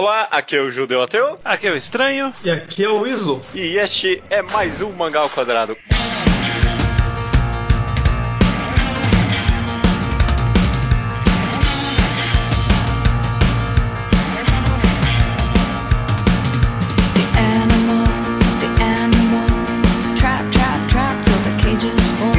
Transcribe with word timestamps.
Olá, 0.00 0.28
aqui 0.30 0.54
é 0.54 0.60
o 0.60 0.70
Judeu 0.70 1.02
Ateu. 1.02 1.40
Aqui 1.44 1.66
é 1.66 1.72
o 1.72 1.76
Estranho. 1.76 2.32
E 2.44 2.50
aqui 2.52 2.84
é 2.84 2.88
o 2.88 3.04
Iso. 3.04 3.42
E 3.52 3.76
este 3.76 4.22
é 4.30 4.42
mais 4.42 4.80
um 4.80 4.92
Mangá 4.92 5.18
ao 5.18 5.28
Quadrado. 5.28 5.76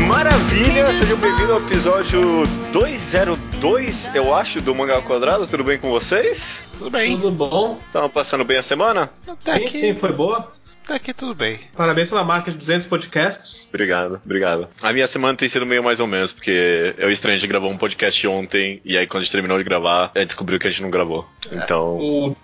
Maravilha, 0.07 0.87
sejam 0.93 1.17
bem-vindos 1.17 1.49
ao 1.49 1.59
episódio 1.59 2.43
202, 2.71 4.15
eu 4.15 4.33
acho, 4.33 4.61
do 4.61 4.73
Mangá 4.73 5.01
Quadrado. 5.01 5.45
Tudo 5.45 5.65
bem 5.65 5.77
com 5.77 5.89
vocês? 5.89 6.68
Tudo 6.79 6.91
bem? 6.91 7.19
Tudo 7.19 7.31
bom? 7.31 7.77
Estão 7.85 8.09
passando 8.09 8.45
bem 8.45 8.57
a 8.57 8.61
semana? 8.61 9.07
Tá 9.43 9.57
sim, 9.57 9.65
aqui, 9.65 9.71
sim, 9.71 9.93
foi 9.93 10.13
boa. 10.13 10.49
tá 10.87 10.95
aqui 10.95 11.13
tudo 11.13 11.35
bem. 11.35 11.59
Parabéns 11.75 12.09
pela 12.09 12.23
marca 12.23 12.49
de 12.49 12.57
200 12.57 12.87
podcasts. 12.87 13.67
Obrigado, 13.67 14.21
obrigado. 14.23 14.69
A 14.81 14.93
minha 14.93 15.05
semana 15.05 15.37
tem 15.37 15.49
sido 15.49 15.65
meio 15.65 15.83
mais 15.83 15.99
ou 15.99 16.07
menos, 16.07 16.31
porque 16.31 16.95
eu 16.97 17.09
e 17.09 17.11
o 17.11 17.13
Estranho 17.13 17.35
a 17.35 17.37
gente 17.37 17.49
gravou 17.49 17.69
um 17.69 17.77
podcast 17.77 18.25
ontem, 18.27 18.79
e 18.85 18.97
aí 18.97 19.05
quando 19.05 19.21
a 19.21 19.23
gente 19.25 19.31
terminou 19.33 19.57
de 19.57 19.65
gravar, 19.65 20.09
a 20.15 20.19
gente 20.19 20.29
descobriu 20.29 20.57
que 20.57 20.67
a 20.67 20.71
gente 20.71 20.81
não 20.81 20.89
gravou. 20.89 21.27
Então. 21.51 21.97
O... 21.97 22.35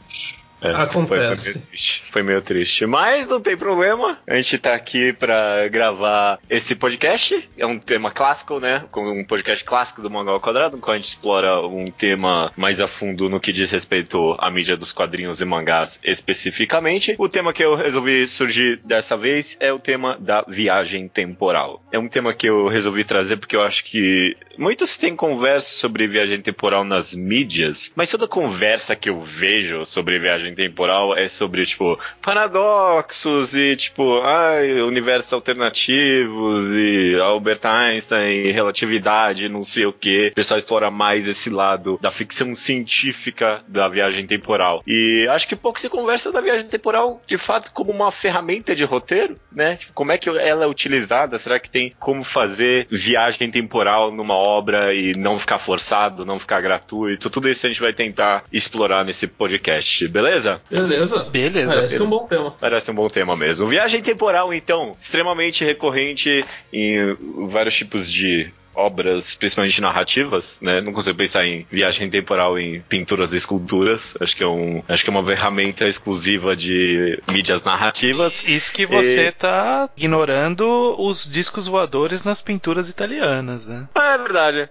É, 0.66 0.76
Acontece. 0.76 0.96
Foi, 0.96 1.12
foi 1.12 1.20
meio 1.20 1.36
triste, 1.66 2.12
foi 2.12 2.24
meio 2.24 2.42
triste. 2.42 2.86
Mas 2.86 3.28
não 3.28 3.40
tem 3.40 3.56
problema. 3.56 4.20
A 4.28 4.36
gente 4.36 4.58
tá 4.58 4.74
aqui 4.74 5.14
pra 5.14 5.68
gravar 5.68 6.40
esse 6.50 6.76
podcast. 6.76 7.48
É 7.58 7.66
um 7.66 7.78
tema 7.78 8.12
clássico, 8.12 8.60
né? 8.60 8.84
Um 8.96 9.24
podcast 9.24 9.64
clássico 9.64 10.02
do 10.02 10.10
Mangá 10.10 10.32
ao 10.32 10.42
Quadrado, 10.42 10.78
quando 10.78 10.96
a 10.96 11.00
gente 11.00 11.10
explora 11.10 11.60
um 11.66 11.92
tema 11.92 12.52
mais 12.56 12.80
a 12.80 12.88
fundo 12.88 13.30
no 13.30 13.40
que 13.40 13.54
diz 13.54 13.72
respeito 13.72 14.36
à 14.40 14.50
mídia 14.50 14.76
dos 14.76 14.92
quadrinhos 14.92 15.42
e 15.42 15.46
mangás 15.46 16.00
especificamente. 16.04 17.16
O 17.18 17.30
tema 17.30 17.54
que 17.54 17.64
eu 17.64 17.76
resolvi 17.76 18.28
surgir 18.28 18.80
dessa 18.84 19.16
vez 19.16 19.56
é 19.60 19.72
o 19.72 19.80
tema 19.80 20.18
da 20.20 20.44
viagem 20.48 21.08
temporal. 21.08 21.84
É 21.92 22.00
um 22.00 22.08
tema 22.08 22.34
que 22.34 22.48
eu 22.48 22.68
resolvi 22.68 23.04
trazer 23.04 23.38
porque 23.38 23.56
eu 23.56 23.62
acho 23.62 23.84
que 23.84 24.36
muitos 24.58 24.98
têm 24.98 25.16
conversa 25.16 25.78
sobre 25.78 26.08
viagem 26.08 26.42
temporal 26.42 26.84
nas 26.84 27.14
mídias, 27.14 27.92
mas 27.96 28.10
toda 28.10 28.28
conversa 28.28 28.96
que 28.96 29.10
eu 29.10 29.22
vejo 29.22 29.86
sobre 29.86 30.20
viagem 30.20 30.55
temporal 30.56 31.16
é 31.16 31.28
sobre, 31.28 31.66
tipo, 31.66 32.00
paradoxos 32.22 33.56
e, 33.56 33.76
tipo, 33.76 34.22
ai, 34.22 34.82
universos 34.82 35.32
alternativos 35.34 36.76
e 36.76 37.20
Albert 37.20 37.62
Einstein, 37.64 38.52
relatividade, 38.52 39.50
não 39.50 39.64
sei 39.64 39.86
o 39.86 39.94
que. 39.94 40.30
O 40.32 40.36
pessoal 40.36 40.58
explora 40.58 40.90
mais 40.90 41.28
esse 41.28 41.50
lado 41.50 42.00
da 42.02 42.12
ficção 42.12 42.56
científica 42.56 43.64
da 43.68 43.88
viagem 43.88 44.26
temporal. 44.26 44.84
E 44.88 45.28
acho 45.30 45.48
que 45.48 45.56
pouco 45.56 45.80
se 45.80 45.90
conversa 45.90 46.32
da 46.32 46.42
viagem 46.42 46.68
temporal, 46.68 47.22
de 47.28 47.38
fato, 47.38 47.72
como 47.72 47.92
uma 47.92 48.12
ferramenta 48.12 48.76
de 48.76 48.84
roteiro, 48.84 49.38
né? 49.52 49.78
Tipo, 49.78 49.94
como 49.94 50.12
é 50.12 50.18
que 50.18 50.30
ela 50.30 50.64
é 50.64 50.68
utilizada? 50.68 51.38
Será 51.38 51.60
que 51.60 51.70
tem 51.70 51.94
como 52.00 52.24
fazer 52.24 52.88
viagem 52.90 53.50
temporal 53.50 54.12
numa 54.12 54.36
obra 54.36 54.94
e 54.94 55.14
não 55.18 55.40
ficar 55.40 55.60
forçado, 55.60 56.26
não 56.26 56.40
ficar 56.40 56.62
gratuito? 56.62 57.30
Tudo 57.30 57.50
isso 57.50 57.66
a 57.66 57.70
gente 57.70 57.82
vai 57.82 57.94
tentar 57.94 58.44
explorar 58.52 59.04
nesse 59.04 59.28
podcast, 59.28 60.08
beleza? 60.08 60.35
Beleza. 60.70 61.24
Beleza. 61.32 61.74
Parece 61.74 62.02
um 62.04 62.10
bom 62.10 62.26
tema. 62.28 62.52
Parece 62.60 62.92
um 62.92 62.96
bom 62.96 63.10
tema 63.10 63.36
mesmo. 63.38 63.68
Viagem 63.68 64.02
temporal, 64.02 64.54
então, 64.54 64.96
extremamente 65.02 65.64
recorrente 65.64 66.44
em 66.74 67.16
vários 67.48 67.76
tipos 67.76 68.12
de 68.12 68.52
obras, 68.78 69.36
principalmente 69.36 69.80
narrativas, 69.80 70.58
né? 70.62 70.82
Não 70.82 70.92
consigo 70.92 71.18
pensar 71.18 71.46
em 71.46 71.66
viagem 71.72 72.10
temporal 72.10 72.60
em 72.60 72.82
pinturas 72.82 73.32
e 73.32 73.38
esculturas. 73.38 74.14
Acho 74.20 74.36
que 74.36 74.44
é 74.44 74.48
um, 74.48 74.84
acho 74.90 75.02
que 75.02 75.10
é 75.10 75.14
uma 75.14 75.26
ferramenta 75.26 75.88
exclusiva 75.88 76.58
de 76.58 77.18
mídias 77.32 77.64
narrativas. 77.64 78.44
Isso 78.46 78.74
que 78.74 78.86
você 78.86 79.28
E- 79.28 79.32
tá 79.32 79.90
ignorando 79.96 80.94
os 81.00 81.30
discos 81.30 81.68
voadores 81.68 82.26
nas 82.26 82.42
pinturas 82.42 82.90
italianas, 82.90 83.66
né? 83.66 83.88
Ah, 83.96 84.12
é 84.16 84.18
verdade. 84.18 84.70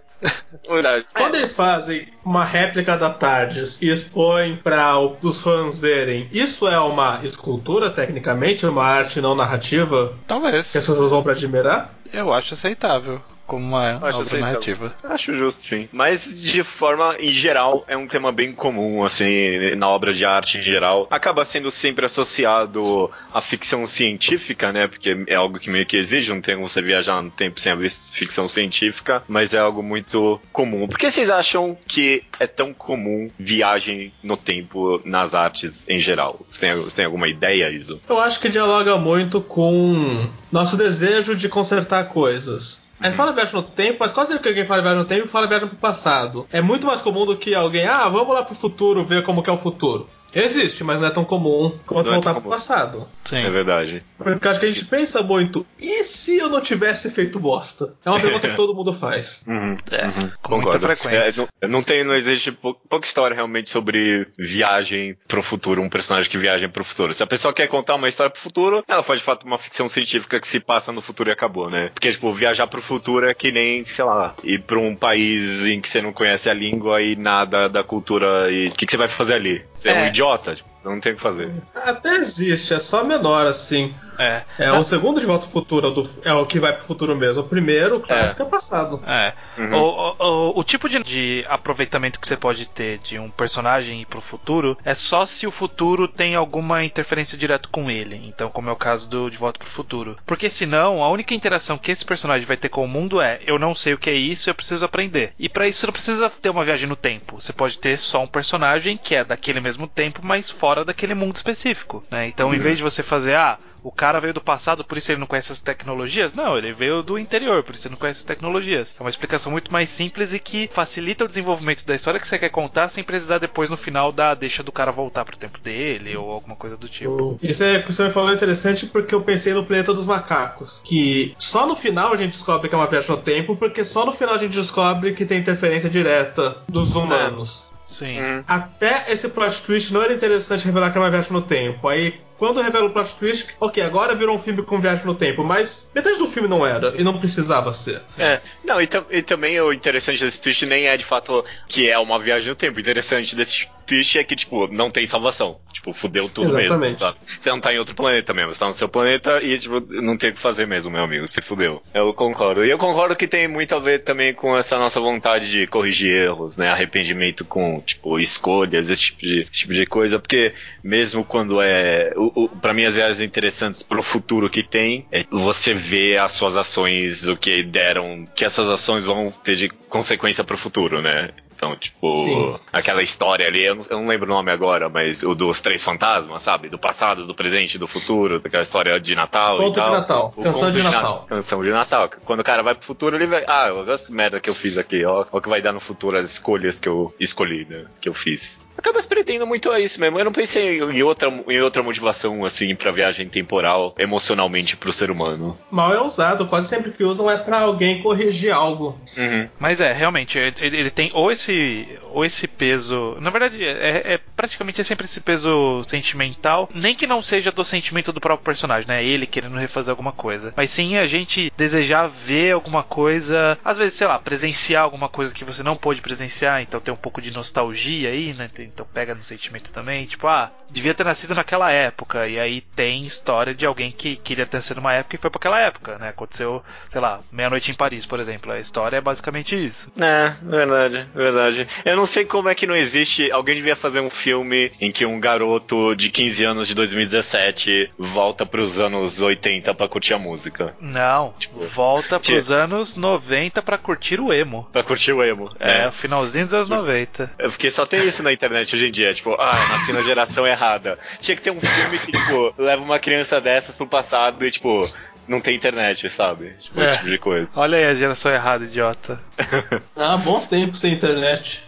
Quando 1.13 1.35
eles 1.35 1.53
fazem 1.53 2.09
uma 2.25 2.45
réplica 2.45 2.97
da 2.97 3.11
Tardes 3.11 3.83
e 3.83 3.91
expõem 3.91 4.57
para 4.57 4.99
os 4.99 5.43
fãs 5.43 5.79
verem, 5.79 6.29
isso 6.33 6.67
é 6.67 6.79
uma 6.79 7.21
escultura, 7.23 7.91
tecnicamente, 7.91 8.67
uma 8.67 8.85
arte 8.85 9.21
não 9.21 9.35
narrativa 9.35 10.15
Talvez. 10.27 10.71
que 10.71 10.79
as 10.79 10.87
pessoas 10.87 11.11
vão 11.11 11.23
para 11.23 11.33
admirar? 11.33 11.91
Eu 12.13 12.33
acho 12.33 12.55
aceitável 12.55 13.21
como 13.47 13.67
uma 13.67 13.91
Acho 13.91 13.97
obra 13.97 14.09
aceitável. 14.11 14.41
narrativa. 14.41 14.95
Acho 15.05 15.37
justo, 15.37 15.63
sim. 15.63 15.89
Mas, 15.93 16.41
de 16.43 16.63
forma, 16.63 17.17
em 17.21 17.33
geral, 17.33 17.85
é 17.87 17.97
um 17.97 18.07
tema 18.07 18.33
bem 18.33 18.53
comum, 18.53 19.05
assim, 19.05 19.75
na 19.77 19.89
obra 19.89 20.13
de 20.13 20.25
arte 20.25 20.59
em 20.59 20.63
geral. 20.63 21.07
Acaba 21.11 21.45
sendo 21.45 21.71
sempre 21.71 22.07
associado 22.07 23.11
à 23.33 23.41
ficção 23.41 23.87
científica, 23.87 24.73
né? 24.73 24.87
Porque 24.87 25.25
é 25.27 25.35
algo 25.35 25.59
que 25.59 25.71
meio 25.71 25.87
que 25.87 25.97
exige, 25.97 26.33
não 26.33 26.41
tem 26.41 26.55
como 26.55 26.69
você 26.69 26.81
viajar 26.83 27.23
no 27.23 27.31
tempo 27.31 27.61
sem 27.61 27.73
haver 27.73 27.91
ficção 27.91 28.49
científica, 28.49 29.23
mas 29.29 29.53
é 29.55 29.59
algo 29.59 29.83
muito 29.83 30.41
comum. 30.53 30.89
Por 30.89 30.99
que 30.99 31.11
vocês 31.11 31.31
acham 31.31 31.77
que 31.87 32.23
é 32.41 32.47
tão 32.47 32.73
comum 32.73 33.31
viagem 33.39 34.13
no 34.23 34.37
tempo 34.37 35.01
nas 35.05 35.35
artes 35.35 35.85
em 35.89 35.99
geral? 36.01 36.41
Você 36.51 36.61
tem, 36.61 36.75
você 36.75 36.97
tem 36.97 37.05
alguma 37.05 37.29
ideia, 37.29 37.71
Iso? 37.71 38.01
Eu 38.09 38.19
acho 38.19 38.41
que 38.41 38.49
dialoga 38.49 38.97
muito 38.97 39.41
com 39.41 40.27
nosso 40.55 40.77
desejo 40.77 41.35
de 41.35 41.49
consertar 41.49 42.05
coisas. 42.05 42.89
A 43.01 43.09
gente 43.09 43.17
fala 43.17 43.33
viagem 43.33 43.57
no 43.57 43.63
tempo, 43.63 43.97
mas 43.99 44.13
quase 44.13 44.29
sempre 44.29 44.45
que 44.45 44.49
alguém 44.51 44.65
fala 44.65 44.83
viagem 44.83 45.01
no 45.01 45.05
tempo, 45.05 45.27
fala 45.27 45.49
viagem 45.49 45.67
pro 45.67 45.77
passado. 45.77 46.47
É 46.53 46.63
muito 46.63 46.87
mais 46.87 47.03
comum 47.03 47.27
do 47.27 47.37
que 47.37 47.57
alguém, 47.57 47.89
ah, 47.89 48.09
vamos 48.09 48.33
lá 48.33 48.45
pro 48.45 48.55
futuro 48.55 49.05
ver 49.05 49.25
como 49.25 49.43
que 49.43 49.51
é 49.51 49.53
o 49.53 49.59
futuro. 49.59 50.09
Existe, 50.35 50.83
mas 50.85 51.01
não 51.01 51.07
é 51.07 51.11
tão 51.11 51.25
comum 51.25 51.79
quanto 51.87 52.07
Não 52.07 52.13
é 52.13 52.17
voltar 52.17 52.33
pro 52.33 52.43
comum. 52.43 52.53
passado. 52.53 53.09
Sim. 53.25 53.37
É 53.37 53.51
verdade. 53.51 54.03
Porque 54.19 54.47
eu 54.47 54.51
acho 54.51 54.61
que 54.61 54.67
a 54.67 54.69
gente 54.71 54.85
pensa 54.87 55.23
muito, 55.23 55.67
e 55.81 56.03
se 56.05 56.39
eu 56.39 56.49
não 56.49 56.61
tivesse 56.61 57.11
feito 57.11 57.39
bosta? 57.39 57.95
É 58.05 58.11
uma 58.11 58.21
pergunta 58.21 58.49
que 58.49 58.55
todo 58.57 58.75
mundo 58.75 58.93
faz. 58.93 59.43
Uhum. 59.47 59.75
É, 59.91 60.05
Uhum, 60.07 60.31
com 60.43 60.61
muita 60.61 60.79
frequência. 60.81 61.43
É, 61.43 61.47
não, 61.63 61.69
não 61.71 61.83
tem, 61.83 62.05
não 62.05 62.15
existe 62.15 62.53
pou- 62.53 62.75
pouca 62.89 63.07
história 63.07 63.35
realmente 63.35 63.71
sobre 63.71 64.27
viagem 64.39 65.17
pro 65.29 65.43
futuro, 65.43 65.83
um 65.83 65.89
personagem 65.89 66.31
que 66.31 66.39
viaja 66.39 66.69
pro 66.69 66.85
futuro. 66.85 67.13
Se 67.15 67.23
a 67.23 67.27
pessoa 67.27 67.53
quer 67.55 67.67
contar 67.69 67.95
uma 67.95 68.09
história 68.09 68.31
pro 68.31 68.41
futuro, 68.41 68.85
ela 68.89 69.03
faz 69.03 69.21
de 69.21 69.25
fato 69.25 69.47
uma 69.47 69.59
ficção 69.59 69.89
científica 69.89 70.39
que 70.41 70.47
se 70.49 70.61
passa 70.61 70.93
no 70.93 71.01
futuro 71.01 71.29
e 71.31 71.33
acabou, 71.33 71.71
né? 71.71 71.91
Porque, 71.95 72.11
tipo, 72.11 72.33
viajar 72.33 72.67
pro 72.67 72.83
futuro 72.83 73.29
é 73.29 73.35
que 73.35 73.51
nem, 73.53 73.85
sei 73.85 74.05
lá, 74.05 74.35
ir 74.45 74.63
pra 74.63 74.79
um 74.79 74.95
país 74.95 75.67
em 75.67 75.81
que 75.81 75.89
você 75.89 76.01
não 76.03 76.13
conhece 76.13 76.49
a 76.51 76.55
língua 76.55 77.01
e 77.03 77.17
nada 77.17 77.69
da 77.69 77.83
cultura 77.83 78.51
e 78.51 78.69
o 78.69 78.73
que, 78.73 78.87
que 78.87 78.93
você 78.93 78.97
vai 78.97 79.09
fazer 79.09 79.35
ali? 79.35 79.65
Você 79.71 79.89
é, 79.89 79.93
um 79.95 79.97
É. 80.07 80.11
idiota? 80.25 80.57
Tipo, 80.57 80.69
não 80.85 81.01
tem 81.01 81.13
o 81.13 81.17
que 81.17 81.23
fazer. 81.23 81.53
Até 81.75 82.17
existe, 82.17 82.75
é 82.75 82.81
só 82.81 83.05
menor 83.05 83.47
assim. 83.47 83.95
É. 84.19 84.43
É 84.59 84.73
o 84.73 84.85
segundo 84.85 85.21
de 85.21 85.27
volta 85.27 85.47
ao 85.47 85.51
futuro, 85.53 85.87
é 85.87 85.91
o 85.91 85.93
do- 85.93 86.09
é 86.25 86.33
o 86.33 86.47
que 86.47 86.59
vai 86.61 86.73
pro 86.73 86.85
futuro 86.85 87.17
mesmo. 87.17 87.43
O 87.43 87.47
primeiro, 87.49 87.97
o 87.97 88.01
clássico, 88.01 88.43
é, 88.43 88.47
passado. 88.47 89.03
É. 89.07 89.33
Uhum. 89.59 89.75
O, 89.75 89.85
o, 89.87 90.17
o- 90.55 90.59
o 90.61 90.65
tipo 90.65 90.89
de, 90.89 91.03
de 91.03 91.45
aproveitamento 91.49 92.21
que 92.21 92.27
você 92.29 92.37
pode 92.37 92.67
ter 92.67 92.99
de 92.99 93.19
um 93.19 93.29
personagem 93.31 94.03
ir 94.03 94.07
pro 94.07 94.21
futuro 94.21 94.77
é 94.85 94.95
só 94.95 95.27
se 95.27 95.47
o 95.47 95.51
futuro 95.51 96.07
tem 96.09 96.35
alguma 96.35 96.85
interferência 96.85 97.37
direto 97.39 97.69
com 97.69 97.91
ele. 97.91 98.21
Então, 98.27 98.51
como 98.51 98.69
é 98.69 98.73
o 98.73 98.77
caso 98.77 99.09
do 99.09 99.31
De 99.31 99.37
Volta 99.37 99.59
pro 99.59 99.69
Futuro. 99.69 100.17
Porque 100.27 100.49
senão, 100.51 101.03
a 101.03 101.09
única 101.11 101.35
interação 101.35 101.77
que 101.79 101.91
esse 101.91 102.05
personagem 102.05 102.47
vai 102.47 102.57
ter 102.57 102.69
com 102.69 102.85
o 102.85 102.89
mundo 102.89 103.21
é: 103.21 103.41
eu 103.47 103.59
não 103.59 103.75
sei 103.75 103.95
o 103.95 103.99
que 103.99 104.11
é 104.11 104.15
isso, 104.15 104.49
eu 104.51 104.55
preciso 104.55 104.85
aprender. 104.85 105.33
E 105.39 105.49
pra 105.49 105.67
isso 105.67 105.81
você 105.81 105.87
não 105.87 105.93
precisa 105.93 106.31
ter 106.31 106.51
uma 106.51 106.65
viagem 106.65 106.89
no 106.89 106.97
tempo. 106.97 107.41
Você 107.41 107.53
pode 107.53 107.79
ter 107.79 107.99
só 107.99 108.23
um 108.23 108.27
personagem 108.27 108.97
que 108.97 109.15
é 109.15 109.25
daquele 109.25 109.61
mesmo 109.61 109.87
tempo, 109.87 110.21
mas 110.23 110.49
fora 110.51 110.85
daquele 110.85 111.15
mundo 111.15 111.37
específico. 111.37 112.05
Né? 112.11 112.27
Então, 112.29 112.55
em 112.55 112.59
vez 112.59 112.77
de 112.79 112.83
você 112.83 113.03
fazer, 113.03 113.35
ah, 113.35 113.59
o 113.85 113.93
cara 113.93 114.19
veio 114.19 114.33
do 114.33 114.41
passado, 114.41 114.83
por 114.83 114.97
isso 114.97 115.13
ele 115.13 115.21
não 115.21 115.27
conhece 115.27 115.53
as 115.53 115.61
tecnologias? 115.61 116.33
Não, 116.33 116.57
ele 116.57 116.73
veio 116.73 117.03
do 117.03 117.19
interior, 117.19 117.63
por 117.63 117.75
isso 117.75 117.87
ele 117.87 117.93
não 117.93 118.01
conhece 118.01 118.21
as 118.21 118.25
tecnologias. 118.25 118.97
É 118.99 119.03
uma 119.03 119.11
explicação 119.11 119.53
muito 119.53 119.71
mais 119.71 119.91
simples 119.91 120.33
e 120.33 120.39
que 120.39 120.71
facilita 120.73 121.25
o 121.25 121.29
desenvolvimento 121.29 121.85
da 121.85 121.95
história 121.95 122.19
que 122.19 122.27
você 122.27 122.39
quer 122.39 122.49
contar 122.49 122.89
sem 122.89 123.05
precisar 123.05 123.37
depois 123.37 123.69
no 123.69 123.77
final 123.77 124.11
da 124.11 124.35
deixa 124.35 124.63
do 124.63 124.73
cara 124.73 124.91
voltar 124.91 125.27
pro 125.27 125.37
tempo 125.37 125.61
dele 125.61 126.17
ou 126.17 126.31
alguma 126.31 126.57
coisa 126.57 126.79
do 126.79 126.89
tipo. 126.89 127.39
Isso 127.43 127.63
é 127.63 127.83
que 127.83 127.93
você 127.93 128.05
me 128.05 128.11
falou 128.11 128.31
é 128.31 128.35
interessante 128.35 128.87
porque 128.87 129.15
eu 129.15 129.21
pensei 129.21 129.53
no 129.53 129.67
planeta 129.67 129.93
dos 129.93 130.07
macacos. 130.07 130.81
Que 130.83 131.35
só 131.37 131.67
no 131.67 131.77
final 131.77 132.11
a 132.11 132.17
gente 132.17 132.33
descobre 132.33 132.71
que 132.71 132.75
é 132.75 132.79
uma 132.79 132.87
viagem 132.87 133.11
no 133.11 133.19
tempo, 133.19 133.55
porque 133.55 133.85
só 133.85 134.07
no 134.07 134.13
final 134.13 134.35
a 134.35 134.39
gente 134.39 134.53
descobre 134.53 135.13
que 135.13 135.27
tem 135.27 135.39
interferência 135.39 135.91
direta 135.91 136.57
dos 136.69 136.97
humanos. 136.97 137.71
Sim. 137.87 138.19
Uhum. 138.19 138.45
Até 138.47 139.13
esse 139.13 139.29
plot 139.29 139.63
twist 139.63 139.93
não 139.93 140.03
era 140.03 140.13
interessante 140.13 140.65
revelar 140.65 140.91
que 140.91 140.99
era 140.99 141.05
uma 141.05 141.11
viagem 141.11 141.33
no 141.33 141.43
tempo. 141.43 141.87
Aí, 141.87 142.21
quando 142.45 142.61
revela 142.61 142.87
o 142.87 142.91
plot 142.91 143.17
twist, 143.17 143.55
ok, 143.59 143.83
agora 143.83 144.15
virou 144.15 144.37
um 144.37 144.39
filme 144.39 144.63
com 144.63 144.79
viagem 144.79 145.07
no 145.07 145.15
tempo, 145.15 145.43
mas 145.43 145.91
metade 145.95 146.19
do 146.19 146.29
filme 146.29 146.47
não 146.47 146.67
era, 146.67 146.93
e 146.99 147.03
não 147.03 147.19
precisava 147.19 147.73
ser. 147.73 148.03
É, 148.19 148.41
não, 148.63 148.83
e, 148.83 148.89
e 149.11 149.23
também 149.23 149.59
o 149.59 149.73
interessante 149.73 150.23
desse 150.23 150.41
twist 150.41 150.67
nem 150.67 150.87
é 150.87 150.97
de 150.97 151.07
fato 151.07 151.43
que 151.67 151.89
é 151.89 151.99
uma 151.99 152.19
viagem 152.19 152.49
no 152.49 152.55
tempo. 152.55 152.77
O 152.77 152.81
interessante 152.81 153.35
desse 153.35 153.67
triste 153.85 154.19
é 154.19 154.25
que, 154.25 154.37
tipo, 154.37 154.67
não 154.69 154.91
tem 154.91 155.07
salvação. 155.07 155.59
Tipo, 155.73 155.93
fudeu 155.93 156.29
tudo 156.29 156.59
Exatamente. 156.59 156.81
mesmo. 156.81 156.99
Sabe? 156.99 157.19
Você 157.39 157.51
não 157.51 157.61
tá 157.61 157.75
em 157.75 157.79
outro 157.79 157.95
planeta 157.95 158.33
mesmo, 158.33 158.53
você 158.53 158.61
tá 158.61 158.67
no 158.67 158.75
seu 158.75 158.89
planeta 158.89 159.43
e, 159.43 159.59
tipo, 159.59 159.81
não 159.81 160.17
tem 160.17 160.31
o 160.31 160.35
que 160.35 160.41
fazer 160.41 160.67
mesmo, 160.67 160.91
meu 160.91 161.03
amigo. 161.03 161.27
Se 161.27 161.41
fudeu. 161.43 161.83
Eu 161.93 162.13
concordo. 162.15 162.65
E 162.65 162.71
eu 162.71 162.79
concordo 162.79 163.17
que 163.17 163.27
tem 163.27 163.49
muito 163.49 163.75
a 163.75 163.79
ver 163.79 164.01
também 164.01 164.33
com 164.33 164.57
essa 164.57 164.79
nossa 164.79 165.01
vontade 165.01 165.51
de 165.51 165.67
corrigir 165.67 166.11
erros, 166.11 166.57
né? 166.57 166.69
Arrependimento 166.69 167.45
com, 167.45 167.81
tipo, 167.81 168.19
escolhas, 168.19 168.89
esse 168.89 169.03
tipo 169.03 169.21
de, 169.21 169.41
esse 169.41 169.51
tipo 169.51 169.75
de 169.75 169.87
coisa. 169.87 170.19
Porque 170.19 170.55
mesmo 170.83 171.25
quando 171.25 171.61
é. 171.61 172.13
O, 172.17 172.45
o, 172.45 172.49
pra 172.49 172.73
mim, 172.73 172.85
as 172.85 172.95
viagens 172.95 173.21
interessantes 173.21 173.83
pro 173.83 174.03
futuro 174.03 174.49
que 174.49 174.63
tem, 174.63 175.07
é 175.11 175.25
você 175.31 175.75
vê 175.75 176.17
as 176.17 176.33
suas 176.33 176.57
ações, 176.57 177.29
o 177.29 177.37
que 177.37 177.63
deram, 177.63 178.27
que 178.35 178.45
essas 178.45 178.69
ações 178.69 179.05
vão 179.05 179.33
ter 179.43 179.57
de 179.57 179.69
consequência 179.69 180.43
pro 180.43 180.57
futuro, 180.57 181.01
né? 181.01 181.31
Então, 181.65 181.77
tipo, 181.77 182.13
Sim. 182.13 182.57
aquela 182.73 183.03
história 183.03 183.47
ali, 183.47 183.65
eu 183.65 183.75
não, 183.75 183.87
eu 183.89 183.99
não 184.01 184.07
lembro 184.07 184.27
o 184.27 184.35
nome 184.35 184.51
agora, 184.51 184.89
mas 184.89 185.23
o 185.23 185.35
dos 185.35 185.61
três 185.61 185.83
fantasmas, 185.83 186.43
sabe? 186.43 186.69
Do 186.69 186.79
passado, 186.79 187.27
do 187.27 187.35
presente, 187.35 187.79
do 187.79 187.87
futuro, 187.89 188.39
daquela 188.41 188.63
história 188.63 189.01
de 189.01 189.15
Natal 189.15 189.57
Conto 189.57 189.79
e 189.81 189.83
de 189.83 189.91
Natal. 189.91 190.35
O 190.37 190.43
Canção 190.43 190.71
de 190.71 190.83
Na- 190.83 190.91
Natal. 190.91 191.27
Canção 191.29 191.63
de 191.63 191.71
Natal. 191.71 192.11
Quando 192.25 192.41
o 192.41 192.45
cara 192.45 192.63
vai 192.63 192.75
pro 192.75 192.85
futuro, 192.87 193.17
ele 193.17 193.27
vai. 193.27 193.45
Ah, 193.47 193.69
eu 193.69 193.85
gosto 193.85 194.09
de 194.09 194.13
merda 194.15 194.41
que 194.41 194.51
eu 194.51 194.55
fiz 194.55 194.77
aqui. 194.79 195.05
Ó 195.05 195.25
o 195.31 195.41
que 195.41 195.49
vai 195.49 195.63
dar 195.63 195.73
no 195.73 195.81
futuro 195.81 196.17
as 196.19 196.31
escolhas 196.31 196.79
que 196.81 196.89
eu 196.89 197.15
escolhi, 197.21 197.67
né? 197.69 197.85
Que 198.01 198.09
eu 198.09 198.15
fiz. 198.15 198.64
Acaba 198.77 199.01
se 199.01 199.09
pretendendo 199.09 199.47
muito 199.47 199.71
a 199.71 199.81
isso 199.81 200.01
mesmo. 200.01 200.19
Eu 200.19 200.25
não 200.25 200.33
pensei 200.33 200.81
em 200.81 201.03
outra, 201.03 201.29
em 201.49 201.61
outra 201.61 201.83
motivação, 201.83 202.45
assim, 202.45 202.75
pra 202.75 202.91
viagem 202.91 203.29
temporal, 203.29 203.95
emocionalmente 203.99 204.77
pro 204.77 204.93
ser 204.93 205.11
humano. 205.11 205.59
Mal 205.71 205.95
é 205.95 206.01
usado, 206.01 206.47
quase 206.47 206.69
sempre 206.69 206.93
que 206.93 207.05
usam 207.05 207.31
é 207.31 207.37
pra 207.37 207.61
alguém 207.61 208.03
corrigir 208.03 208.53
algo. 208.53 208.99
Uhum. 209.17 209.49
Mas 209.59 209.81
é, 209.81 209.93
realmente, 209.93 210.39
ele, 210.39 210.55
ele 210.61 210.91
tem 210.91 211.11
ou 211.15 211.31
esse, 211.31 211.89
ou 212.13 212.25
esse 212.25 212.47
peso. 212.47 213.17
Na 213.21 213.31
verdade, 213.31 213.65
é, 213.65 214.15
é 214.15 214.21
praticamente 214.45 214.81
é 214.83 214.85
sempre 214.85 215.07
esse 215.07 215.21
peso 215.21 215.83
sentimental. 215.85 216.69
Nem 216.75 216.95
que 216.95 217.07
não 217.07 217.23
seja 217.23 217.51
do 217.51 217.65
sentimento 217.65 218.13
do 218.13 218.21
próprio 218.21 218.45
personagem, 218.45 218.87
né? 218.87 219.03
Ele 219.03 219.27
querendo 219.27 219.57
refazer 219.57 219.91
alguma 219.91 220.13
coisa. 220.13 220.53
Mas 220.55 220.71
sim 220.71 220.99
a 220.99 221.07
gente 221.07 221.51
desejar 221.57 222.07
ver 222.07 222.53
alguma 222.53 222.83
coisa. 222.83 223.59
Às 223.65 223.79
vezes, 223.79 223.95
sei 223.95 224.07
lá, 224.07 224.19
presenciar 224.19 224.83
alguma 224.83 225.09
coisa 225.09 225.35
que 225.35 225.45
você 225.45 225.63
não 225.63 225.77
pôde 225.77 226.03
presenciar. 226.03 226.61
Então 226.61 226.79
tem 226.79 226.93
um 226.93 226.97
pouco 226.97 227.23
de 227.23 227.31
nostalgia 227.31 228.11
aí, 228.11 228.35
né? 228.35 228.51
Então 228.59 228.87
pega 228.93 229.15
no 229.15 229.23
sentimento 229.23 229.73
também. 229.73 230.05
Tipo, 230.05 230.27
ah, 230.27 230.53
devia 230.71 230.93
ter 230.93 231.05
nascido 231.05 231.35
naquela 231.35 231.73
época. 231.73 232.29
E 232.29 232.39
aí 232.39 232.61
tem 232.61 233.07
história 233.07 233.55
de 233.55 233.65
alguém 233.65 233.91
que 233.91 234.17
queria 234.17 234.45
ter 234.45 234.59
nascido 234.59 234.77
numa 234.77 234.93
época 234.93 235.17
e 235.17 235.19
foi 235.19 235.31
pra 235.31 235.39
aquela 235.39 235.61
época, 235.61 235.97
né? 235.97 236.11
Aconteceu, 236.11 236.63
sei 236.91 237.01
lá, 237.01 237.21
meia-noite 237.33 237.71
em 237.71 237.75
Paris, 237.75 238.05
por 238.05 238.21
exemplo. 238.21 238.53
A 238.53 238.61
história 238.61 238.99
é 238.99 239.01
basicamente 239.01 239.57
isso. 239.57 239.91
É, 239.99 240.35
verdade, 240.43 241.09
verdade. 241.15 241.67
Eu 241.83 241.97
não 241.97 242.05
sei 242.05 242.27
como 242.27 242.51
é 242.51 242.55
que 242.55 242.67
não 242.67 242.77
existe. 242.77 243.31
Alguém 243.31 243.57
devia 243.57 243.75
fazer 243.75 244.01
um 244.01 244.11
filme 244.11 244.34
em 244.81 244.91
que 244.91 245.05
um 245.07 245.21
garoto 245.21 245.95
de 245.95 246.09
15 246.11 246.45
anos 246.45 246.67
de 246.69 246.75
2017 246.75 247.91
volta 247.99 248.45
pros 248.47 248.79
anos 248.79 249.21
80 249.21 249.75
pra 249.75 249.87
curtir 249.89 250.15
a 250.15 250.19
música. 250.19 250.75
Não, 250.81 251.35
Tipo, 251.39 251.61
volta 251.67 252.19
tira- 252.19 252.37
pros 252.39 252.51
anos 252.51 252.97
90 252.97 253.63
pra 253.63 253.77
curtir 253.79 254.21
o 254.21 254.33
emo. 254.33 254.67
Pra 254.73 254.83
curtir 254.83 255.13
o 255.13 255.23
emo. 255.23 255.51
É, 255.61 255.87
o 255.89 255.93
finalzinho 255.93 256.45
dos 256.45 256.55
anos 256.55 256.69
90. 256.69 257.31
É 257.39 257.49
porque 257.49 257.71
só 257.71 257.85
tem 257.87 258.01
isso 258.01 258.23
na 258.23 258.33
internet 258.33 258.75
hoje 258.75 258.87
em 258.89 258.93
dia, 258.93 259.13
tipo, 259.15 259.35
ah, 259.39 259.51
nasci 259.71 259.93
na 259.93 260.03
geração 260.03 260.47
errada. 260.47 260.99
Tinha 261.21 261.37
que 261.37 261.43
ter 261.43 261.51
um 261.51 261.61
filme 261.61 261.99
que, 261.99 262.13
tipo, 262.13 262.55
leva 262.59 262.83
uma 262.83 262.99
criança 262.99 263.41
dessas 263.41 263.77
pro 263.77 263.87
passado 263.87 264.45
e, 264.45 264.51
tipo, 264.51 264.87
não 265.27 265.41
tem 265.41 265.55
internet, 265.57 266.09
sabe? 266.11 266.53
Tipo, 266.61 266.81
É. 266.81 266.85
esse 266.85 266.97
tipo 266.99 267.11
de 267.11 267.19
coisa. 267.19 267.49
Olha 267.55 267.79
aí 267.79 267.85
a 267.85 267.95
geração 267.95 268.33
errada, 268.33 268.65
idiota. 268.65 269.19
Ah, 269.97 270.17
bons 270.17 270.47
tempos 270.47 270.81
sem 270.81 270.93
internet. 270.93 271.63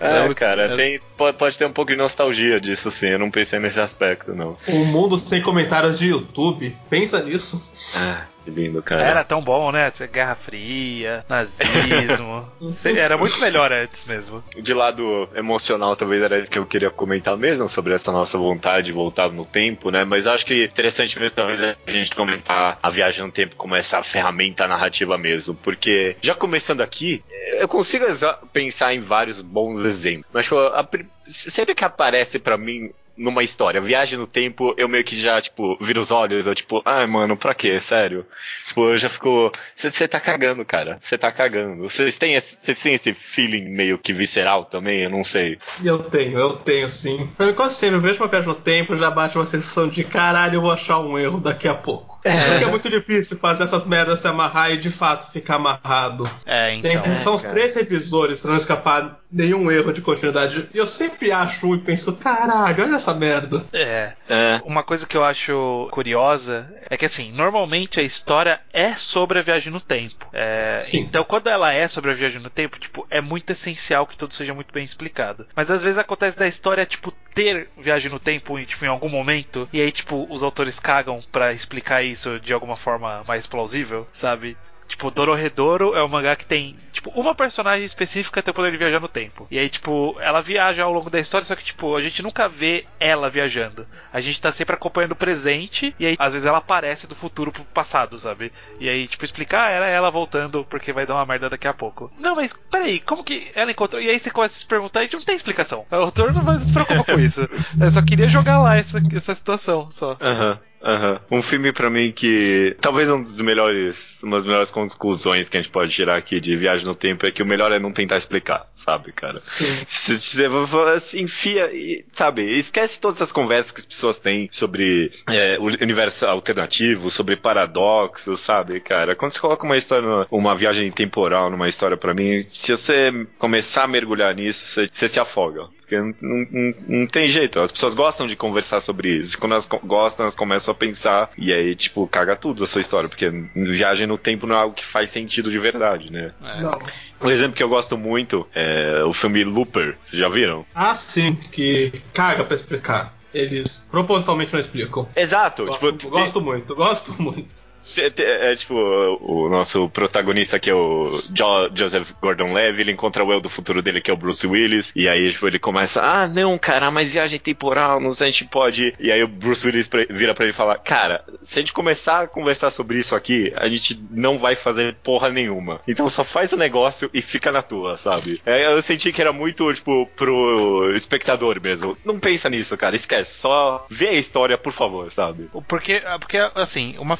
É, 0.00 0.26
É, 0.26 0.34
cara, 0.34 0.72
é- 0.72 0.76
tem, 0.76 1.00
pode, 1.16 1.36
pode 1.36 1.58
ter 1.58 1.64
um 1.64 1.72
pouco 1.72 1.90
de 1.90 1.96
nostalgia 1.96 2.60
disso, 2.60 2.90
sim. 2.90 3.08
Eu 3.08 3.18
não 3.18 3.30
pensei 3.30 3.58
nesse 3.58 3.80
aspecto, 3.80 4.34
não. 4.34 4.56
Um 4.68 4.84
mundo 4.86 5.16
sem 5.18 5.42
comentários 5.42 5.98
de 5.98 6.08
YouTube. 6.08 6.76
Pensa 6.88 7.22
nisso. 7.22 7.60
Ah, 7.96 8.26
que 8.44 8.50
lindo, 8.50 8.82
cara. 8.82 9.02
Era 9.02 9.24
tão 9.24 9.40
bom, 9.40 9.70
né? 9.70 9.90
Guerra 10.12 10.34
Fria, 10.34 11.24
nazismo. 11.28 12.50
Era 12.96 13.16
muito 13.16 13.40
melhor 13.40 13.72
antes 13.72 14.04
mesmo. 14.04 14.42
De 14.56 14.74
lado 14.74 15.28
emocional, 15.34 15.96
talvez 15.96 16.22
era 16.22 16.38
isso 16.38 16.50
que 16.50 16.58
eu 16.58 16.66
queria 16.66 16.90
comentar 16.90 17.36
mesmo, 17.36 17.68
sobre 17.68 17.94
essa 17.94 18.12
nossa 18.12 18.38
vontade 18.38 18.86
de 18.86 18.92
voltar 18.92 19.30
no 19.30 19.44
tempo, 19.44 19.90
né? 19.90 20.04
Mas 20.04 20.26
acho 20.26 20.46
que 20.46 20.64
interessante 20.64 21.18
mesmo, 21.18 21.36
talvez, 21.36 21.60
a 21.60 21.90
gente 21.90 22.14
comentar 22.14 22.78
a 22.82 22.90
viagem 22.90 23.24
no 23.24 23.32
tempo 23.32 23.56
como 23.56 23.74
essa 23.74 24.02
ferramenta 24.02 24.66
narrativa 24.66 25.16
mesmo. 25.18 25.54
Porque, 25.54 26.16
já 26.20 26.34
começando 26.34 26.80
aqui, 26.80 27.22
eu 27.58 27.68
consigo 27.68 28.04
pensar 28.52 28.94
em 28.94 29.00
vários 29.00 29.40
bons 29.40 29.84
exemplos. 29.84 30.26
Mas, 30.32 30.44
tipo, 30.44 30.58
a 30.58 30.86
sempre 31.26 31.74
que 31.74 31.84
aparece 31.84 32.38
pra 32.38 32.58
mim 32.58 32.90
numa 33.16 33.42
história, 33.42 33.80
viagem 33.80 34.18
no 34.18 34.26
tempo, 34.26 34.74
eu 34.76 34.88
meio 34.88 35.04
que 35.04 35.14
já, 35.20 35.40
tipo, 35.40 35.76
viro 35.80 36.00
os 36.00 36.10
olhos, 36.10 36.46
eu 36.46 36.54
tipo, 36.54 36.80
ai, 36.84 37.06
mano, 37.06 37.36
pra 37.36 37.54
quê? 37.54 37.78
Sério? 37.80 38.26
Tipo, 38.66 38.88
eu 38.90 38.96
já 38.98 39.08
fico. 39.08 39.52
Você 39.76 40.08
tá 40.08 40.18
cagando, 40.18 40.64
cara. 40.64 40.98
Você 41.00 41.18
tá 41.18 41.30
cagando. 41.30 41.82
Vocês 41.82 42.16
têm, 42.18 42.34
esse- 42.34 42.56
vocês 42.60 42.80
têm 42.80 42.94
esse 42.94 43.12
feeling 43.14 43.68
meio 43.68 43.98
que 43.98 44.12
visceral 44.12 44.64
também? 44.64 45.02
Eu 45.02 45.10
não 45.10 45.22
sei. 45.24 45.58
Eu 45.84 45.98
tenho, 45.98 46.38
eu 46.38 46.54
tenho 46.54 46.88
sim. 46.88 47.28
Pra 47.36 47.46
mim, 47.46 47.52
quase 47.54 47.74
sempre, 47.76 47.96
eu 47.96 48.00
vejo 48.00 48.20
uma 48.20 48.28
viagem 48.28 48.48
no 48.48 48.54
tempo, 48.54 48.96
já 48.96 49.10
bate 49.10 49.36
uma 49.36 49.46
sensação 49.46 49.88
de 49.88 50.04
caralho, 50.04 50.56
eu 50.56 50.60
vou 50.60 50.72
achar 50.72 50.98
um 51.00 51.18
erro 51.18 51.40
daqui 51.40 51.68
a 51.68 51.74
pouco. 51.74 52.12
Porque 52.22 52.64
é 52.64 52.68
muito 52.68 52.88
difícil 52.88 53.36
fazer 53.36 53.64
essas 53.64 53.84
merdas 53.84 54.20
se 54.20 54.28
amarrar 54.28 54.70
e 54.70 54.76
de 54.76 54.90
fato 54.90 55.32
ficar 55.32 55.56
amarrado. 55.56 56.28
É, 56.46 56.78
Tem, 56.80 56.94
então. 56.96 57.18
são 57.18 57.34
os 57.34 57.42
cara. 57.42 57.52
três 57.54 57.74
revisores 57.74 58.38
pra 58.38 58.50
não 58.52 58.56
escapar 58.58 59.18
nenhum 59.30 59.70
erro 59.72 59.92
de 59.92 60.00
continuidade. 60.02 60.68
E 60.72 60.78
eu 60.78 60.86
sempre 60.86 61.32
acho 61.32 61.66
um 61.68 61.74
e 61.74 61.78
penso, 61.78 62.12
caralho, 62.14 62.84
olha 62.84 62.98
essa 63.02 63.14
merda. 63.14 63.64
É. 63.72 64.12
É. 64.28 64.60
Uma 64.64 64.82
coisa 64.82 65.06
que 65.06 65.16
eu 65.16 65.24
acho 65.24 65.88
curiosa 65.90 66.72
é 66.88 66.96
que, 66.96 67.04
assim, 67.04 67.32
normalmente 67.32 68.00
a 68.00 68.02
história 68.02 68.60
é 68.72 68.94
sobre 68.94 69.38
a 69.38 69.42
viagem 69.42 69.72
no 69.72 69.80
tempo. 69.80 70.26
É, 70.32 70.76
Sim. 70.78 71.00
então, 71.00 71.24
quando 71.24 71.48
ela 71.48 71.72
é 71.72 71.86
sobre 71.88 72.10
a 72.10 72.14
viagem 72.14 72.40
no 72.40 72.50
tempo, 72.50 72.78
tipo, 72.78 73.06
é 73.10 73.20
muito 73.20 73.50
essencial 73.50 74.06
que 74.06 74.16
tudo 74.16 74.32
seja 74.32 74.54
muito 74.54 74.72
bem 74.72 74.84
explicado. 74.84 75.46
Mas 75.54 75.70
às 75.70 75.82
vezes 75.82 75.98
acontece 75.98 76.38
da 76.38 76.46
história, 76.46 76.86
tipo, 76.86 77.12
ter 77.34 77.68
viagem 77.76 78.10
no 78.10 78.18
tempo 78.18 78.58
em, 78.58 78.64
tipo, 78.64 78.84
em 78.84 78.88
algum 78.88 79.08
momento, 79.08 79.68
e 79.72 79.80
aí, 79.80 79.90
tipo, 79.90 80.26
os 80.30 80.42
autores 80.42 80.78
cagam 80.78 81.20
pra 81.30 81.52
explicar 81.52 82.02
isso 82.02 82.38
de 82.40 82.52
alguma 82.52 82.76
forma 82.76 83.24
mais 83.26 83.46
plausível, 83.46 84.06
sabe? 84.12 84.56
Tipo, 84.92 85.10
Dororedoro 85.10 85.96
é 85.96 86.04
um 86.04 86.08
mangá 86.08 86.36
que 86.36 86.44
tem, 86.44 86.76
tipo, 86.92 87.08
uma 87.18 87.34
personagem 87.34 87.82
específica 87.82 88.42
tem 88.42 88.52
o 88.52 88.54
poder 88.54 88.70
de 88.70 88.76
viajar 88.76 89.00
no 89.00 89.08
tempo. 89.08 89.46
E 89.50 89.58
aí, 89.58 89.66
tipo, 89.66 90.14
ela 90.20 90.42
viaja 90.42 90.84
ao 90.84 90.92
longo 90.92 91.08
da 91.08 91.18
história, 91.18 91.46
só 91.46 91.56
que, 91.56 91.64
tipo, 91.64 91.96
a 91.96 92.02
gente 92.02 92.22
nunca 92.22 92.46
vê 92.46 92.84
ela 93.00 93.30
viajando. 93.30 93.86
A 94.12 94.20
gente 94.20 94.38
tá 94.38 94.52
sempre 94.52 94.74
acompanhando 94.74 95.12
o 95.12 95.16
presente, 95.16 95.94
e 95.98 96.04
aí, 96.04 96.16
às 96.18 96.34
vezes, 96.34 96.44
ela 96.44 96.58
aparece 96.58 97.06
do 97.06 97.14
futuro 97.14 97.50
pro 97.50 97.64
passado, 97.64 98.18
sabe? 98.18 98.52
E 98.78 98.86
aí, 98.86 99.08
tipo, 99.08 99.24
explicar, 99.24 99.64
ah, 99.64 99.70
era 99.70 99.88
ela 99.88 100.10
voltando, 100.10 100.62
porque 100.68 100.92
vai 100.92 101.06
dar 101.06 101.14
uma 101.14 101.24
merda 101.24 101.48
daqui 101.48 101.66
a 101.66 101.72
pouco. 101.72 102.12
Não, 102.18 102.36
mas 102.36 102.52
peraí, 102.70 103.00
como 103.00 103.24
que 103.24 103.50
ela 103.54 103.70
encontrou? 103.70 104.02
E 104.02 104.10
aí 104.10 104.18
você 104.18 104.30
começa 104.30 104.56
a 104.56 104.58
se 104.58 104.66
perguntar 104.66 105.04
e 105.04 105.08
não 105.10 105.22
tem 105.22 105.34
explicação. 105.34 105.86
O 105.90 105.94
autor 105.94 106.34
não 106.34 106.42
vai 106.42 106.58
se 106.58 106.70
preocupar 106.70 107.04
com 107.04 107.18
isso. 107.18 107.48
Eu 107.80 107.90
só 107.90 108.02
queria 108.02 108.28
jogar 108.28 108.60
lá 108.60 108.76
essa, 108.76 109.00
essa 109.16 109.34
situação, 109.34 109.90
só. 109.90 110.18
Aham, 110.20 110.60
aham. 110.82 111.20
Um 111.30 111.42
filme 111.42 111.72
pra 111.72 111.90
mim 111.90 112.12
que. 112.12 112.76
Talvez 112.80 113.08
um 113.08 113.22
dos 113.22 113.40
melhores. 113.40 114.22
Uma 114.22 114.36
das 114.36 114.46
melhores 114.46 114.70
conclusões 114.70 115.48
que 115.48 115.56
a 115.56 115.62
gente 115.62 115.72
pode 115.72 115.92
tirar 115.92 116.16
aqui 116.16 116.40
de 116.40 116.56
viagem 116.56 116.86
no 116.86 116.94
tempo 116.94 117.26
é 117.26 117.30
que 117.30 117.42
o 117.42 117.46
melhor 117.46 117.72
é 117.72 117.78
não 117.78 117.92
tentar 117.92 118.16
explicar, 118.16 118.70
sabe, 118.74 119.12
cara? 119.12 119.36
Sim. 119.36 119.64
Se 119.88 120.48
você 120.48 121.00
se 121.00 121.22
enfia 121.22 121.70
e, 121.72 122.04
sabe, 122.14 122.42
esquece 122.42 123.00
todas 123.00 123.20
as 123.20 123.32
conversas 123.32 123.72
que 123.72 123.80
as 123.80 123.86
pessoas 123.86 124.18
têm 124.18 124.48
sobre 124.52 125.10
é, 125.28 125.58
o 125.58 125.64
universo 125.64 126.26
alternativo, 126.26 127.10
sobre 127.10 127.36
paradoxos, 127.36 128.40
sabe, 128.40 128.80
cara? 128.80 129.14
Quando 129.14 129.32
você 129.32 129.40
coloca 129.40 129.64
uma 129.64 129.76
história, 129.76 130.26
uma 130.30 130.54
viagem 130.56 130.90
temporal 130.90 131.50
numa 131.50 131.68
história 131.68 131.96
pra 131.96 132.14
mim, 132.14 132.40
se 132.48 132.72
você 132.72 133.26
começar 133.38 133.84
a 133.84 133.88
mergulhar 133.88 134.34
nisso, 134.34 134.66
você, 134.66 134.88
você 134.90 135.08
se 135.08 135.20
afoga. 135.20 135.68
Porque 135.92 136.24
não, 136.24 136.46
não- 136.50 136.74
não 137.00 137.06
tem 137.06 137.28
jeito, 137.28 137.60
as 137.60 137.70
pessoas 137.70 137.94
gostam 137.94 138.26
de 138.26 138.34
conversar 138.34 138.80
sobre 138.80 139.16
isso. 139.16 139.38
Quando 139.38 139.52
elas 139.52 139.66
gostam, 139.84 140.24
elas 140.24 140.34
começam 140.34 140.72
a 140.72 140.74
pensar 140.74 141.30
e 141.36 141.52
aí, 141.52 141.74
tipo, 141.74 142.06
caga 142.06 142.34
tudo 142.34 142.64
a 142.64 142.66
sua 142.66 142.80
história, 142.80 143.08
porque 143.08 143.28
viagem 143.54 144.06
no 144.06 144.16
tempo 144.16 144.46
não 144.46 144.56
é 144.56 144.58
algo 144.58 144.74
que 144.74 144.84
faz 144.84 145.10
sentido 145.10 145.50
de 145.50 145.58
verdade, 145.58 146.10
né? 146.10 146.32
Não. 146.60 146.78
Um 147.20 147.30
exemplo 147.30 147.54
que 147.54 147.62
eu 147.62 147.68
gosto 147.68 147.96
muito 147.98 148.46
é 148.54 149.02
o 149.04 149.12
filme 149.12 149.44
Looper, 149.44 149.96
vocês 150.02 150.18
já 150.18 150.28
viram? 150.28 150.64
Ah, 150.74 150.94
sim, 150.94 151.34
que 151.34 152.02
caga 152.14 152.44
pra 152.44 152.54
explicar. 152.54 153.14
Eles 153.34 153.86
propositalmente 153.90 154.52
não 154.52 154.60
explicam. 154.60 155.08
Exato, 155.16 155.64
Gosto, 155.66 155.92
tipo, 155.92 156.10
gosto 156.10 156.40
muito, 156.40 156.74
gosto 156.74 157.22
muito. 157.22 157.71
É, 158.00 158.52
é, 158.52 158.56
tipo, 158.56 158.74
o 158.74 159.48
nosso 159.48 159.88
protagonista 159.88 160.58
que 160.58 160.70
é 160.70 160.74
o 160.74 161.10
jo 161.34 161.70
Joseph 161.74 162.10
Gordon-Levitt, 162.20 162.80
ele 162.80 162.92
encontra 162.92 163.24
o 163.24 163.32
eu 163.32 163.40
do 163.40 163.48
futuro 163.48 163.82
dele 163.82 164.00
que 164.00 164.10
é 164.10 164.14
o 164.14 164.16
Bruce 164.16 164.46
Willis, 164.46 164.92
e 164.94 165.08
aí 165.08 165.30
tipo, 165.32 165.46
ele 165.46 165.58
começa, 165.58 166.02
ah, 166.02 166.26
não, 166.26 166.56
cara, 166.58 166.90
mas 166.90 167.12
viagem 167.12 167.38
temporal, 167.38 168.00
não 168.00 168.12
sei, 168.12 168.28
a 168.28 168.30
gente 168.30 168.44
pode... 168.44 168.94
E 168.98 169.10
aí 169.10 169.22
o 169.22 169.28
Bruce 169.28 169.66
Willis 169.66 169.88
vira 170.10 170.34
pra 170.34 170.44
ele 170.44 170.52
e 170.52 170.56
fala, 170.56 170.76
cara, 170.78 171.24
se 171.42 171.58
a 171.58 171.62
gente 171.62 171.72
começar 171.72 172.22
a 172.22 172.26
conversar 172.26 172.70
sobre 172.70 172.98
isso 172.98 173.14
aqui, 173.14 173.52
a 173.56 173.68
gente 173.68 174.00
não 174.10 174.38
vai 174.38 174.54
fazer 174.54 174.96
porra 175.02 175.30
nenhuma. 175.30 175.80
Então 175.86 176.08
só 176.08 176.24
faz 176.24 176.52
o 176.52 176.56
negócio 176.56 177.10
e 177.12 177.22
fica 177.22 177.50
na 177.50 177.62
tua, 177.62 177.96
sabe? 177.96 178.40
É, 178.44 178.66
eu 178.66 178.82
senti 178.82 179.12
que 179.12 179.20
era 179.20 179.32
muito, 179.32 179.72
tipo, 179.72 180.06
pro 180.16 180.92
espectador 180.94 181.60
mesmo. 181.60 181.96
Não 182.04 182.18
pensa 182.18 182.48
nisso, 182.48 182.76
cara, 182.76 182.96
esquece, 182.96 183.38
só 183.38 183.86
vê 183.90 184.08
a 184.08 184.14
história, 184.14 184.56
por 184.56 184.72
favor, 184.72 185.10
sabe? 185.10 185.50
Porque, 185.66 186.02
porque 186.20 186.38
assim, 186.54 186.96
uma 186.98 187.18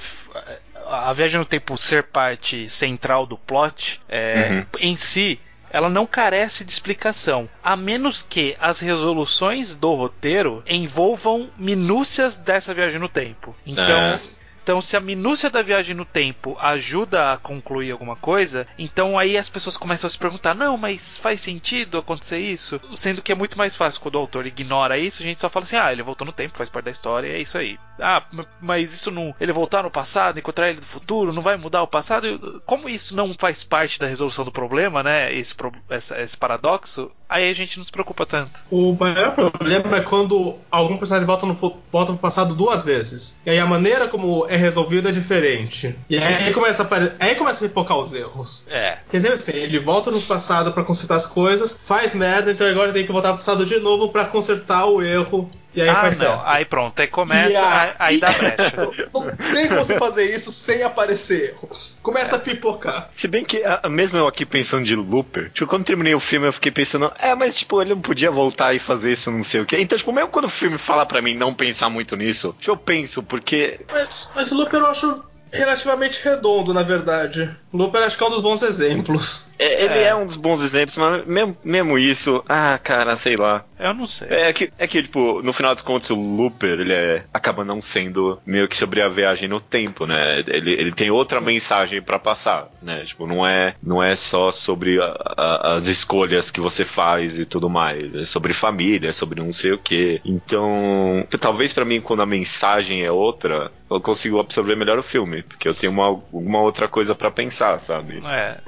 a 0.88 1.12
viagem 1.12 1.38
no 1.38 1.46
tempo 1.46 1.76
ser 1.78 2.04
parte 2.04 2.68
central 2.68 3.26
do 3.26 3.36
plot 3.36 4.00
é, 4.08 4.48
uhum. 4.50 4.66
em 4.80 4.96
si 4.96 5.40
ela 5.72 5.88
não 5.88 6.06
carece 6.06 6.64
de 6.64 6.70
explicação, 6.70 7.48
a 7.64 7.74
menos 7.74 8.20
que 8.20 8.54
as 8.60 8.78
resoluções 8.78 9.74
do 9.74 9.94
roteiro 9.94 10.62
envolvam 10.66 11.48
minúcias 11.56 12.36
dessa 12.36 12.74
viagem 12.74 13.00
no 13.00 13.08
tempo. 13.08 13.56
Então, 13.66 13.84
é. 13.84 14.20
Então, 14.62 14.80
se 14.80 14.96
a 14.96 15.00
minúcia 15.00 15.50
da 15.50 15.62
viagem 15.62 15.94
no 15.94 16.04
tempo 16.04 16.56
ajuda 16.60 17.32
a 17.32 17.36
concluir 17.36 17.90
alguma 17.90 18.16
coisa, 18.16 18.66
então 18.78 19.18
aí 19.18 19.36
as 19.36 19.48
pessoas 19.48 19.76
começam 19.76 20.06
a 20.06 20.10
se 20.10 20.18
perguntar: 20.18 20.54
não, 20.54 20.76
mas 20.76 21.16
faz 21.16 21.40
sentido 21.40 21.98
acontecer 21.98 22.38
isso? 22.38 22.80
Sendo 22.96 23.22
que 23.22 23.32
é 23.32 23.34
muito 23.34 23.58
mais 23.58 23.74
fácil 23.74 24.00
quando 24.00 24.14
o 24.14 24.18
autor 24.18 24.46
ignora 24.46 24.98
isso, 24.98 25.22
a 25.22 25.26
gente 25.26 25.40
só 25.40 25.50
fala 25.50 25.64
assim: 25.64 25.76
ah, 25.76 25.92
ele 25.92 26.02
voltou 26.02 26.26
no 26.26 26.32
tempo, 26.32 26.56
faz 26.56 26.68
parte 26.68 26.86
da 26.86 26.90
história, 26.90 27.28
é 27.28 27.40
isso 27.40 27.58
aí. 27.58 27.78
Ah, 28.00 28.24
mas 28.60 28.92
isso 28.92 29.10
não. 29.10 29.34
Ele 29.40 29.52
voltar 29.52 29.82
no 29.82 29.90
passado, 29.90 30.38
encontrar 30.38 30.70
ele 30.70 30.80
do 30.80 30.86
futuro, 30.86 31.32
não 31.32 31.42
vai 31.42 31.56
mudar 31.56 31.82
o 31.82 31.86
passado? 31.86 32.62
Como 32.64 32.88
isso 32.88 33.14
não 33.14 33.34
faz 33.34 33.62
parte 33.62 33.98
da 33.98 34.06
resolução 34.06 34.44
do 34.44 34.52
problema, 34.52 35.02
né? 35.02 35.32
Esse, 35.32 35.54
esse, 35.90 36.14
esse 36.14 36.36
paradoxo, 36.36 37.10
aí 37.28 37.48
a 37.48 37.54
gente 37.54 37.78
não 37.78 37.84
se 37.84 37.92
preocupa 37.92 38.26
tanto. 38.26 38.62
O 38.70 38.96
maior 38.98 39.34
problema 39.34 39.96
é 39.96 40.00
quando 40.00 40.56
algum 40.70 40.96
personagem 40.96 41.26
volta 41.26 41.46
no, 41.46 41.54
volta 41.54 42.12
no 42.12 42.18
passado 42.18 42.54
duas 42.54 42.82
vezes. 42.82 43.40
E 43.46 43.50
aí 43.50 43.58
a 43.58 43.66
maneira 43.66 44.08
como 44.08 44.46
é 44.52 44.56
resolvido 44.56 45.08
é 45.08 45.12
diferente. 45.12 45.96
E 46.10 46.18
aí 46.18 46.52
começa 46.52 46.82
a, 46.82 47.24
aí 47.24 47.34
começa 47.34 47.64
a 47.64 47.68
pipocar 47.68 47.96
os 47.96 48.12
erros. 48.12 48.66
É. 48.68 48.98
Quer 49.08 49.16
dizer 49.16 49.32
assim, 49.32 49.52
ele 49.52 49.78
volta 49.78 50.10
no 50.10 50.20
passado 50.20 50.72
para 50.72 50.84
consertar 50.84 51.16
as 51.16 51.26
coisas, 51.26 51.78
faz 51.80 52.12
merda, 52.12 52.52
então 52.52 52.66
agora 52.66 52.92
tem 52.92 53.06
que 53.06 53.12
voltar 53.12 53.30
pro 53.30 53.38
passado 53.38 53.64
de 53.64 53.78
novo 53.78 54.10
para 54.10 54.26
consertar 54.26 54.84
o 54.84 55.02
erro 55.02 55.50
e 55.74 55.80
aí 55.80 55.88
ah, 55.88 55.96
faz 55.96 56.18
não. 56.18 56.26
certo. 56.26 56.42
Aí 56.46 56.64
pronto, 56.64 57.00
aí 57.00 57.08
começa, 57.08 57.66
aí, 57.66 57.94
aí 57.98 58.20
dá 58.20 58.30
brecha. 58.30 58.76
Não 59.12 59.36
tem 59.54 59.68
como 59.68 59.84
você 59.84 59.98
fazer 59.98 60.34
isso 60.34 60.52
sem 60.52 60.82
aparecer 60.82 61.50
erro. 61.50 61.68
Começa 62.02 62.36
a 62.36 62.38
pipocar. 62.38 63.10
Se 63.14 63.26
bem 63.26 63.44
que, 63.44 63.62
mesmo 63.88 64.18
eu 64.18 64.26
aqui 64.26 64.44
pensando 64.44 64.84
de 64.84 64.94
Looper, 64.94 65.50
tipo, 65.52 65.66
quando 65.66 65.84
terminei 65.84 66.14
o 66.14 66.20
filme 66.20 66.46
eu 66.46 66.52
fiquei 66.52 66.70
pensando, 66.70 67.12
é, 67.18 67.34
mas 67.34 67.58
tipo, 67.58 67.80
ele 67.80 67.94
não 67.94 68.02
podia 68.02 68.30
voltar 68.30 68.74
e 68.74 68.78
fazer 68.78 69.12
isso, 69.12 69.30
não 69.30 69.42
sei 69.42 69.60
o 69.60 69.66
quê. 69.66 69.78
Então, 69.78 69.96
tipo, 69.96 70.12
mesmo 70.12 70.30
quando 70.30 70.46
o 70.46 70.50
filme 70.50 70.78
fala 70.78 71.06
para 71.06 71.22
mim 71.22 71.34
não 71.34 71.54
pensar 71.54 71.88
muito 71.88 72.16
nisso, 72.16 72.54
eu 72.66 72.76
penso, 72.76 73.22
porque. 73.22 73.80
Mas, 73.90 74.32
mas 74.34 74.50
Looper 74.52 74.80
eu 74.80 74.86
acho 74.86 75.24
relativamente 75.52 76.22
redondo, 76.24 76.72
na 76.72 76.82
verdade. 76.82 77.50
Looper 77.72 78.02
acho 78.02 78.16
que 78.16 78.24
é 78.24 78.26
um 78.26 78.30
dos 78.30 78.40
bons 78.40 78.62
exemplos. 78.62 79.50
É, 79.58 79.84
ele 79.84 79.94
é. 79.94 80.04
é. 80.08 80.14
um 80.14 80.26
dos 80.26 80.36
bons 80.36 80.62
exemplos, 80.62 80.96
mas 80.96 81.26
mesmo, 81.26 81.56
mesmo, 81.64 81.98
isso, 81.98 82.44
ah, 82.48 82.78
cara, 82.82 83.16
sei 83.16 83.36
lá. 83.36 83.64
Eu 83.78 83.94
não 83.94 84.06
sei. 84.06 84.28
É 84.30 84.52
que, 84.52 84.72
é 84.78 84.86
que, 84.86 85.02
tipo, 85.02 85.42
no 85.42 85.52
final 85.52 85.74
dos 85.74 85.82
contos, 85.82 86.10
o 86.10 86.14
Looper, 86.14 86.80
ele 86.80 86.92
é, 86.92 87.24
acaba 87.32 87.64
não 87.64 87.80
sendo 87.80 88.40
meio 88.46 88.68
que 88.68 88.76
sobre 88.76 89.00
a 89.00 89.08
viagem 89.08 89.48
no 89.48 89.60
tempo, 89.60 90.06
né? 90.06 90.40
Ele, 90.46 90.72
ele 90.72 90.92
tem 90.92 91.10
outra 91.10 91.40
mensagem 91.40 92.00
para 92.00 92.18
passar, 92.18 92.68
né? 92.80 93.04
Tipo, 93.04 93.26
não 93.26 93.46
é, 93.46 93.74
não 93.82 94.02
é 94.02 94.14
só 94.14 94.52
sobre 94.52 95.00
a, 95.00 95.16
a, 95.36 95.74
as 95.74 95.86
escolhas 95.86 96.50
que 96.50 96.60
você 96.60 96.84
faz 96.84 97.38
e 97.38 97.44
tudo 97.44 97.68
mais. 97.68 98.14
É 98.14 98.24
sobre 98.24 98.52
família, 98.52 99.08
é 99.08 99.12
sobre 99.12 99.40
não 99.40 99.52
sei 99.52 99.72
o 99.72 99.78
que. 99.78 100.20
Então, 100.24 101.26
talvez 101.40 101.72
para 101.72 101.84
mim, 101.84 102.00
quando 102.00 102.22
a 102.22 102.26
mensagem 102.26 103.02
é 103.02 103.10
outra, 103.10 103.70
eu 103.90 104.00
consigo 104.00 104.40
absorver 104.40 104.76
melhor 104.76 104.98
o 104.98 105.02
filme, 105.02 105.42
porque 105.42 105.68
eu 105.68 105.74
tenho 105.74 105.92
uma, 105.92 106.06
alguma 106.06 106.60
outra 106.60 106.88
coisa 106.88 107.14
para 107.14 107.30
pensar, 107.30 107.61
sabe? 107.78 108.22
É, 108.26 108.58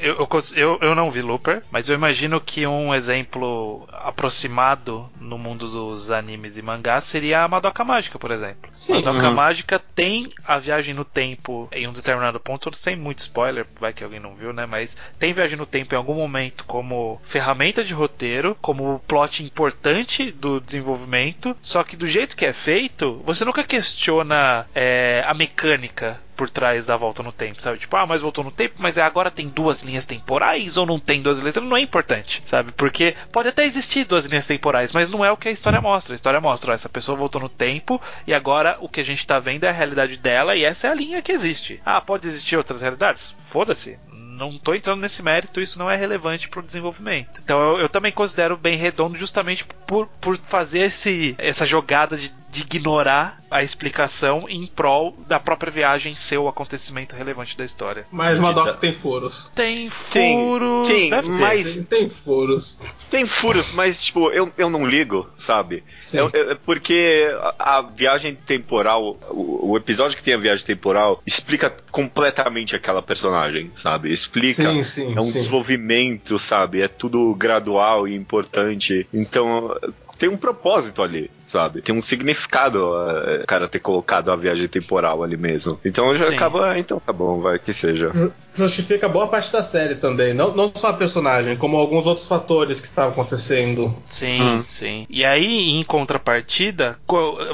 eu, 0.00 0.16
eu, 0.16 0.28
eu, 0.54 0.78
eu 0.80 0.94
não 0.94 1.10
vi 1.10 1.22
Looper, 1.22 1.62
mas 1.70 1.88
eu 1.88 1.94
imagino 1.94 2.40
que 2.40 2.66
um 2.66 2.94
exemplo 2.94 3.86
aproximado 3.92 5.08
no 5.20 5.38
mundo 5.38 5.68
dos 5.68 6.10
animes 6.10 6.56
e 6.56 6.62
mangás 6.62 7.04
seria 7.04 7.42
a 7.42 7.48
Madoka 7.48 7.84
Mágica, 7.84 8.18
por 8.18 8.30
exemplo. 8.30 8.68
Sim. 8.72 8.94
Madoka 8.94 9.28
uhum. 9.28 9.34
Mágica 9.34 9.78
tem 9.94 10.32
a 10.46 10.58
viagem 10.58 10.94
no 10.94 11.04
tempo 11.04 11.68
em 11.72 11.86
um 11.86 11.92
determinado 11.92 12.38
ponto, 12.40 12.74
sem 12.76 12.96
muito 12.96 13.20
spoiler, 13.20 13.66
vai 13.78 13.92
que 13.92 14.04
alguém 14.04 14.20
não 14.20 14.34
viu, 14.34 14.52
né? 14.52 14.66
Mas 14.66 14.96
tem 15.18 15.32
viagem 15.32 15.58
no 15.58 15.66
tempo 15.66 15.94
em 15.94 15.98
algum 15.98 16.14
momento 16.14 16.64
como 16.64 17.20
ferramenta 17.24 17.84
de 17.84 17.94
roteiro, 17.94 18.56
como 18.60 19.00
plot 19.06 19.42
importante 19.42 20.30
do 20.30 20.60
desenvolvimento, 20.60 21.56
só 21.62 21.82
que 21.82 21.96
do 21.96 22.06
jeito 22.06 22.36
que 22.36 22.46
é 22.46 22.52
feito, 22.52 23.22
você 23.24 23.44
nunca 23.44 23.62
questiona 23.62 24.66
é, 24.74 25.24
a 25.26 25.34
mecânica 25.34 26.20
por 26.34 26.50
trás 26.50 26.86
da 26.86 26.96
volta 26.96 27.22
no 27.22 27.32
tempo, 27.32 27.62
sabe? 27.62 27.78
Tipo, 27.78 27.96
ah, 27.96 28.06
mas 28.06 28.22
voltou 28.22 28.44
no 28.44 28.50
tempo, 28.50 28.76
mas 28.78 28.98
é 28.98 29.02
agora 29.02 29.30
tem 29.30 29.48
duas 29.48 29.82
linhas 29.82 30.04
temporais 30.04 30.76
ou 30.76 30.86
não 30.86 30.98
tem 30.98 31.22
duas 31.22 31.38
linhas 31.38 31.54
temporais? 31.54 31.70
Não 31.70 31.76
é 31.76 31.80
importante, 31.80 32.42
sabe? 32.46 32.72
Porque 32.72 33.14
pode 33.32 33.48
até 33.48 33.64
existir 33.64 34.04
duas 34.04 34.26
linhas 34.26 34.46
temporais, 34.46 34.92
mas 34.92 35.08
não 35.08 35.24
é 35.24 35.30
o 35.30 35.36
que 35.36 35.48
a 35.48 35.52
história 35.52 35.80
mostra. 35.80 36.14
A 36.14 36.16
história 36.16 36.40
mostra, 36.40 36.72
ó, 36.72 36.74
essa 36.74 36.88
pessoa 36.88 37.16
voltou 37.16 37.40
no 37.40 37.48
tempo 37.48 38.00
e 38.26 38.34
agora 38.34 38.76
o 38.80 38.88
que 38.88 39.00
a 39.00 39.04
gente 39.04 39.26
tá 39.26 39.38
vendo 39.38 39.64
é 39.64 39.68
a 39.68 39.72
realidade 39.72 40.16
dela 40.16 40.56
e 40.56 40.64
essa 40.64 40.88
é 40.88 40.90
a 40.90 40.94
linha 40.94 41.22
que 41.22 41.32
existe. 41.32 41.80
Ah, 41.84 42.00
pode 42.00 42.26
existir 42.26 42.56
outras 42.56 42.80
realidades? 42.80 43.34
Foda-se 43.46 43.98
não 44.34 44.50
estou 44.50 44.74
entrando 44.74 45.00
nesse 45.00 45.22
mérito, 45.22 45.60
isso 45.60 45.78
não 45.78 45.90
é 45.90 45.96
relevante 45.96 46.48
para 46.48 46.60
o 46.60 46.62
desenvolvimento. 46.62 47.40
Então 47.42 47.60
eu, 47.60 47.80
eu, 47.80 47.88
também 47.88 48.12
considero 48.12 48.56
bem 48.56 48.76
redondo 48.76 49.16
justamente 49.16 49.64
por, 49.86 50.08
por 50.20 50.36
fazer 50.36 50.80
esse, 50.80 51.34
essa 51.38 51.64
jogada 51.64 52.16
de, 52.16 52.34
de 52.54 52.62
ignorar 52.62 53.42
a 53.50 53.64
explicação 53.64 54.44
em 54.48 54.64
prol 54.64 55.16
da 55.26 55.40
própria 55.40 55.72
viagem 55.72 56.14
ser 56.14 56.38
o 56.38 56.46
acontecimento 56.46 57.16
relevante 57.16 57.56
da 57.56 57.64
história. 57.64 58.06
Mas 58.12 58.38
Madoka 58.38 58.74
tem 58.74 58.92
furos. 58.92 59.50
Tem 59.56 59.90
furos. 59.90 60.86
Tem, 60.86 61.10
tem 61.10 61.30
mas 61.30 61.74
tem, 61.74 61.82
tem, 61.82 62.08
furos. 62.08 62.80
Tem 63.10 63.26
furos, 63.26 63.74
mas 63.74 64.04
tipo, 64.04 64.30
eu, 64.30 64.52
eu 64.56 64.70
não 64.70 64.86
ligo, 64.86 65.28
sabe? 65.36 65.82
Eu, 66.12 66.30
eu, 66.32 66.56
porque 66.58 67.28
a, 67.58 67.78
a, 67.78 67.82
viagem 67.82 68.36
temporal, 68.36 69.18
o, 69.30 69.72
o, 69.72 69.76
episódio 69.76 70.16
que 70.16 70.22
tem 70.22 70.34
a 70.34 70.38
viagem 70.38 70.64
temporal 70.64 71.20
explica 71.26 71.74
completamente 71.90 72.76
aquela 72.76 73.02
personagem, 73.02 73.72
sabe? 73.74 74.12
Explica. 74.12 74.70
Sim, 74.70 74.82
sim, 74.84 75.14
é 75.16 75.18
um 75.18 75.22
sim. 75.22 75.38
desenvolvimento, 75.38 76.38
sabe? 76.38 76.82
É 76.82 76.86
tudo 76.86 77.34
gradual 77.34 78.06
e 78.06 78.14
importante. 78.14 79.08
Então, 79.12 79.76
tem 80.16 80.28
um 80.28 80.36
propósito 80.36 81.02
ali 81.02 81.28
sabe? 81.46 81.82
Tem 81.82 81.94
um 81.94 82.02
significado 82.02 82.84
o 82.84 83.46
cara 83.46 83.68
ter 83.68 83.78
colocado 83.78 84.30
a 84.30 84.36
viagem 84.36 84.68
temporal 84.68 85.22
ali 85.22 85.36
mesmo. 85.36 85.78
Então 85.84 86.16
já 86.16 86.26
Sim. 86.26 86.34
acaba, 86.34 86.70
ah, 86.70 86.78
então 86.78 87.00
tá 87.00 87.12
bom, 87.12 87.40
vai 87.40 87.58
que 87.58 87.72
seja. 87.72 88.10
Justifica 88.54 89.08
boa 89.08 89.26
parte 89.26 89.52
da 89.52 89.62
série 89.62 89.96
também, 89.96 90.32
não, 90.32 90.54
não 90.54 90.70
só 90.72 90.88
a 90.88 90.92
personagem, 90.92 91.56
como 91.56 91.76
alguns 91.76 92.06
outros 92.06 92.28
fatores 92.28 92.80
que 92.80 92.86
estavam 92.86 93.12
acontecendo. 93.12 93.94
Sim, 94.06 94.42
hum. 94.42 94.62
sim. 94.62 95.06
E 95.10 95.24
aí, 95.24 95.70
em 95.70 95.82
contrapartida, 95.82 96.98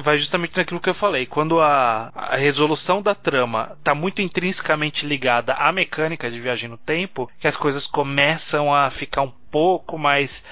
vai 0.03 0.19
justamente 0.19 0.57
naquilo 0.57 0.81
que 0.81 0.91
eu 0.91 0.95
falei. 0.95 1.25
Quando 1.25 1.61
a, 1.61 2.11
a 2.15 2.37
resolução 2.37 3.01
da 3.01 3.15
trama 3.15 3.77
tá 3.83 3.95
muito 3.95 4.21
intrinsecamente 4.21 5.07
ligada 5.07 5.55
à 5.55 5.73
mecânica 5.73 6.31
de 6.31 6.41
viagem 6.41 6.69
no 6.69 6.77
tempo, 6.77 7.31
que 7.39 7.47
as 7.47 7.57
coisas 7.57 7.87
começam 7.87 8.75
a 8.75 8.91
ficar 8.91 9.23
um 9.23 9.33
pouco 9.51 9.99
mais 9.99 10.45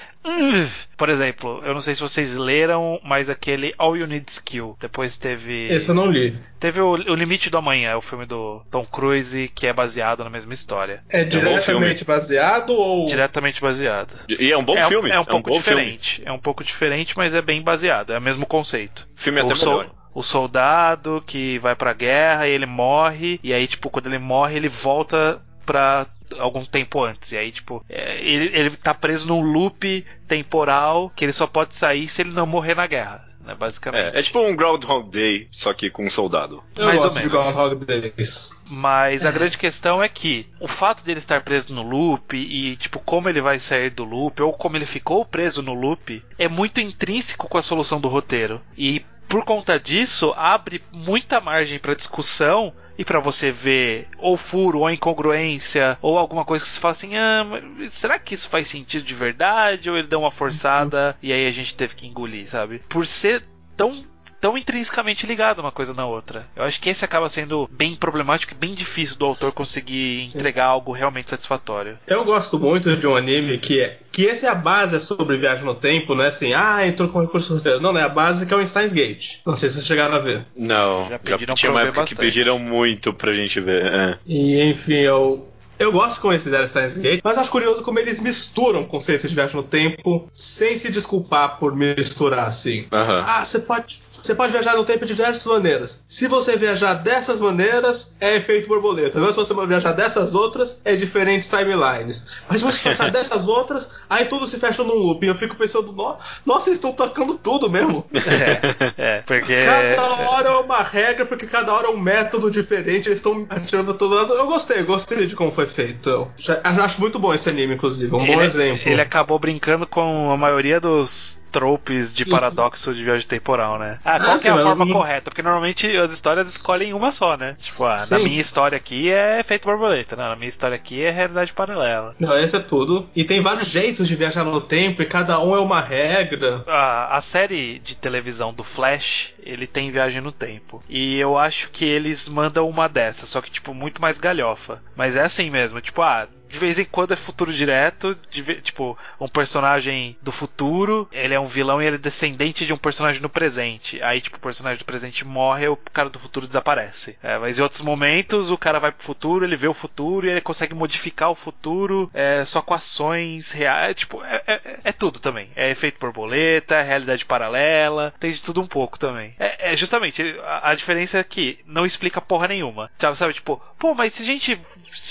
por 0.97 1.09
exemplo, 1.09 1.61
eu 1.63 1.73
não 1.73 1.79
sei 1.79 1.95
se 1.95 2.01
vocês 2.01 2.35
leram, 2.35 2.99
mas 3.03 3.28
aquele 3.29 3.73
All 3.77 3.95
You 3.95 4.07
Need 4.07 4.31
Skill. 4.31 4.77
Depois 4.79 5.17
teve. 5.17 5.65
Esse 5.67 5.89
eu 5.89 5.95
não 5.95 6.07
li. 6.07 6.35
Teve 6.59 6.81
o, 6.81 6.91
o 6.91 7.15
Limite 7.15 7.49
do 7.49 7.57
Amanhã, 7.57 7.95
o 7.97 8.01
filme 8.01 8.25
do 8.25 8.61
Tom 8.69 8.85
Cruise, 8.85 9.49
que 9.49 9.67
é 9.67 9.73
baseado 9.73 10.23
na 10.23 10.29
mesma 10.29 10.53
história. 10.53 11.03
É 11.09 11.23
diretamente 11.23 12.03
é 12.03 12.05
baseado 12.05 12.71
ou. 12.71 13.07
Diretamente 13.07 13.61
baseado. 13.61 14.13
E 14.27 14.51
é 14.51 14.57
um 14.57 14.63
bom 14.63 14.77
é, 14.77 14.87
filme. 14.87 15.09
É 15.09 15.19
um 15.19 15.25
pouco 15.25 15.49
é 15.49 15.53
um 15.53 15.57
diferente. 15.57 16.15
Filme. 16.15 16.29
É 16.29 16.33
um 16.33 16.39
pouco 16.39 16.63
diferente, 16.63 17.17
mas 17.17 17.33
é 17.33 17.41
bem 17.41 17.61
baseado. 17.61 18.13
É 18.13 18.17
o 18.17 18.21
mesmo 18.21 18.45
conceito. 18.45 19.07
O 19.15 19.21
filme 19.21 19.39
é 19.39 19.43
até 19.43 19.53
melhor. 19.53 19.91
o 20.13 20.23
soldado 20.23 21.23
que 21.25 21.59
vai 21.59 21.75
pra 21.75 21.93
guerra 21.93 22.47
e 22.47 22.51
ele 22.51 22.65
morre, 22.65 23.39
e 23.43 23.53
aí, 23.53 23.67
tipo, 23.67 23.89
quando 23.89 24.07
ele 24.07 24.19
morre, 24.19 24.57
ele 24.57 24.69
volta 24.69 25.41
pra 25.65 26.05
algum 26.37 26.65
tempo 26.65 27.03
antes. 27.03 27.31
E 27.31 27.37
aí, 27.37 27.51
tipo, 27.51 27.83
é, 27.89 28.19
ele, 28.21 28.51
ele 28.57 28.69
tá 28.71 28.93
preso 28.93 29.27
num 29.27 29.41
loop 29.41 30.05
temporal 30.27 31.11
que 31.15 31.25
ele 31.25 31.33
só 31.33 31.47
pode 31.47 31.75
sair 31.75 32.07
se 32.07 32.21
ele 32.21 32.33
não 32.33 32.45
morrer 32.45 32.75
na 32.75 32.87
guerra. 32.87 33.27
Né, 33.43 33.55
basicamente. 33.55 34.15
É, 34.15 34.19
é 34.19 34.21
tipo 34.21 34.39
um 34.39 34.55
Groundhog 34.55 35.09
Day, 35.09 35.47
só 35.51 35.73
que 35.73 35.89
com 35.89 36.05
um 36.05 36.09
soldado. 36.09 36.61
Eu 36.75 36.85
Mais 36.85 36.99
gosto 36.99 37.15
ou 37.15 37.15
menos. 37.15 37.31
de 37.31 37.37
Groundhog 37.37 37.85
Days. 37.85 38.51
Mas 38.69 39.25
a 39.25 39.31
grande 39.31 39.57
questão 39.57 40.03
é 40.03 40.09
que 40.09 40.45
o 40.59 40.67
fato 40.67 41.03
de 41.03 41.09
ele 41.09 41.19
estar 41.19 41.41
preso 41.41 41.73
no 41.73 41.81
loop 41.81 42.35
e, 42.35 42.75
tipo, 42.75 42.99
como 42.99 43.29
ele 43.29 43.41
vai 43.41 43.57
sair 43.57 43.89
do 43.89 44.03
loop, 44.03 44.41
ou 44.41 44.53
como 44.53 44.75
ele 44.75 44.85
ficou 44.85 45.25
preso 45.25 45.61
no 45.63 45.73
loop, 45.73 46.23
é 46.37 46.47
muito 46.47 46.79
intrínseco 46.79 47.47
com 47.47 47.57
a 47.57 47.63
solução 47.63 47.99
do 47.99 48.07
roteiro. 48.07 48.61
E 48.77 49.03
por 49.27 49.45
conta 49.45 49.79
disso, 49.79 50.33
abre 50.35 50.83
muita 50.91 51.39
margem 51.39 51.79
para 51.79 51.95
discussão 51.95 52.73
e 52.99 53.05
pra 53.05 53.21
você 53.21 53.49
ver 53.49 54.09
ou 54.17 54.35
furo, 54.35 54.79
ou 54.79 54.91
incongruência, 54.91 55.97
ou 56.01 56.17
alguma 56.17 56.43
coisa 56.43 56.65
que 56.65 56.69
você 56.69 56.81
fala 56.81 56.91
assim: 56.91 57.15
ah, 57.15 57.45
será 57.87 58.19
que 58.19 58.35
isso 58.35 58.49
faz 58.49 58.67
sentido 58.67 59.05
de 59.05 59.15
verdade? 59.15 59.89
Ou 59.89 59.97
ele 59.97 60.07
deu 60.07 60.19
uma 60.19 60.29
forçada 60.29 61.17
e 61.21 61.31
aí 61.31 61.47
a 61.47 61.51
gente 61.51 61.77
teve 61.77 61.95
que 61.95 62.05
engolir, 62.05 62.49
sabe? 62.49 62.79
Por 62.89 63.07
ser 63.07 63.45
tão 63.77 64.03
tão 64.39 64.57
intrinsecamente 64.57 65.25
ligado 65.25 65.59
uma 65.59 65.71
coisa 65.71 65.93
na 65.93 66.05
outra. 66.05 66.45
Eu 66.55 66.63
acho 66.63 66.79
que 66.79 66.89
esse 66.89 67.03
acaba 67.05 67.29
sendo 67.29 67.69
bem 67.71 67.95
problemático 67.95 68.53
e 68.53 68.57
bem 68.57 68.73
difícil 68.73 69.15
do 69.17 69.25
autor 69.25 69.51
conseguir 69.51 70.21
Sim. 70.23 70.37
entregar 70.39 70.65
algo 70.65 70.91
realmente 70.91 71.29
satisfatório. 71.29 71.97
Eu 72.07 72.23
gosto 72.23 72.57
muito 72.59 72.95
de 72.95 73.07
um 73.07 73.15
anime 73.15 73.57
que 73.57 73.79
é. 73.81 73.99
Que 74.11 74.23
esse 74.23 74.45
é 74.45 74.49
a 74.49 74.55
base 74.55 74.95
é 74.95 74.99
sobre 74.99 75.37
viagem 75.37 75.63
no 75.65 75.75
tempo, 75.75 76.15
não 76.15 76.23
é 76.23 76.27
assim, 76.27 76.53
ah, 76.53 76.85
entrou 76.85 77.09
com 77.09 77.21
recurso 77.21 77.53
roteiro. 77.55 77.79
Não, 77.79 77.93
não 77.93 77.99
é 77.99 78.03
a 78.03 78.09
base 78.09 78.45
que 78.45 78.53
é 78.53 78.57
o 78.57 78.65
Steins 78.67 78.91
Gate. 78.91 79.37
Não 79.45 79.55
sei 79.55 79.69
se 79.69 79.75
vocês 79.75 79.85
chegaram 79.87 80.15
a 80.15 80.19
ver. 80.19 80.45
Não, 80.55 81.03
Já 81.03 81.09
já, 81.11 81.19
pediram 81.19 81.55
tinha 81.55 81.71
pra 81.71 81.81
uma 81.81 81.87
época 81.87 82.05
que 82.05 82.15
bastante. 82.15 82.25
pediram 82.25 82.57
muito 82.59 83.13
pra 83.13 83.33
gente 83.33 83.59
ver. 83.61 83.85
é. 83.85 84.17
E 84.25 84.61
enfim, 84.63 84.93
eu. 84.95 85.47
Eu 85.79 85.91
gosto 85.91 86.19
como 86.21 86.33
eles 86.33 86.43
fizeram 86.43 86.67
Steins 86.67 86.97
Gate, 86.97 87.21
mas 87.23 87.37
acho 87.37 87.49
curioso 87.49 87.81
como 87.81 87.97
eles 87.99 88.19
misturam 88.19 88.83
conceitos 88.83 89.29
de 89.29 89.35
viagem 89.35 89.55
no 89.55 89.63
tempo 89.63 90.29
sem 90.33 90.77
se 90.77 90.91
desculpar 90.91 91.57
por 91.57 91.75
misturar 91.75 92.45
assim. 92.47 92.85
Aham. 92.91 93.23
Ah, 93.25 93.45
você 93.45 93.59
pode, 93.59 93.97
você 94.11 94.35
pode 94.35 94.51
viajar 94.51 94.75
no 94.75 94.83
tempo 94.83 95.05
de 95.05 95.13
diversas 95.15 95.45
maneiras. 95.45 96.03
Se 96.07 96.27
você 96.27 96.57
viajar 96.57 96.95
dessas 96.95 97.39
maneiras, 97.39 98.17
é 98.19 98.35
efeito 98.35 98.67
borboleta. 98.67 99.19
Mas 99.19 99.29
se 99.29 99.35
você 99.37 99.53
viajar 99.65 99.93
dessas 99.93 100.33
outras, 100.35 100.81
é 100.83 100.95
diferentes 100.95 101.49
timelines. 101.49 102.41
Mas 102.49 102.59
se 102.59 102.65
você 102.65 102.79
pensar 102.79 103.09
dessas 103.11 103.47
outras, 103.47 103.89
aí 104.09 104.25
tudo 104.25 104.45
se 104.47 104.59
fecha 104.59 104.83
num 104.83 104.95
loop. 104.95 105.25
Eu 105.25 105.35
fico 105.35 105.55
pensando, 105.55 105.93
"No- 105.93 106.17
nossa, 106.45 106.69
eles 106.69 106.77
estão 106.77 106.91
tocando 106.91 107.35
tudo 107.37 107.69
mesmo. 107.69 108.05
É, 108.13 108.95
é 108.97 109.21
porque. 109.21 109.65
Cada 109.65 110.03
hora 110.29 110.47
é 110.49 110.57
uma 110.57 110.83
regra, 110.83 111.25
porque 111.25 111.47
cada 111.47 111.73
hora 111.73 111.87
é 111.87 111.89
um 111.91 111.99
método 111.99 112.51
diferente. 112.51 113.07
Eles 113.07 113.19
estão 113.19 113.47
atirando 113.49 113.93
todo 113.93 114.13
lado. 114.15 114.33
Eu 114.33 114.47
gostei, 114.47 114.83
gostei 114.83 115.25
de 115.25 115.35
como 115.35 115.51
foi 115.51 115.68
feito. 115.69 116.09
Eu 116.09 116.31
já- 116.37 116.59
acho 116.63 116.99
muito 116.99 117.17
bom 117.19 117.33
esse 117.33 117.49
anime, 117.49 117.75
inclusive. 117.75 118.13
Um 118.13 118.19
bom 118.25 118.33
ele, 118.33 118.43
exemplo. 118.43 118.89
ele 118.89 119.01
acabou 119.01 119.39
brincando 119.39 119.87
com 119.87 120.31
a 120.31 120.37
maioria 120.37 120.79
dos 120.79 121.39
tropes 121.51 122.13
de 122.13 122.25
paradoxo 122.25 122.93
de 122.93 123.03
viagem 123.03 123.27
temporal, 123.27 123.77
né? 123.79 123.99
Ah, 124.03 124.19
qual 124.19 124.33
que 124.33 124.39
sim, 124.43 124.47
é 124.49 124.51
a 124.51 124.57
forma 124.57 124.85
não- 124.85 124.93
correta? 124.93 125.29
Porque 125.31 125.41
normalmente 125.41 125.95
as 125.97 126.11
histórias 126.11 126.49
escolhem 126.49 126.93
uma 126.93 127.11
só, 127.11 127.35
né? 127.37 127.55
Tipo, 127.57 127.85
ah, 127.85 127.97
na 128.09 128.19
minha 128.19 128.39
história 128.39 128.75
aqui 128.77 129.11
é 129.11 129.39
efeito 129.39 129.65
borboleta, 129.67 130.15
não, 130.15 130.29
na 130.29 130.35
minha 130.35 130.49
história 130.49 130.75
aqui 130.75 131.01
é 131.01 131.09
realidade 131.09 131.53
paralela. 131.53 132.15
Não, 132.19 132.37
esse 132.37 132.55
é 132.55 132.59
tudo. 132.59 133.09
E 133.15 133.23
tem 133.23 133.41
vários 133.41 133.67
jeitos 133.69 134.07
de 134.07 134.15
viajar 134.15 134.43
no 134.43 134.61
tempo, 134.61 135.01
e 135.01 135.05
cada 135.05 135.39
um 135.39 135.55
é 135.55 135.59
uma 135.59 135.81
regra. 135.81 136.63
A, 136.67 137.17
a 137.17 137.21
série 137.21 137.79
de 137.79 137.95
televisão 137.95 138.53
do 138.53 138.63
Flash, 138.63 139.33
ele 139.43 139.67
tem 139.67 139.91
viagem 139.91 140.21
no 140.21 140.31
tempo. 140.31 140.83
E 140.87 141.17
eu 141.19 141.37
acho 141.37 141.69
que 141.69 141.85
eles 141.85 142.27
mandam 142.29 142.67
uma 142.69 142.87
dessas, 142.87 143.29
só 143.29 143.41
que, 143.41 143.51
tipo, 143.51 143.73
muito 143.73 144.01
mais 144.01 144.17
galhofa. 144.17 144.81
Mas 144.95 145.15
é 145.15 145.21
assim 145.23 145.49
mesmo, 145.49 145.81
tipo, 145.81 146.01
ah, 146.01 146.27
de 146.49 146.57
vez 146.59 146.79
em 146.79 146.85
quando 146.85 147.13
é 147.13 147.15
futuro 147.15 147.53
direto, 147.53 148.17
de 148.29 148.43
tipo, 148.61 148.97
um 149.19 149.27
personagem 149.27 150.17
do 150.21 150.31
futuro, 150.31 151.07
ele 151.11 151.33
é 151.33 151.39
um 151.39 151.45
vilão 151.45 151.81
e 151.81 151.85
ele 151.85 151.95
é 151.95 151.99
descendente 151.99 152.65
de 152.65 152.73
um 152.73 152.77
personagem 152.77 153.21
no 153.21 153.29
presente. 153.29 154.01
Aí, 154.01 154.19
tipo, 154.19 154.37
o 154.37 154.39
personagem 154.41 154.79
do 154.79 154.85
presente 154.85 155.25
morre 155.25 155.65
e 155.65 155.69
o 155.69 155.77
cara 155.77 156.09
do 156.09 156.19
futuro 156.19 156.47
desaparece. 156.47 157.17
É, 157.21 157.37
mas 157.37 157.59
em 157.59 157.61
outros 157.61 157.81
momentos, 157.81 158.49
o 158.51 158.57
cara 158.57 158.79
vai 158.79 158.91
pro 158.91 159.03
futuro, 159.05 159.45
ele 159.45 159.55
vê 159.55 159.67
o 159.67 159.73
futuro 159.73 160.25
e 160.25 160.29
ele 160.29 160.41
consegue 160.41 160.73
modificar 160.73 161.29
o 161.29 161.35
futuro 161.35 162.09
é, 162.13 162.43
só 162.45 162.61
com 162.61 162.73
ações 162.73 163.51
reais. 163.51 163.95
Tipo, 163.95 164.23
é, 164.23 164.41
é- 164.47 164.79
é 164.85 164.91
tudo 164.91 165.19
também. 165.19 165.49
É 165.55 165.69
efeito 165.69 165.99
borboleta, 165.99 166.75
é 166.75 166.81
realidade 166.83 167.25
paralela, 167.25 168.13
tem 168.19 168.31
de 168.31 168.41
tudo 168.41 168.61
um 168.61 168.67
pouco 168.67 168.97
também. 168.97 169.35
É, 169.39 169.73
é 169.73 169.75
justamente, 169.75 170.21
a, 170.43 170.69
a 170.71 170.75
diferença 170.75 171.19
é 171.19 171.23
que 171.23 171.59
não 171.65 171.85
explica 171.85 172.19
porra 172.21 172.47
nenhuma. 172.47 172.89
Sabe, 172.97 173.17
sabe, 173.17 173.33
tipo, 173.33 173.61
pô, 173.77 173.93
mas 173.93 174.13
se 174.13 174.23
a 174.23 174.25
gente 174.25 174.59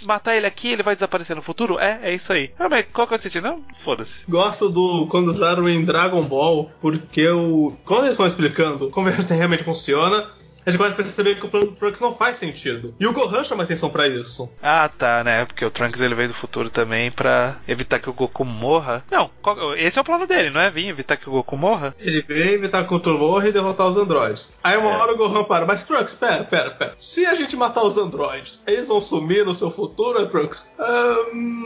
matar 0.04 0.36
ele 0.36 0.46
aqui, 0.46 0.68
ele 0.72 0.82
vai 0.82 0.94
desaparecer 0.94 1.27
no 1.34 1.42
futuro? 1.42 1.78
É, 1.78 2.00
é 2.02 2.14
isso 2.14 2.32
aí. 2.32 2.50
Ah, 2.58 2.68
mas 2.68 2.86
qual 2.92 3.06
que 3.06 3.14
é 3.14 3.16
o 3.16 3.20
sentido? 3.20 3.44
Não, 3.44 3.62
foda-se. 3.74 4.20
Gosto 4.28 4.68
do 4.68 5.06
quando 5.06 5.28
usaram 5.28 5.68
em 5.68 5.84
Dragon 5.84 6.22
Ball, 6.22 6.70
porque 6.80 7.28
o. 7.28 7.76
Quando 7.84 8.02
eles 8.02 8.12
estão 8.12 8.26
explicando 8.26 8.90
como 8.90 9.08
realmente 9.30 9.64
funciona, 9.64 10.26
a 10.68 10.70
gente 10.70 10.78
começa 10.78 10.94
a 10.94 10.96
perceber 10.96 11.34
que 11.36 11.46
o 11.46 11.48
plano 11.48 11.66
do 11.66 11.72
Trunks 11.72 12.00
não 12.00 12.14
faz 12.14 12.36
sentido. 12.36 12.94
E 13.00 13.06
o 13.06 13.12
Gohan 13.12 13.42
chama 13.44 13.62
atenção 13.64 13.90
pra 13.90 14.06
isso. 14.08 14.52
Ah, 14.62 14.88
tá, 14.88 15.24
né? 15.24 15.44
Porque 15.44 15.64
o 15.64 15.70
Trunks 15.70 16.00
ele 16.00 16.14
veio 16.14 16.28
do 16.28 16.34
futuro 16.34 16.70
também 16.70 17.10
pra 17.10 17.56
evitar 17.66 17.98
que 17.98 18.08
o 18.10 18.12
Goku 18.12 18.44
morra. 18.44 19.04
Não, 19.10 19.30
qual- 19.42 19.74
esse 19.76 19.98
é 19.98 20.02
o 20.02 20.04
plano 20.04 20.26
dele, 20.26 20.50
não 20.50 20.60
é? 20.60 20.70
Vir 20.70 20.88
evitar 20.88 21.16
que 21.16 21.28
o 21.28 21.32
Goku 21.32 21.56
morra? 21.56 21.94
Ele 22.00 22.22
veio 22.26 22.54
evitar 22.54 22.86
que 22.86 22.94
o 22.94 23.00
Turbo 23.00 23.28
morra 23.28 23.48
e 23.48 23.52
derrotar 23.52 23.86
os 23.86 23.96
androides. 23.96 24.58
Aí 24.62 24.76
uma 24.76 24.90
É. 24.90 24.96
hora 24.96 25.12
o 25.12 25.16
Gohan 25.16 25.44
para, 25.44 25.64
mas 25.66 25.84
Trunks, 25.84 26.14
pera, 26.14 26.44
pera, 26.44 26.70
pera. 26.70 26.94
Se 26.98 27.24
a 27.26 27.34
gente 27.34 27.56
matar 27.56 27.82
os 27.82 27.96
androides, 27.96 28.62
eles 28.66 28.88
vão 28.88 29.00
sumir 29.00 29.44
no 29.44 29.54
seu 29.54 29.70
futuro, 29.70 30.20
né, 30.20 30.26
Trunks? 30.26 30.72
Ah, 30.78 31.14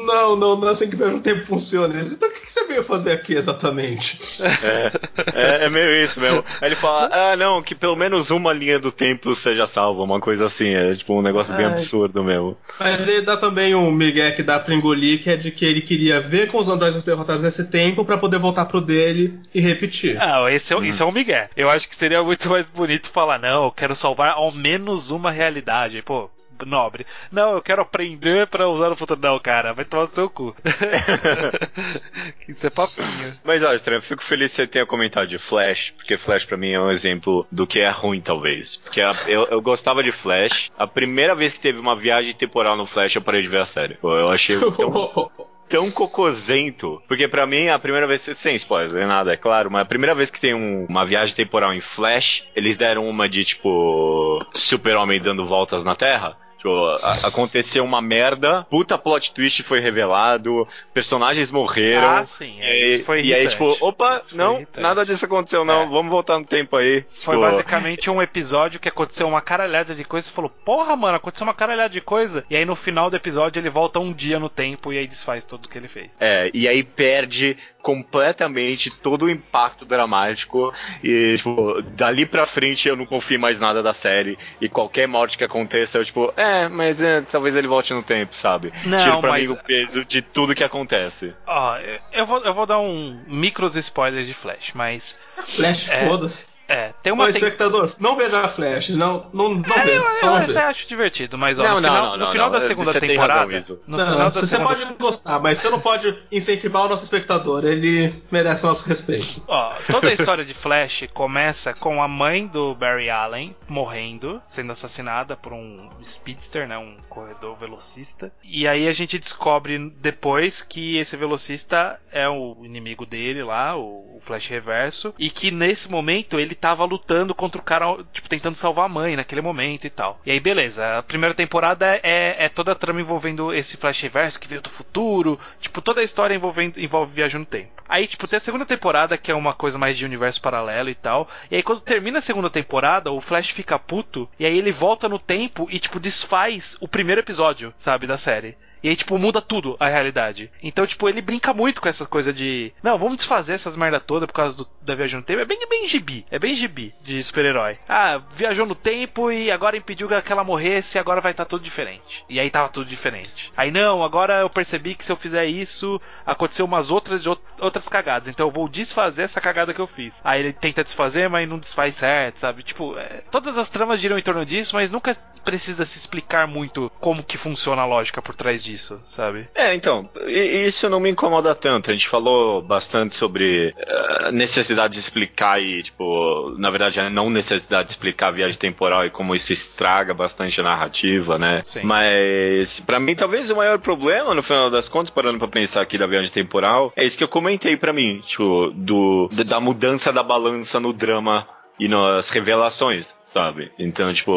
não, 0.07 0.37
não, 0.37 0.57
não 0.57 0.69
é 0.69 0.73
assim 0.73 0.89
que 0.89 0.97
viagem 0.97 1.17
no 1.17 1.23
tempo 1.23 1.43
funciona. 1.45 1.95
Então 2.01 2.29
o 2.29 2.33
que 2.33 2.41
que 2.41 2.53
você 2.53 2.67
veio 2.67 2.85
fazer 2.85 3.13
aqui 3.13 3.35
exatamente? 3.35 4.19
É, 4.63 4.93
é, 5.35 5.65
é 5.65 5.69
meio 5.71 6.05
isso 6.05 6.21
mesmo. 6.21 6.45
Aí 6.61 6.69
ele 6.69 6.77
fala, 6.77 7.09
ah, 7.13 7.37
não, 7.37 7.63
que 7.63 7.75
pelo 7.75 7.97
menos 7.97 8.31
uma 8.31 8.53
linha 8.53 8.79
do 8.79 8.92
tempo 8.93 9.35
seja 9.35 9.67
salva, 9.67 10.03
uma 10.03 10.21
coisa 10.21 10.47
assim. 10.47 10.69
É 10.69 10.95
tipo 10.95 11.19
um 11.19 11.23
negócio 11.23 11.55
bem 11.55 11.67
Ai. 11.67 11.73
absurdo 11.73 12.23
mesmo. 12.23 12.57
Mas 12.79 13.09
ele 13.09 13.23
dá 13.23 13.37
também 13.37 13.75
um 13.75 13.91
migué 13.91 14.31
que 14.33 14.43
dá 14.43 14.59
pra 14.61 14.75
engolir, 14.75 15.23
que 15.23 15.31
é 15.31 15.37
de 15.37 15.51
que 15.51 15.65
ele 15.65 15.81
queria 15.81 16.21
ver 16.21 16.49
com 16.49 16.59
os 16.59 16.69
androides 16.69 17.03
derrotados 17.05 17.43
nesse 17.43 17.69
tempo 17.71 18.05
pra 18.05 18.17
poder 18.19 18.39
voltar 18.39 18.67
pro 18.67 18.81
dele 18.81 19.39
e 19.55 19.61
repetir. 19.61 20.17
Ah, 20.21 20.51
esse 20.53 20.73
é, 20.73 20.77
o- 20.77 20.85
isso 20.85 21.03
é 21.03 21.07
um 21.07 21.13
migué. 21.13 21.49
Eu 21.57 21.69
acho 21.71 21.89
que 21.89 21.97
seria 21.97 22.23
muito 22.23 22.49
mais 22.49 22.69
bonito 22.69 23.11
falar, 23.11 23.39
não, 23.39 23.65
eu 23.65 23.71
quero 23.73 23.95
salvar 23.97 24.33
ao 24.33 24.53
menos 24.53 25.11
uma 25.11 25.31
realidade. 25.31 26.03
Pô, 26.03 26.31
nobre. 26.67 27.07
Não, 27.31 27.53
eu 27.55 27.63
quero 27.63 27.83
aprender 27.83 28.47
pra 28.47 28.69
usar 28.69 28.89
no 28.91 28.97
futuro. 28.97 29.21
Não, 29.21 29.39
cara, 29.39 29.73
vai 29.73 29.85
tomar 29.85 30.03
no 30.05 30.09
seu 30.09 30.29
cu. 30.31 30.55
isso 32.49 32.67
é 32.67 32.71
papinho. 32.71 33.07
Mas 33.45 33.63
olha, 33.63 33.77
Estranho, 33.77 33.99
eu 33.99 34.03
fico 34.03 34.23
feliz 34.23 34.51
que 34.51 34.57
você 34.57 34.67
tenha 34.67 34.87
comentado 34.87 35.27
de 35.27 35.39
Flash, 35.39 35.93
porque 35.97 36.17
Flash 36.17 36.45
pra 36.45 36.57
mim 36.57 36.73
é 36.73 36.81
um 36.81 36.91
exemplo 36.91 37.47
do 37.51 37.67
que 37.67 37.81
é 37.81 37.89
ruim, 37.91 38.21
talvez. 38.21 38.77
Porque 38.77 39.01
a- 39.01 39.15
eu, 39.27 39.47
eu 39.51 39.61
gostava 39.61 40.03
de 40.03 40.13
Flash. 40.13 40.71
A 40.79 40.87
primeira 40.87 41.35
vez 41.35 41.55
que 41.55 41.61
teve 41.61 41.79
uma 41.79 41.97
viagem 41.97 42.35
temporal 42.35 42.77
no 42.77 42.87
Flash, 42.87 43.15
eu 43.17 43.23
parei 43.23 43.43
de 43.43 43.49
ver 43.49 43.61
a 43.61 43.67
série. 43.67 43.95
Pô, 43.95 44.17
Eu 44.17 44.29
achei 44.31 44.57
tão, 44.59 45.31
tão 45.69 45.91
cocosento. 45.91 47.03
Porque 47.09 47.27
pra 47.29 47.47
mim, 47.47 47.69
a 47.69 47.79
primeira 47.79 48.07
vez, 48.07 48.21
sem 48.23 48.55
spoiler, 48.57 48.93
nem 48.93 49.07
nada, 49.07 49.33
é 49.33 49.37
claro, 49.37 49.71
mas 49.71 49.83
a 49.83 49.87
primeira 49.87 50.15
vez 50.15 50.31
que 50.31 50.41
tem 50.41 50.55
um- 50.55 50.87
uma 50.89 51.05
viagem 51.05 51.35
temporal 51.35 51.73
em 51.73 51.81
Flash, 51.81 52.45
eles 52.55 52.77
deram 52.77 53.09
uma 53.09 53.29
de 53.29 53.45
tipo 53.45 54.45
Super-Homem 54.55 55.21
dando 55.21 55.47
voltas 55.47 55.85
na 55.85 55.95
Terra. 55.95 56.37
Tipo, 56.63 56.87
a- 57.03 57.27
aconteceu 57.27 57.85
uma 57.85 58.01
merda, 58.01 58.65
puta 58.71 58.97
plot 58.97 59.35
twist 59.35 59.65
foi 59.65 59.81
revelado, 59.81 60.67
personagens 60.95 61.51
morreram. 61.51 62.09
Ah, 62.19 62.25
sim, 62.25 62.61
é, 62.61 62.79
e, 62.79 62.95
isso 62.97 63.05
foi 63.05 63.23
e 63.23 63.35
aí, 63.35 63.49
tipo, 63.49 63.77
opa, 63.81 64.23
não, 64.33 64.57
irritante. 64.59 64.81
nada 64.81 65.05
disso 65.05 65.25
aconteceu, 65.25 65.65
não, 65.65 65.83
É. 65.83 65.87
vamos 65.89 66.09
voltar 66.11 66.39
no 66.39 66.45
tempo 66.45 66.77
aí. 66.77 67.05
Foi 67.21 67.35
Tipo, 67.35 67.41
basicamente 67.49 68.09
um 68.09 68.23
episódio 68.23 68.79
que 68.79 68.89
aconteceu 68.89 69.27
uma 69.27 69.41
caralhada 69.41 69.93
de 69.93 70.05
coisa. 70.05 70.29
Você 70.29 70.33
falou, 70.33 70.51
porra, 70.65 70.95
mano, 70.95 71.17
aconteceu 71.17 71.45
uma 71.45 71.55
caralhada 71.55 71.89
de 71.93 72.01
coisa. 72.01 72.45
E 72.49 72.55
aí 72.55 72.65
no 72.65 72.77
final 72.77 73.11
do 73.11 73.17
episódio 73.17 73.59
ele 73.59 73.69
volta 73.69 73.99
um 73.99 74.13
dia 74.13 74.39
no 74.39 74.49
tempo 74.49 74.93
e 74.93 74.99
aí 74.99 75.07
desfaz 75.09 75.45
tudo 75.45 75.69
que 75.69 75.77
ele 75.77 75.89
fez. 75.89 76.11
É, 76.21 76.49
e 76.55 76.69
aí 76.69 76.85
perde 76.85 77.57
completamente 77.83 78.91
todo 78.91 79.25
o 79.25 79.31
impacto 79.31 79.85
dramático. 79.85 80.73
E, 81.03 81.37
tipo, 81.37 81.83
dali 81.83 82.25
pra 82.25 82.47
frente 82.47 82.87
eu 82.89 82.95
não 82.97 83.07
confio 83.07 83.41
mais 83.41 83.59
nada 83.59 83.83
da 83.83 83.93
série. 83.93 84.39
E 84.61 84.69
qualquer 84.69 85.09
morte 85.09 85.37
que 85.37 85.43
aconteça, 85.45 85.99
eu, 85.99 86.05
tipo, 86.05 86.33
é, 86.37 86.52
mas 86.69 87.01
é, 87.03 87.21
talvez 87.23 87.55
ele 87.57 87.67
volte 87.69 87.93
no 87.95 88.03
tempo, 88.03 88.37
sabe? 88.37 88.73
Não, 88.85 88.99
Tira 88.99 89.19
pra 89.19 89.31
mas- 89.31 89.49
mim 89.49 89.55
o 89.55 89.57
peso 89.57 90.05
de 90.05 90.21
tudo 90.23 90.55
que 90.55 90.65
acontece. 90.65 91.35
Ó, 91.47 91.77
eu- 92.13 92.27
vou, 92.27 92.43
eu 92.45 92.55
vou 92.55 92.67
dar 92.67 92.79
um 92.79 93.21
micros 93.27 93.77
spoilers 93.77 94.27
de 94.27 94.35
Flash, 94.35 94.73
mas. 94.75 95.19
Flash, 95.43 95.89
É. 95.89 96.09
foda-se. 96.09 96.47
É, 96.69 96.93
tem 97.03 97.13
Ô, 97.13 97.17
uma. 97.17 97.25
tem- 97.25 97.35
espectador, 97.35 97.91
não 98.01 98.17
veja 98.17 98.41
a 98.45 98.49
Flash. 98.49 98.91
Não, 98.91 99.27
não, 99.35 99.55
não 99.55 99.77
É, 99.77 99.85
vê. 99.85 99.99
eu, 99.99 100.03
Só 100.15 100.27
eu 100.27 100.31
não 100.31 100.37
até 100.39 100.53
vê. 100.53 100.59
acho 100.61 100.87
divertido, 100.89 101.37
mas 101.37 101.59
ó, 101.59 101.63
Não, 101.63 101.75
no 101.75 101.81
não, 101.81 101.89
final, 101.89 102.05
não, 102.19 102.27
no 102.27 102.33
final 102.33 102.51
não, 102.51 102.59
da 102.61 102.67
segunda 102.67 102.93
você 102.93 103.01
tem 103.01 103.09
temporada. 103.11 103.53
razão, 103.53 103.79
no 103.87 103.97
Não, 103.99 104.13
final 104.13 104.33
você 104.33 104.47
segunda 104.47 104.69
pode 104.69 104.95
gostar, 104.95 105.41
mas 105.41 105.59
você 105.59 105.71
não 105.71 105.81
pode 105.81 106.19
incentivar 106.31 106.87
o 106.87 106.89
nosso 106.89 107.05
espectador. 107.05 107.65
Ele 107.65 108.13
merece 108.31 108.65
o 108.65 108.69
nosso 108.69 108.89
respeito. 108.89 109.43
Ó, 109.49 109.73
toda 109.91 110.09
a 110.09 110.13
história 110.13 110.45
de 110.45 110.55
Flash 110.55 111.05
começa 111.13 111.75
com 111.75 112.03
a 112.03 112.09
mãe 112.09 112.47
do 112.47 112.75
Barry 112.75 113.11
Allen 113.11 113.55
morrendo, 113.69 114.41
sendo 114.47 114.73
assassinada 114.73 115.37
por 115.37 115.53
um 115.53 115.89
speedster, 116.05 116.67
né, 116.67 116.79
um 116.79 116.97
corredor 117.09 117.57
velocista. 117.57 118.33
E 118.43 118.67
aí 118.69 118.89
a 118.89 118.93
gente 118.93 119.19
descobre 119.19 119.79
depois 120.01 120.63
que 120.63 120.97
esse 120.97 121.17
velocista 121.17 122.01
é 122.13 122.29
o 122.29 122.57
inimigo 122.63 123.05
dele 123.07 123.43
lá, 123.43 123.77
o 123.77 124.12
Flash 124.23 124.49
Reverso, 124.49 125.15
e 125.19 125.31
que 125.31 125.51
nesse 125.51 125.91
momento 125.91 126.39
ele 126.39 126.55
tava 126.55 126.85
lutando 126.85 127.35
contra 127.35 127.61
o 127.61 127.65
cara, 127.65 127.87
tipo, 128.13 128.29
tentando 128.29 128.57
salvar 128.57 128.87
a 128.87 128.89
mãe 128.89 129.17
naquele 129.17 129.41
momento 129.41 129.87
e 129.87 129.91
tal. 129.91 130.21
E 130.25 130.31
aí, 130.31 130.41
beleza, 130.41 130.99
a 130.99 131.03
primeira 131.03 131.35
temporada 131.35 132.01
é, 132.03 132.37
é 132.39 132.49
toda 132.49 132.73
a 132.73 132.75
trama 132.75 133.01
envolvendo 133.01 133.53
esse 133.53 133.77
Flash 133.77 134.01
Reverso 134.03 134.41
que 134.41 134.49
veio 134.49 134.63
do 134.63 134.71
futuro, 134.71 135.39
tipo, 135.61 135.81
toda 135.81 136.01
a 136.01 136.05
história 136.05 136.35
envolvendo, 136.35 136.81
envolve 136.81 137.13
viagem 137.13 137.41
no 137.41 137.47
tempo. 137.47 137.83
Aí, 137.89 138.07
tipo, 138.07 138.27
tem 138.27 138.37
a 138.37 138.41
segunda 138.41 138.65
temporada 138.65 139.19
que 139.19 139.31
é 139.31 139.35
uma 139.35 139.53
coisa 139.53 139.79
mais 139.79 139.99
de 139.99 140.05
universo 140.05 140.41
paralelo 140.41 140.89
e 140.89 140.95
tal. 140.95 141.29
E 141.51 141.57
aí, 141.57 141.63
quando 141.63 141.81
termina 141.81 142.19
a 142.19 142.23
segunda 142.23 142.49
temporada, 142.49 143.11
o 143.11 143.21
Flash 143.21 143.51
fica 143.51 143.79
puto, 143.79 144.29
e 144.39 144.47
aí 144.47 144.57
ele 144.57 144.73
volta 144.73 145.09
no 145.09 145.19
tempo 145.19 145.69
e, 145.71 145.79
tipo, 145.79 146.01
desfaz 146.01 146.77
o 146.81 146.89
primeiro 146.89 147.21
episódio, 147.21 147.75
sabe, 147.77 148.07
da 148.07 148.17
série. 148.17 148.57
E 148.83 148.89
aí, 148.89 148.97
tipo, 148.97 149.17
muda 149.17 149.41
tudo 149.41 149.77
a 149.79 149.89
realidade. 149.89 150.51
Então, 150.63 150.87
tipo, 150.87 151.09
ele 151.09 151.23
brinca 151.23 151.55
muito 151.55 151.81
com 151.81 151.89
essa 151.89 152.05
coisa 152.05 152.33
de. 152.33 152.73
Não, 152.83 152.99
vamos 152.99 153.19
desfazer 153.19 153.55
essas 153.55 153.77
merda 153.77 154.01
toda 154.01 154.27
por 154.27 154.33
causa 154.33 154.57
do, 154.57 154.69
da 154.81 154.95
viagem 154.95 155.19
no 155.19 155.23
tempo. 155.23 155.41
É 155.41 155.45
bem, 155.45 155.59
bem 155.69 155.87
gibi. 155.87 156.27
É 156.31 156.39
bem 156.39 156.55
gibi 156.55 156.93
de 157.01 157.23
super-herói. 157.23 157.79
Ah, 157.89 158.21
viajou 158.35 158.67
no 158.67 158.75
tempo 158.75 159.31
e 159.31 159.51
agora 159.51 159.77
impediu 159.77 160.09
que 160.09 160.33
ela 160.33 160.43
morresse 160.43 160.99
e 160.99 161.01
agora 161.01 161.21
vai 161.21 161.31
estar 161.31 161.45
tá 161.45 161.49
tudo 161.49 161.63
diferente. 161.63 162.25
E 162.29 162.41
aí 162.41 162.51
tava 162.51 162.69
tudo 162.69 162.89
diferente. 162.89 163.53
Aí, 163.57 163.71
não, 163.71 164.03
agora 164.03 164.41
eu 164.41 164.51
percebi 164.51 164.97
que 164.97 165.05
se 165.05 165.13
eu 165.13 165.17
fizer 165.17 165.47
isso, 165.47 166.01
aconteceu 166.27 166.67
umas 166.67 166.91
outras 166.91 167.25
outras 167.61 167.89
cagadas. 167.89 168.29
Então 168.29 168.49
eu 168.49 168.53
vou 168.53 168.69
desfazer 168.69 169.23
essa 169.23 169.41
cagada 169.41 169.73
que 169.73 169.81
eu 169.81 169.87
fiz. 169.87 170.21
Aí 170.25 170.41
ele 170.41 170.53
tenta 170.53 170.83
desfazer, 170.83 171.29
mas 171.29 171.49
não 171.49 171.59
desfaz 171.59 171.95
certo, 171.95 172.39
sabe? 172.39 172.65
Tipo, 172.65 172.99
é, 172.99 173.23
todas 173.31 173.57
as 173.57 173.71
tramas 173.71 174.01
giram 174.01 174.19
em 174.19 174.23
torno 174.23 174.45
disso, 174.45 174.75
mas 174.75 174.91
nunca 174.91 175.17
precisa 175.45 175.85
se 175.85 175.99
explicar 175.99 176.47
muito 176.47 176.91
como 177.01 177.23
que 177.23 177.37
funciona 177.37 177.83
a 177.83 177.87
lógica 177.87 178.23
por 178.23 178.35
trás 178.35 178.63
disso 178.63 178.72
disso, 178.73 179.01
sabe? 179.05 179.49
É, 179.55 179.75
então, 179.75 180.09
isso 180.27 180.89
não 180.89 181.01
me 181.01 181.11
incomoda 181.11 181.55
tanto. 181.55 181.91
A 181.91 181.93
gente 181.93 182.09
falou 182.09 182.63
bastante 182.63 183.15
sobre 183.15 183.75
uh, 183.77 184.33
necessidade 184.33 184.95
de 184.95 185.01
explicar 185.01 185.61
e, 185.61 185.83
tipo, 185.83 186.55
na 186.59 186.71
verdade, 186.71 187.01
a 187.01 187.11
não 187.11 187.29
necessidade 187.29 187.89
de 187.89 187.93
explicar 187.93 188.29
a 188.29 188.33
viagem 188.33 188.59
temporal 188.59 189.05
e 189.05 189.11
como 189.11 189.35
isso 189.35 189.53
estraga 189.53 190.15
bastante 190.15 190.61
a 190.61 190.65
narrativa, 190.65 191.39
né? 191.39 191.61
Sim. 191.65 191.83
Mas, 191.85 192.81
para 192.81 192.99
mim, 192.99 193.15
talvez 193.15 193.51
o 193.51 193.57
maior 193.57 193.79
problema, 193.79 194.35
no 194.35 194.43
final 194.43 194.71
das 194.71 194.89
contas, 194.89 195.11
parando 195.11 195.39
pra 195.39 195.49
pensar 195.49 195.83
aqui 195.83 195.99
da 195.99 196.07
viagem 196.07 196.31
temporal, 196.31 196.93
é 196.97 197.05
isso 197.05 197.19
que 197.19 197.25
eu 197.25 197.29
comentei 197.29 197.77
para 197.77 197.93
mim, 197.93 198.23
tipo, 198.27 198.71
do, 198.75 199.29
da 199.47 199.61
mudança 199.61 200.13
da 200.13 200.23
balança 200.23 200.81
no 200.81 200.93
drama 200.93 201.47
e 201.79 201.89
nas 201.89 202.29
revelações 202.31 203.15
sabe? 203.33 203.73
Então, 203.79 204.13
tipo, 204.13 204.33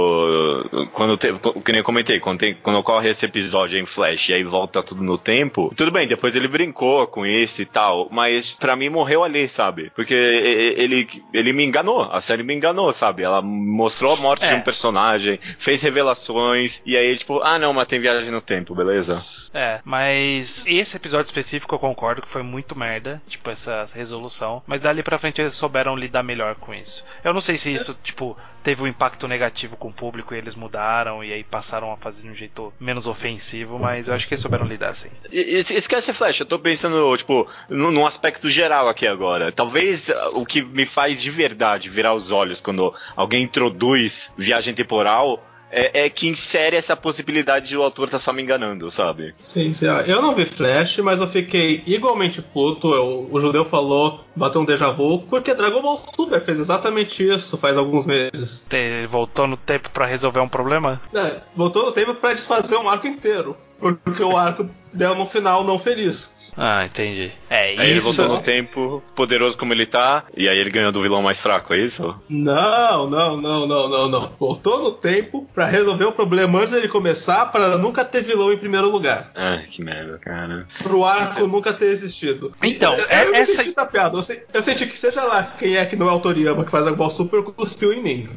quando 0.93 1.17
te, 1.17 1.27
que 1.63 1.71
nem 1.71 1.79
eu 1.79 1.83
comentei, 1.83 2.19
quando, 2.19 2.39
tem, 2.39 2.53
quando 2.53 2.79
ocorre 2.79 3.09
esse 3.09 3.25
episódio 3.25 3.77
em 3.77 3.85
Flash 3.85 4.29
e 4.29 4.33
aí 4.33 4.43
volta 4.43 4.81
tudo 4.81 5.03
no 5.03 5.17
tempo, 5.17 5.71
tudo 5.75 5.91
bem, 5.91 6.07
depois 6.07 6.35
ele 6.35 6.47
brincou 6.47 7.05
com 7.07 7.25
isso 7.25 7.61
e 7.61 7.65
tal, 7.65 8.07
mas 8.09 8.53
para 8.53 8.75
mim 8.75 8.89
morreu 8.89 9.23
ali, 9.23 9.49
sabe? 9.49 9.91
Porque 9.93 10.13
ele, 10.13 11.07
ele 11.33 11.53
me 11.53 11.65
enganou, 11.65 12.03
a 12.03 12.21
série 12.21 12.43
me 12.43 12.55
enganou, 12.55 12.91
sabe? 12.93 13.23
Ela 13.23 13.41
mostrou 13.41 14.13
a 14.13 14.17
morte 14.17 14.45
é. 14.45 14.49
de 14.49 14.55
um 14.55 14.61
personagem, 14.61 15.39
fez 15.57 15.81
revelações, 15.81 16.81
e 16.85 16.95
aí, 16.95 17.15
tipo, 17.17 17.41
ah 17.43 17.59
não, 17.59 17.73
mas 17.73 17.87
tem 17.87 17.99
viagem 17.99 18.31
no 18.31 18.41
tempo, 18.41 18.73
beleza? 18.73 19.21
É, 19.55 19.79
mas 19.85 20.65
esse 20.67 20.97
episódio 20.97 21.27
específico 21.27 21.73
eu 21.73 21.79
concordo 21.79 22.21
que 22.21 22.27
foi 22.27 22.43
muito 22.43 22.77
merda, 22.77 23.21
tipo, 23.25 23.49
essa 23.49 23.87
resolução, 23.93 24.61
mas 24.67 24.81
dali 24.81 25.01
pra 25.01 25.17
frente 25.17 25.39
eles 25.39 25.53
souberam 25.53 25.95
lidar 25.95 26.23
melhor 26.23 26.55
com 26.55 26.73
isso. 26.73 27.05
Eu 27.23 27.33
não 27.33 27.39
sei 27.39 27.57
se 27.57 27.71
isso, 27.71 27.97
tipo, 28.03 28.37
teve 28.61 28.83
um 28.83 28.87
impacto 28.87 29.29
negativo 29.29 29.77
com 29.77 29.87
o 29.87 29.93
público 29.93 30.33
e 30.33 30.37
eles 30.37 30.55
mudaram 30.55 31.23
e 31.23 31.31
aí 31.31 31.43
passaram 31.43 31.93
a 31.93 31.95
fazer 31.95 32.23
de 32.23 32.29
um 32.29 32.35
jeito 32.35 32.73
menos 32.77 33.07
ofensivo, 33.07 33.79
mas 33.79 34.09
eu 34.09 34.13
acho 34.13 34.27
que 34.27 34.33
eles 34.33 34.41
souberam 34.41 34.65
lidar 34.65 34.89
assim. 34.89 35.09
Esquece 35.31 36.11
Flash, 36.11 36.41
eu 36.41 36.45
tô 36.45 36.59
pensando, 36.59 37.15
tipo, 37.15 37.47
num 37.69 38.05
aspecto 38.05 38.49
geral 38.49 38.89
aqui 38.89 39.07
agora. 39.07 39.53
Talvez 39.53 40.09
uh, 40.09 40.13
o 40.33 40.45
que 40.45 40.61
me 40.61 40.85
faz 40.85 41.21
de 41.21 41.31
verdade 41.31 41.89
virar 41.89 42.13
os 42.13 42.29
olhos 42.29 42.59
quando 42.59 42.93
alguém 43.15 43.43
introduz 43.43 44.33
viagem 44.37 44.73
temporal 44.73 45.41
é, 45.75 46.05
é, 46.05 46.09
que 46.09 46.27
insere 46.27 46.77
essa 46.77 46.95
possibilidade 46.95 47.67
de 47.67 47.77
o 47.77 47.83
autor 47.83 48.05
estar 48.05 48.17
tá 48.17 48.23
só 48.23 48.31
me 48.31 48.41
enganando, 48.41 48.89
sabe? 48.89 49.31
Sim, 49.33 49.73
sim. 49.73 49.87
Eu 50.07 50.21
não 50.21 50.33
vi 50.33 50.45
Flash, 50.45 50.99
mas 50.99 51.19
eu 51.19 51.27
fiquei 51.27 51.83
igualmente 51.85 52.41
puto. 52.41 52.93
Eu, 52.93 53.27
o 53.29 53.41
judeu 53.41 53.65
falou, 53.65 54.21
bateu 54.33 54.61
um 54.61 54.65
déjà 54.65 54.89
vu, 54.89 55.19
porque 55.23 55.53
Dragon 55.53 55.81
Ball 55.81 56.01
Super 56.15 56.39
fez 56.39 56.59
exatamente 56.59 57.27
isso 57.27 57.57
faz 57.57 57.75
alguns 57.75 58.05
meses. 58.05 58.65
Ele 58.71 59.05
voltou 59.05 59.47
no 59.47 59.57
tempo 59.57 59.91
para 59.91 60.05
resolver 60.05 60.39
um 60.39 60.47
problema? 60.47 61.01
É, 61.13 61.41
voltou 61.53 61.85
no 61.85 61.91
tempo 61.91 62.15
para 62.15 62.33
desfazer 62.33 62.77
um 62.77 62.87
arco 62.87 63.07
inteiro. 63.07 63.57
Porque 63.77 64.23
o 64.23 64.37
arco 64.37 64.69
deu 64.95 65.15
no 65.15 65.25
final 65.25 65.63
não 65.63 65.77
feliz. 65.77 66.51
Ah, 66.57 66.85
entendi. 66.85 67.31
É 67.49 67.63
aí 67.63 67.73
isso. 67.73 67.81
ele 67.83 67.99
voltou 67.99 68.27
no 68.29 68.41
tempo, 68.41 69.03
poderoso 69.15 69.57
como 69.57 69.73
ele 69.73 69.85
tá, 69.85 70.23
e 70.35 70.47
aí 70.47 70.57
ele 70.57 70.69
ganhou 70.69 70.91
do 70.91 71.01
vilão 71.01 71.21
mais 71.21 71.39
fraco, 71.39 71.73
é 71.73 71.79
isso? 71.79 72.15
Não, 72.29 73.09
não, 73.09 73.37
não, 73.37 73.67
não, 73.67 73.89
não, 73.89 74.07
não. 74.09 74.31
Voltou 74.39 74.81
no 74.81 74.91
tempo 74.91 75.47
para 75.53 75.65
resolver 75.65 76.05
o 76.05 76.11
problema 76.11 76.59
antes 76.59 76.71
dele 76.71 76.87
começar, 76.87 77.47
para 77.47 77.77
nunca 77.77 78.05
ter 78.05 78.21
vilão 78.21 78.53
em 78.53 78.57
primeiro 78.57 78.89
lugar. 78.89 79.31
Ah, 79.35 79.63
que 79.69 79.83
merda, 79.83 80.17
cara. 80.17 80.65
Pro 80.81 81.03
arco 81.03 81.45
nunca 81.47 81.73
ter 81.73 81.87
existido. 81.87 82.53
Então, 82.63 82.93
eu, 82.93 82.99
eu 82.99 83.31
me 83.31 83.37
essa... 83.39 83.55
senti 83.55 83.73
tapeado. 83.73 84.17
Eu, 84.17 84.23
sei, 84.23 84.43
eu 84.53 84.61
senti 84.61 84.85
que 84.87 84.97
seja 84.97 85.23
lá 85.23 85.55
quem 85.59 85.75
é 85.75 85.85
que 85.85 85.95
não 85.95 86.09
é 86.09 86.13
o 86.13 86.19
Toriyama 86.19 86.63
que 86.63 86.71
faz 86.71 86.87
a 86.87 86.91
Ball 86.91 87.09
Super 87.09 87.43
cuspiu 87.43 87.93
em 87.93 88.01
mim. 88.01 88.29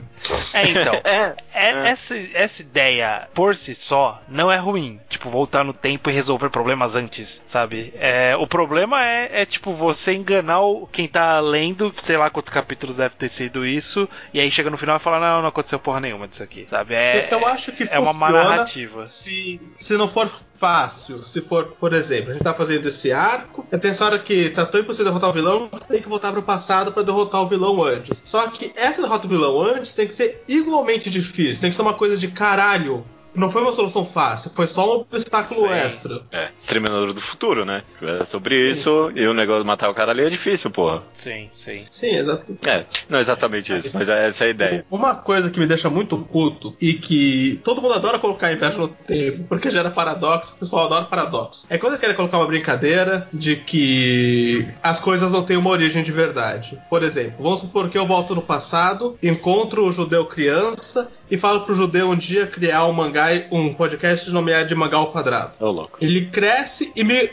É, 0.55 0.69
então. 0.69 0.95
é, 1.05 1.37
é, 1.53 1.89
Essa, 1.91 2.17
essa 2.35 2.63
ideia 2.63 3.29
por 3.35 3.55
si 3.55 3.75
só 3.75 4.21
não 4.29 4.51
é 4.51 4.57
ruim. 4.57 5.01
Tipo, 5.09 5.31
voltar 5.31 5.65
no 5.65 5.73
tempo 5.73 6.11
e 6.11 6.13
resolver 6.13 6.48
problemas 6.51 6.97
antes, 6.97 7.43
sabe? 7.47 7.93
É, 7.97 8.37
o 8.37 8.47
problema 8.47 9.05
é, 9.05 9.43
é, 9.43 9.47
tipo, 9.47 9.73
você 9.73 10.13
enganar 10.13 10.61
o, 10.61 10.87
quem 10.87 11.09
tá 11.09 11.41
lendo, 11.41 11.93
sei 11.97 12.17
lá 12.17 12.31
quantos 12.31 12.51
capítulos 12.51 12.97
deve 12.97 13.15
ter 13.17 13.29
sido 13.29 13.67
isso, 13.67 14.09
e 14.33 14.41
aí 14.41 14.51
chega 14.51 14.71
no 14.71 14.79
final 14.79 14.97
e 14.97 15.01
fala, 15.01 15.21
não, 15.21 15.43
não 15.43 15.49
aconteceu 15.49 15.79
porra 15.79 16.01
nenhuma 16.01 16.29
disso 16.29 16.43
aqui, 16.43 16.67
sabe? 16.69 16.95
É, 16.95 17.29
eu 17.31 17.47
acho 17.47 17.73
que 17.73 17.85
é 17.91 17.99
uma 17.99 18.13
má 18.13 18.31
narrativa. 18.31 19.07
Se, 19.07 19.61
se 19.79 19.97
não 19.97 20.09
for 20.09 20.29
fácil, 20.29 21.23
se 21.23 21.41
for, 21.41 21.77
por 21.79 21.93
exemplo, 21.93 22.31
a 22.31 22.33
gente 22.35 22.43
tá 22.43 22.53
fazendo 22.53 22.87
esse 22.87 23.13
arco, 23.13 23.67
tem 23.81 23.91
essa 23.91 24.05
hora 24.05 24.19
que 24.19 24.51
tá 24.51 24.67
tão 24.67 24.81
impossível 24.81 25.07
derrotar 25.07 25.31
o 25.31 25.33
vilão, 25.33 25.69
você 25.71 25.87
tem 25.87 26.03
que 26.03 26.09
voltar 26.09 26.33
pro 26.33 26.43
passado 26.43 26.93
para 26.93 27.03
derrotar 27.03 27.43
o 27.43 27.47
vilão 27.47 27.83
antes. 27.83 28.23
Só 28.25 28.47
que 28.49 28.73
essa 28.77 29.03
derrota 29.03 29.29
do 29.29 29.35
vilão 29.35 29.61
antes 29.63 29.95
tem 29.95 30.07
que 30.07 30.15
ser 30.15 30.43
igualmente 30.49 31.11
difícil, 31.11 31.61
tem 31.61 31.71
que 31.71 31.77
ser 31.77 31.83
uma 31.83 31.95
coisa 31.95 32.17
de 32.17 32.29
caralho 32.29 33.07
não 33.39 33.51
foi 33.51 33.63
uma 33.63 33.73
solução 33.73 34.05
fácil, 34.05 34.51
foi 34.51 34.67
só 34.67 34.97
um 34.97 35.01
obstáculo 35.01 35.69
Sim. 35.69 35.75
extra. 35.75 36.23
É, 36.33 36.51
Exterminador 36.57 37.13
do 37.13 37.21
Futuro, 37.21 37.65
né? 37.65 37.83
É 38.03 38.25
sobre 38.25 38.57
sim. 38.57 38.71
isso, 38.71 39.13
e 39.15 39.27
o 39.27 39.35
negócio 39.35 39.63
de 39.63 39.67
matar 39.67 39.89
o 39.89 39.95
cara 39.95 40.11
ali 40.11 40.25
é 40.25 40.29
difícil, 40.29 40.71
porra. 40.71 41.03
Sim, 41.15 41.49
sim. 41.53 41.85
Sim, 41.91 42.17
exato. 42.17 42.59
É, 42.67 42.85
não 43.09 43.21
exatamente 43.21 43.75
isso, 43.75 43.97
mas 43.97 44.09
é 44.09 44.29
essa 44.29 44.45
é 44.45 44.47
a 44.49 44.51
ideia. 44.51 44.87
Uma 44.91 45.15
coisa 45.15 45.51
que 45.51 45.59
me 45.59 45.67
deixa 45.67 45.89
muito 45.89 46.19
puto 46.19 46.75
e 46.81 46.95
que 46.95 47.61
todo 47.65 47.81
mundo 47.81 47.95
adora 47.95 48.19
colocar 48.19 48.53
inveja 48.53 48.79
no 48.79 48.89
tempo, 48.89 49.45
porque 49.49 49.71
gera 49.71 49.91
paradoxo, 49.91 50.55
o 50.55 50.59
pessoal 50.59 50.87
adora 50.87 51.05
paradoxo. 51.07 51.67
É 51.71 51.79
quando 51.79 51.93
eles 51.93 52.01
querem 52.01 52.17
colocar 52.17 52.39
uma 52.39 52.47
brincadeira 52.47 53.29
de 53.33 53.57
que 53.57 54.67
as 54.83 54.99
coisas 54.99 55.31
não 55.31 55.43
têm 55.43 55.57
uma 55.57 55.71
origem 55.71 56.03
de 56.03 56.13
verdade. 56.13 56.81
Por 56.91 57.03
exemplo, 57.03 57.43
vamos 57.43 57.61
supor 57.61 57.89
que 57.89 57.99
eu 57.99 58.07
volto 58.07 58.35
no 58.35 58.43
passado, 58.43 59.17
encontro 59.23 59.87
o 59.87 59.93
judeu 59.93 60.27
criança 60.27 61.09
e 61.31 61.37
falo 61.37 61.61
pro 61.61 61.75
judeu 61.75 62.11
um 62.11 62.17
dia 62.17 62.47
criar 62.47 62.87
um 62.87 62.93
mangá, 62.93 63.28
um 63.51 63.73
podcast 63.73 64.31
nomeado 64.31 64.69
de 64.69 64.75
Mangá 64.75 64.97
ao 64.97 65.11
Quadrado. 65.11 65.53
Oh, 65.61 65.71
louco. 65.71 65.99
Ele 66.01 66.27
cresce 66.27 66.93
e 66.95 67.05
me 67.05 67.31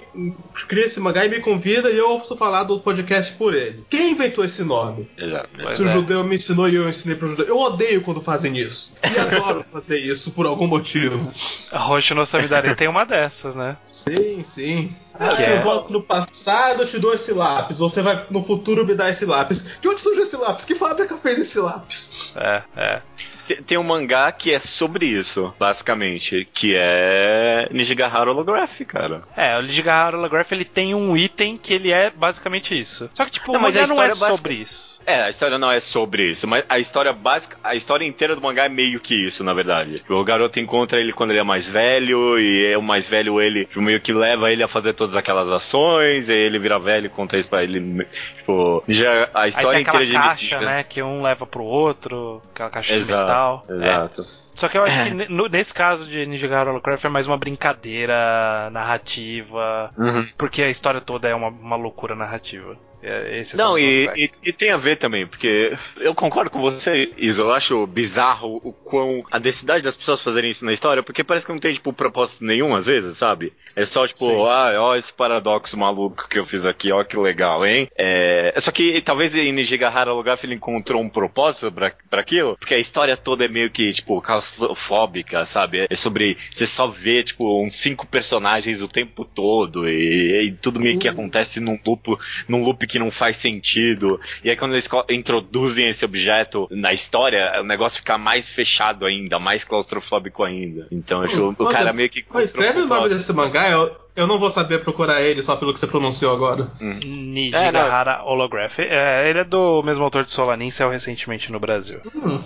cria 0.67 0.85
esse 0.85 0.99
mangá 0.99 1.25
e 1.25 1.29
me 1.29 1.39
convida 1.39 1.89
e 1.89 1.97
eu 1.97 2.11
ouço 2.11 2.35
falar 2.37 2.63
do 2.63 2.79
podcast 2.79 3.33
por 3.33 3.53
ele. 3.53 3.85
Quem 3.89 4.11
inventou 4.11 4.43
esse 4.43 4.63
nome? 4.63 5.09
Exato. 5.17 5.49
Se 5.75 5.81
o 5.81 5.87
é. 5.87 5.91
judeu 5.91 6.23
me 6.23 6.35
ensinou 6.35 6.69
e 6.69 6.75
eu 6.75 6.87
ensinei 6.87 7.15
pro 7.15 7.27
judeu. 7.27 7.45
Eu 7.45 7.57
odeio 7.57 8.01
quando 8.01 8.21
fazem 8.21 8.57
isso. 8.57 8.93
E 9.03 9.17
adoro 9.19 9.65
fazer 9.71 9.99
isso 9.99 10.31
por 10.31 10.45
algum 10.45 10.67
motivo. 10.67 11.31
A 11.71 11.79
Rocha 11.79 12.15
no 12.15 12.25
Samidare 12.25 12.75
tem 12.75 12.87
uma 12.87 13.05
dessas, 13.05 13.55
né? 13.55 13.77
Sim, 13.81 14.43
sim. 14.43 14.95
Ah, 15.19 15.41
é. 15.41 15.57
eu 15.57 15.61
volto 15.61 15.91
no 15.91 16.01
passado, 16.01 16.83
eu 16.83 16.87
te 16.87 16.99
dou 16.99 17.13
esse 17.13 17.31
lápis. 17.31 17.77
Você 17.77 18.01
vai 18.01 18.25
no 18.29 18.43
futuro 18.43 18.85
me 18.85 18.95
dar 18.95 19.09
esse 19.09 19.25
lápis. 19.25 19.79
De 19.81 19.87
onde 19.87 20.01
surgiu 20.01 20.23
esse 20.23 20.37
lápis? 20.37 20.65
Que 20.65 20.75
fábrica 20.75 21.17
fez 21.17 21.39
esse 21.39 21.59
lápis? 21.59 22.35
É, 22.37 22.63
é 22.75 23.01
tem 23.45 23.77
um 23.77 23.83
mangá 23.83 24.31
que 24.31 24.51
é 24.51 24.59
sobre 24.59 25.05
isso, 25.05 25.53
basicamente, 25.59 26.47
que 26.53 26.75
é 26.75 27.67
Nijigahara 27.71 28.31
Holograph, 28.31 28.81
cara. 28.87 29.23
É, 29.35 29.57
o 29.57 29.61
Nijigahara 29.61 30.17
Holograph 30.17 30.51
ele 30.51 30.65
tem 30.65 30.93
um 30.95 31.15
item 31.15 31.57
que 31.57 31.73
ele 31.73 31.91
é 31.91 32.09
basicamente 32.09 32.77
isso. 32.77 33.09
Só 33.13 33.25
que 33.25 33.31
tipo, 33.31 33.51
não, 33.51 33.59
o 33.59 33.63
mangá 33.63 33.85
não 33.87 34.01
é 34.01 34.13
sobre 34.13 34.55
isso. 34.55 34.94
É, 35.05 35.21
a 35.21 35.29
história 35.29 35.57
não 35.57 35.71
é 35.71 35.79
sobre 35.79 36.31
isso, 36.31 36.47
mas 36.47 36.63
a 36.67 36.79
história 36.79 37.13
básica, 37.13 37.57
a 37.63 37.75
história 37.75 38.05
inteira 38.05 38.35
do 38.35 38.41
mangá 38.41 38.65
é 38.65 38.69
meio 38.69 38.99
que 38.99 39.13
isso, 39.13 39.43
na 39.43 39.53
verdade. 39.53 40.03
O 40.09 40.23
garoto 40.23 40.59
encontra 40.59 40.99
ele 40.99 41.13
quando 41.13 41.31
ele 41.31 41.39
é 41.39 41.43
mais 41.43 41.69
velho, 41.69 42.39
e 42.39 42.65
é 42.65 42.77
o 42.77 42.81
mais 42.81 43.07
velho 43.07 43.41
ele 43.41 43.67
meio 43.75 43.99
que 44.01 44.11
leva 44.11 44.51
ele 44.51 44.63
a 44.63 44.67
fazer 44.67 44.93
todas 44.93 45.15
aquelas 45.15 45.49
ações, 45.49 46.29
e 46.29 46.33
ele 46.33 46.57
vira 46.57 46.79
velho 46.79 47.05
e 47.05 47.09
conta 47.09 47.37
isso 47.37 47.49
pra 47.49 47.63
ele. 47.63 48.05
Tipo, 48.37 48.83
já 48.87 49.29
a 49.33 49.47
história 49.47 49.79
Aí 49.79 49.85
tem 49.85 49.93
inteira 49.93 50.05
de 50.05 50.13
caixa, 50.13 50.59
né? 50.59 50.83
Que 50.83 51.03
um 51.03 51.21
leva 51.21 51.45
pro 51.45 51.63
outro, 51.63 52.41
aquela 52.53 52.69
caixa 52.69 52.95
exato, 52.95 53.21
de 53.21 53.27
metal. 53.27 53.65
Exato. 53.69 54.21
É. 54.21 54.45
Só 54.55 54.69
que 54.69 54.77
eu 54.77 54.83
acho 54.83 54.97
é. 54.97 55.11
que 55.27 55.49
nesse 55.49 55.73
caso 55.73 56.09
de 56.09 56.25
Ninja 56.25 56.47
Holocraft 56.47 57.05
é 57.05 57.09
mais 57.09 57.27
uma 57.27 57.37
brincadeira 57.37 58.69
narrativa, 58.71 59.91
uhum. 59.97 60.27
porque 60.37 60.63
a 60.63 60.69
história 60.69 61.01
toda 61.01 61.27
é 61.27 61.35
uma, 61.35 61.49
uma 61.49 61.75
loucura 61.75 62.15
narrativa. 62.15 62.77
É, 63.05 63.37
Esses 63.39 63.59
são 63.59 63.69
Não, 63.69 63.77
e, 63.79 64.09
e- 64.15 64.31
e 64.43 64.51
tem 64.51 64.71
a 64.71 64.77
ver 64.77 64.95
também, 64.95 65.27
porque 65.27 65.77
eu 65.97 66.15
concordo 66.15 66.49
com 66.49 66.59
você, 66.59 67.11
Isa. 67.17 67.43
Eu 67.43 67.51
acho 67.53 67.85
bizarro 67.85 68.59
o 68.63 68.73
quão 68.73 69.23
a 69.31 69.37
densidade 69.37 69.83
das 69.83 69.95
pessoas 69.95 70.21
fazerem 70.21 70.49
isso 70.49 70.65
na 70.65 70.73
história, 70.73 71.03
porque 71.03 71.23
parece 71.23 71.45
que 71.45 71.51
não 71.51 71.59
tem, 71.59 71.73
tipo, 71.73 71.93
propósito 71.93 72.43
nenhum 72.43 72.75
às 72.75 72.85
vezes, 72.85 73.17
sabe? 73.17 73.53
É 73.75 73.85
só, 73.85 74.07
tipo, 74.07 74.25
Sim. 74.25 74.45
ah, 74.47 74.73
ó, 74.79 74.95
esse 74.95 75.13
paradoxo 75.13 75.77
maluco 75.77 76.27
que 76.27 76.39
eu 76.39 76.45
fiz 76.45 76.65
aqui, 76.65 76.91
ó, 76.91 77.03
que 77.03 77.15
legal, 77.17 77.63
hein? 77.65 77.87
É, 77.95 78.53
só 78.59 78.71
que 78.71 78.99
talvez 79.01 79.35
em 79.35 79.51
Nijigahara 79.51 80.11
Lugar 80.13 80.39
ele 80.43 80.55
encontrou 80.55 81.01
um 81.01 81.09
propósito 81.09 81.71
pra, 81.71 81.91
pra 82.09 82.21
aquilo, 82.21 82.57
porque 82.57 82.73
a 82.73 82.79
história 82.79 83.15
toda 83.15 83.45
é 83.45 83.47
meio 83.47 83.69
que, 83.69 83.93
tipo, 83.93 84.19
claustrofóbica, 84.21 85.45
sabe? 85.45 85.85
É 85.89 85.95
sobre 85.95 86.37
você 86.51 86.65
só 86.65 86.87
vê, 86.87 87.23
tipo, 87.23 87.63
uns 87.63 87.75
cinco 87.75 88.05
personagens 88.07 88.81
o 88.81 88.87
tempo 88.87 89.23
todo 89.25 89.87
e, 89.87 90.47
e 90.47 90.51
tudo 90.53 90.79
meio 90.79 90.97
que 90.99 91.07
acontece 91.07 91.59
num 91.59 91.77
loop, 91.85 92.15
num 92.47 92.63
loop 92.63 92.85
que 92.87 92.94
não 92.99 93.11
faz 93.11 93.37
sentido. 93.37 94.19
E 94.43 94.49
aí 94.49 94.55
quando 94.55 94.73
eles 94.73 94.89
introduzem 95.09 95.87
esse 95.87 96.03
objeto 96.05 96.67
na 96.71 96.93
história, 96.93 97.59
o 97.61 97.63
negócio 97.63 97.99
fica 97.99 98.17
mais 98.17 98.47
fechado 98.49 99.05
ainda, 99.05 99.39
mais 99.39 99.63
claustrofóbico 99.63 100.43
ainda. 100.43 100.87
Então 100.91 101.19
eu 101.23 101.25
acho 101.29 101.43
Hum, 101.49 101.55
o 101.57 101.65
cara 101.67 101.91
meio 101.93 102.09
que. 102.09 102.25
Escreve 102.35 102.81
o 102.81 102.85
nome 102.87 103.09
desse 103.09 103.31
mangá, 103.33 103.69
eu, 103.69 103.95
eu 104.15 104.27
não 104.27 104.39
vou 104.39 104.49
saber 104.49 104.79
procurar 104.79 105.21
ele 105.21 105.41
só 105.43 105.55
pelo 105.55 105.73
que 105.73 105.79
você 105.79 105.87
pronunciou 105.87 106.33
agora. 106.33 106.69
Nijigahara 106.79 108.23
Holograph. 108.23 108.79
É, 108.79 109.29
ele 109.29 109.39
é 109.39 109.43
do 109.43 109.81
mesmo 109.83 110.03
autor 110.03 110.23
de 110.23 110.31
Solanin, 110.31 110.71
saiu 110.71 110.89
recentemente 110.89 111.51
no 111.51 111.59
Brasil. 111.59 111.99
Hum. 112.15 112.39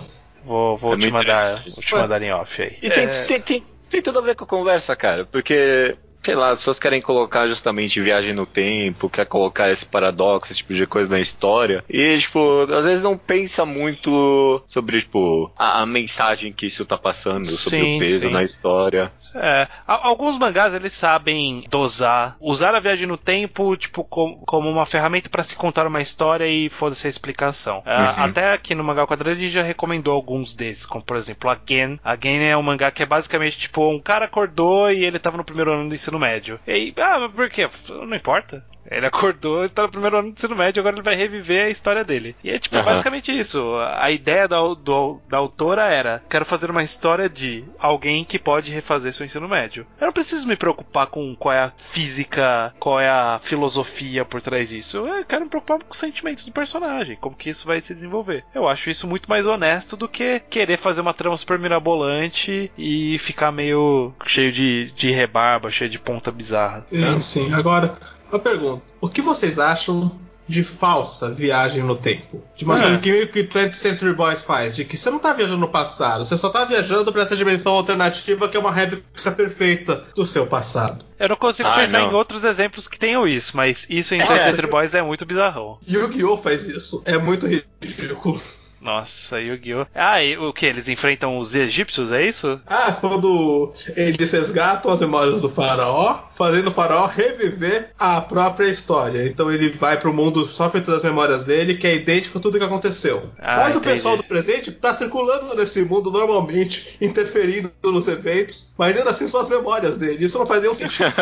Vou, 0.44 0.76
vou 0.76 0.94
É 0.94 0.98
te 0.98 1.10
mandar, 1.10 1.54
vou 1.56 1.62
te 1.64 1.94
mandar 1.94 2.22
em 2.22 2.32
off 2.32 2.62
aí. 2.62 2.76
E 2.82 2.90
tem, 2.90 3.04
É, 3.04 3.24
tem, 3.24 3.40
tem, 3.40 3.64
tem 3.90 4.02
tudo 4.02 4.18
a 4.18 4.22
ver 4.22 4.34
com 4.34 4.44
a 4.44 4.46
conversa, 4.46 4.96
cara, 4.96 5.24
porque. 5.26 5.96
Sei 6.22 6.34
lá, 6.34 6.50
as 6.50 6.58
pessoas 6.58 6.78
querem 6.78 7.00
colocar 7.00 7.48
justamente 7.48 8.00
viagem 8.00 8.34
no 8.34 8.44
tempo, 8.44 9.08
quer 9.08 9.24
colocar 9.24 9.70
esse 9.70 9.86
paradoxo, 9.86 10.52
esse 10.52 10.58
tipo 10.58 10.74
de 10.74 10.86
coisa 10.86 11.10
na 11.10 11.20
história. 11.20 11.82
E, 11.88 12.18
tipo, 12.18 12.62
às 12.72 12.84
vezes 12.84 13.02
não 13.02 13.16
pensa 13.16 13.64
muito 13.64 14.62
sobre, 14.66 15.00
tipo, 15.00 15.50
a, 15.56 15.80
a 15.82 15.86
mensagem 15.86 16.52
que 16.52 16.66
isso 16.66 16.84
tá 16.84 16.98
passando, 16.98 17.46
sobre 17.46 17.80
Sim, 17.80 17.96
o 17.96 17.98
peso 17.98 18.20
sim. 18.28 18.30
na 18.30 18.42
história. 18.42 19.12
É, 19.34 19.68
alguns 19.86 20.38
mangás 20.38 20.74
eles 20.74 20.92
sabem 20.92 21.64
dosar, 21.70 22.36
usar 22.40 22.74
a 22.74 22.80
viagem 22.80 23.06
no 23.06 23.16
tempo 23.16 23.76
tipo 23.76 24.04
com- 24.04 24.36
como 24.46 24.68
uma 24.68 24.86
ferramenta 24.86 25.30
para 25.30 25.42
se 25.42 25.56
contar 25.56 25.86
uma 25.86 26.00
história 26.00 26.46
e 26.46 26.68
foda-se 26.68 27.06
a 27.06 27.10
explicação. 27.10 27.82
Ah, 27.86 28.14
Uhum. 28.18 28.24
Até 28.24 28.52
aqui 28.52 28.74
no 28.74 28.84
mangá 28.84 29.06
quadrado 29.06 29.38
ele 29.38 29.48
já 29.48 29.62
recomendou 29.62 30.14
alguns 30.14 30.54
desses, 30.54 30.84
como 30.86 31.04
por 31.04 31.16
exemplo 31.16 31.48
Again. 31.50 31.98
Again 32.04 32.42
é 32.44 32.56
um 32.56 32.62
mangá 32.62 32.90
que 32.90 33.02
é 33.02 33.06
basicamente 33.06 33.58
tipo 33.58 33.88
um 33.88 34.00
cara 34.00 34.24
acordou 34.26 34.90
e 34.90 35.04
ele 35.04 35.18
tava 35.18 35.36
no 35.36 35.44
primeiro 35.44 35.72
ano 35.72 35.88
do 35.88 35.94
ensino 35.94 36.18
médio. 36.18 36.58
E 36.66 36.72
aí, 36.72 36.94
ah, 36.98 37.18
mas 37.20 37.32
por 37.32 37.48
quê? 37.50 37.68
Não 37.88 38.14
importa. 38.16 38.64
Ele 38.90 39.06
acordou, 39.06 39.60
ele 39.60 39.68
tá 39.68 39.82
no 39.82 39.90
primeiro 39.90 40.18
ano 40.18 40.28
do 40.32 40.34
ensino 40.34 40.56
médio, 40.56 40.80
agora 40.80 40.96
ele 40.96 41.02
vai 41.02 41.14
reviver 41.14 41.66
a 41.66 41.70
história 41.70 42.02
dele. 42.02 42.34
E 42.42 42.50
é 42.50 42.58
tipo, 42.58 42.74
é 42.74 42.78
Aham. 42.80 42.86
basicamente 42.90 43.30
isso. 43.38 43.62
A 43.98 44.10
ideia 44.10 44.48
da, 44.48 44.58
do- 44.74 45.20
da 45.28 45.36
autora 45.38 45.84
era: 45.84 46.22
quero 46.28 46.44
fazer 46.44 46.70
uma 46.70 46.82
história 46.82 47.28
de 47.28 47.64
alguém 47.78 48.24
que 48.24 48.38
pode 48.38 48.72
refazer 48.72 49.12
seu 49.20 49.26
ensino 49.26 49.48
médio. 49.48 49.86
Eu 50.00 50.06
não 50.06 50.12
preciso 50.12 50.46
me 50.46 50.56
preocupar 50.56 51.06
com 51.06 51.34
qual 51.36 51.54
é 51.54 51.60
a 51.60 51.72
física, 51.76 52.74
qual 52.78 53.00
é 53.00 53.08
a 53.08 53.40
filosofia 53.42 54.24
por 54.24 54.40
trás 54.40 54.68
disso. 54.68 55.06
Eu 55.06 55.24
quero 55.24 55.44
me 55.44 55.50
preocupar 55.50 55.78
com 55.78 55.92
os 55.92 55.98
sentimentos 55.98 56.44
do 56.44 56.52
personagem, 56.52 57.18
como 57.20 57.36
que 57.36 57.50
isso 57.50 57.66
vai 57.66 57.80
se 57.80 57.94
desenvolver. 57.94 58.44
Eu 58.54 58.68
acho 58.68 58.90
isso 58.90 59.06
muito 59.06 59.28
mais 59.28 59.46
honesto 59.46 59.96
do 59.96 60.08
que 60.08 60.40
querer 60.40 60.76
fazer 60.76 61.00
uma 61.00 61.14
trama 61.14 61.36
super 61.36 61.58
mirabolante 61.58 62.70
e 62.76 63.18
ficar 63.18 63.52
meio 63.52 64.12
cheio 64.26 64.52
de, 64.52 64.90
de 64.92 65.10
rebarba, 65.10 65.70
cheio 65.70 65.90
de 65.90 65.98
ponta 65.98 66.30
bizarra. 66.30 66.84
Sim, 66.86 67.20
sim. 67.20 67.54
Agora, 67.54 67.98
uma 68.30 68.38
pergunta. 68.38 68.82
O 69.00 69.08
que 69.08 69.20
vocês 69.20 69.58
acham 69.58 70.12
de 70.50 70.62
falsa 70.64 71.30
viagem 71.30 71.82
no 71.84 71.94
tempo? 71.96 72.42
De 72.56 72.64
uma 72.64 72.74
É. 72.76 72.80
coisa 72.82 72.98
que 72.98 73.10
meio 73.12 73.28
que 73.28 73.44
20th 73.44 73.74
Century 73.74 74.12
Boys 74.14 74.42
faz, 74.42 74.74
de 74.76 74.84
que 74.84 74.96
você 74.96 75.08
não 75.10 75.18
tá 75.20 75.32
viajando 75.32 75.58
no 75.60 75.68
passado, 75.68 76.24
você 76.24 76.36
só 76.36 76.50
tá 76.50 76.64
viajando 76.64 77.12
pra 77.12 77.22
essa 77.22 77.36
dimensão 77.36 77.72
alternativa 77.72 78.48
que 78.48 78.56
é 78.56 78.60
uma 78.60 78.72
réplica 78.72 79.30
perfeita 79.30 80.04
do 80.14 80.24
seu 80.24 80.46
passado. 80.46 81.04
Eu 81.18 81.28
não 81.28 81.36
consigo 81.36 81.68
Ah, 81.68 81.74
pensar 81.74 82.00
não. 82.00 82.10
em 82.10 82.14
outros 82.14 82.44
exemplos 82.44 82.88
que 82.88 82.98
tenham 82.98 83.26
isso, 83.28 83.56
mas 83.56 83.86
isso 83.88 84.14
em 84.14 84.20
É, 84.20 84.38
Century 84.38 84.66
Boys 84.68 84.94
é 84.94 85.02
muito 85.02 85.24
bizarrão. 85.24 85.78
Yu-Gi-Oh! 85.88 86.36
faz 86.36 86.66
isso. 86.66 87.02
É 87.06 87.16
muito 87.16 87.46
ridículo. 87.46 88.40
Nossa, 88.80 89.40
Yu-Gi-Oh! 89.40 89.86
Ah, 89.94 90.22
e 90.22 90.36
o 90.38 90.52
que? 90.52 90.66
Eles 90.66 90.88
enfrentam 90.88 91.36
os 91.38 91.54
egípcios, 91.54 92.12
é 92.12 92.24
isso? 92.26 92.60
Ah, 92.66 92.92
quando 92.92 93.72
eles 93.96 94.32
resgatam 94.32 94.90
as 94.90 95.00
memórias 95.00 95.40
do 95.40 95.50
faraó, 95.50 96.18
fazendo 96.34 96.68
o 96.68 96.72
faraó 96.72 97.06
reviver 97.06 97.90
a 97.98 98.20
própria 98.22 98.66
história. 98.68 99.26
Então 99.26 99.52
ele 99.52 99.68
vai 99.68 99.98
pro 99.98 100.14
mundo 100.14 100.44
só 100.46 100.70
feito 100.70 100.90
das 100.90 101.02
memórias 101.02 101.44
dele, 101.44 101.74
que 101.74 101.86
é 101.86 101.94
idêntico 101.96 102.38
a 102.38 102.40
tudo 102.40 102.58
que 102.58 102.64
aconteceu. 102.64 103.30
Ah, 103.38 103.56
Mas 103.58 103.76
o 103.76 103.80
entendi. 103.80 103.94
pessoal 103.94 104.16
do 104.16 104.24
presente 104.24 104.72
tá 104.72 104.94
circulando 104.94 105.54
nesse 105.54 105.82
mundo 105.82 106.10
normalmente, 106.10 106.96
interferindo 107.00 107.70
nos 107.84 108.08
eventos, 108.08 108.74
mas 108.78 108.96
ainda 108.96 109.10
assim 109.10 109.26
são 109.26 109.40
as 109.40 109.48
memórias 109.48 109.98
dele. 109.98 110.24
Isso 110.24 110.38
não 110.38 110.46
faz 110.46 110.62
nenhum 110.62 110.74
sentido. 110.74 111.12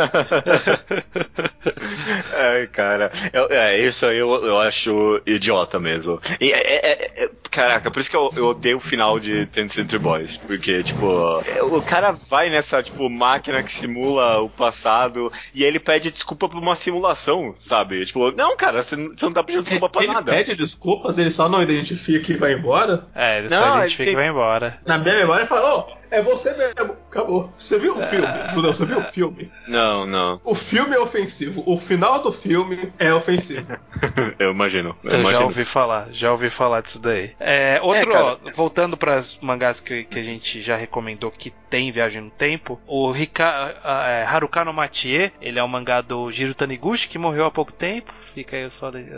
Ai, 2.35 2.67
cara. 2.69 3.11
Eu- 3.33 3.49
é, 3.51 3.79
isso 3.79 4.07
aí 4.07 4.19
eu, 4.19 4.31
eu 4.45 4.59
acho 4.61 5.21
idiota 5.27 5.79
mesmo. 5.79 6.21
E, 6.41 6.53
é- 6.53 6.59
é- 6.59 7.25
é- 7.25 7.31
caraca, 7.51 7.91
por 7.91 8.01
isso 8.01 8.11
que 8.11 8.17
eu, 8.17 8.31
eu 8.37 8.47
odeio 8.49 8.77
o 8.79 8.81
final 8.81 9.19
de 9.19 9.47
Ten 9.47 9.69
Century 9.69 9.99
Boys. 9.99 10.37
Porque, 10.39 10.83
tipo, 10.83 11.07
é, 11.47 11.63
o 11.63 11.81
cara 11.83 12.13
vai 12.29 12.51
nessa, 12.51 12.83
tipo, 12.83 13.09
máquina 13.09 13.63
que 13.63 13.73
simula 13.73 14.41
o 14.41 14.49
passado 14.49 15.33
e 15.55 15.65
ele 15.65 15.79
pede 15.79 16.11
desculpa 16.11 16.49
por 16.49 16.59
uma 16.59 16.75
simulação, 16.77 17.55
sabe? 17.57 18.05
Tipo, 18.07 18.31
não, 18.33 18.57
cara, 18.57 18.83
você 18.83 18.97
não 18.97 19.09
você 19.17 19.25
não 19.27 19.33
tá 19.33 19.43
pedindo 19.43 19.63
desculpa 19.65 19.89
pra 19.89 20.03
ele 20.05 20.13
nada. 20.13 20.33
pede 20.33 20.55
desculpas, 20.55 21.19
ele 21.19 21.31
só 21.31 21.49
não 21.49 21.63
identifica 21.63 22.33
e 22.33 22.37
vai 22.37 22.53
embora. 22.53 23.07
É, 23.15 23.39
ele 23.39 23.49
Não, 23.49 23.59
só 23.59 23.69
ele 23.71 23.79
identifica 23.79 24.05
tem- 24.05 24.13
e 24.13 24.17
vai 24.17 24.29
embora. 24.29 24.79
Na 24.87 24.99
minha 24.99 25.15
memória 25.15 25.41
ele 25.43 25.49
fala, 25.49 25.75
oh, 25.77 25.98
é 26.11 26.23
você 26.23 26.55
mesmo, 26.57 26.97
acabou. 27.11 27.53
Você 27.57 27.79
viu 27.79 27.97
o 27.99 28.03
filme, 28.03 28.27
É. 28.27 28.47
Judeu, 28.49 28.73
você 28.73 28.85
viu 28.85 28.99
o 28.99 29.03
filme? 29.05 29.51
Não, 29.67 30.07
não. 30.07 30.41
O 30.45 30.55
filme 30.55 30.95
é 30.95 30.99
ofensivo, 30.99 31.63
o 31.67 31.79
final 31.79 32.23
do 32.23 32.33
filme 32.33 32.93
é 32.99 33.13
ofensivo. 33.13 33.77
Eu 34.39 34.51
imagino. 34.53 34.97
Eu 35.03 35.11
Eu 35.11 35.17
já 35.17 35.19
imagino. 35.21 35.43
ouvi 35.45 35.65
falar, 35.65 36.09
já 36.13 36.31
ouvi 36.33 36.51
falar 36.51 36.83
disso 36.83 37.01
daí. 37.01 37.33
É, 37.41 37.81
outro, 37.83 38.13
É, 38.13 38.23
ó, 38.23 38.37
voltando 38.55 38.97
para 38.97 39.17
as 39.17 39.39
mangás 39.41 39.81
que, 39.81 40.05
que 40.05 40.19
a 40.19 40.23
gente 40.23 40.61
já 40.61 40.77
recomendou 40.77 41.31
que 41.31 41.51
tem 41.71 41.91
viagem 41.91 42.23
no 42.23 42.31
tempo, 42.31 42.81
o 42.87 43.11
Rika, 43.11 43.77
ah, 43.85 44.09
é, 44.09 44.25
Haruka 44.25 44.65
no 44.65 44.73
Matie, 44.73 45.33
ele 45.41 45.59
é 45.59 45.65
um 45.65 45.69
mangá 45.69 46.01
do 46.01 46.31
Jiro 46.33 46.55
Taniguchi 46.55 47.09
que 47.09 47.19
morreu 47.19 47.45
há 47.47 47.51
pouco 47.51 47.73
tempo. 47.73 48.13
Fica 48.35 48.57
aí 48.57 48.71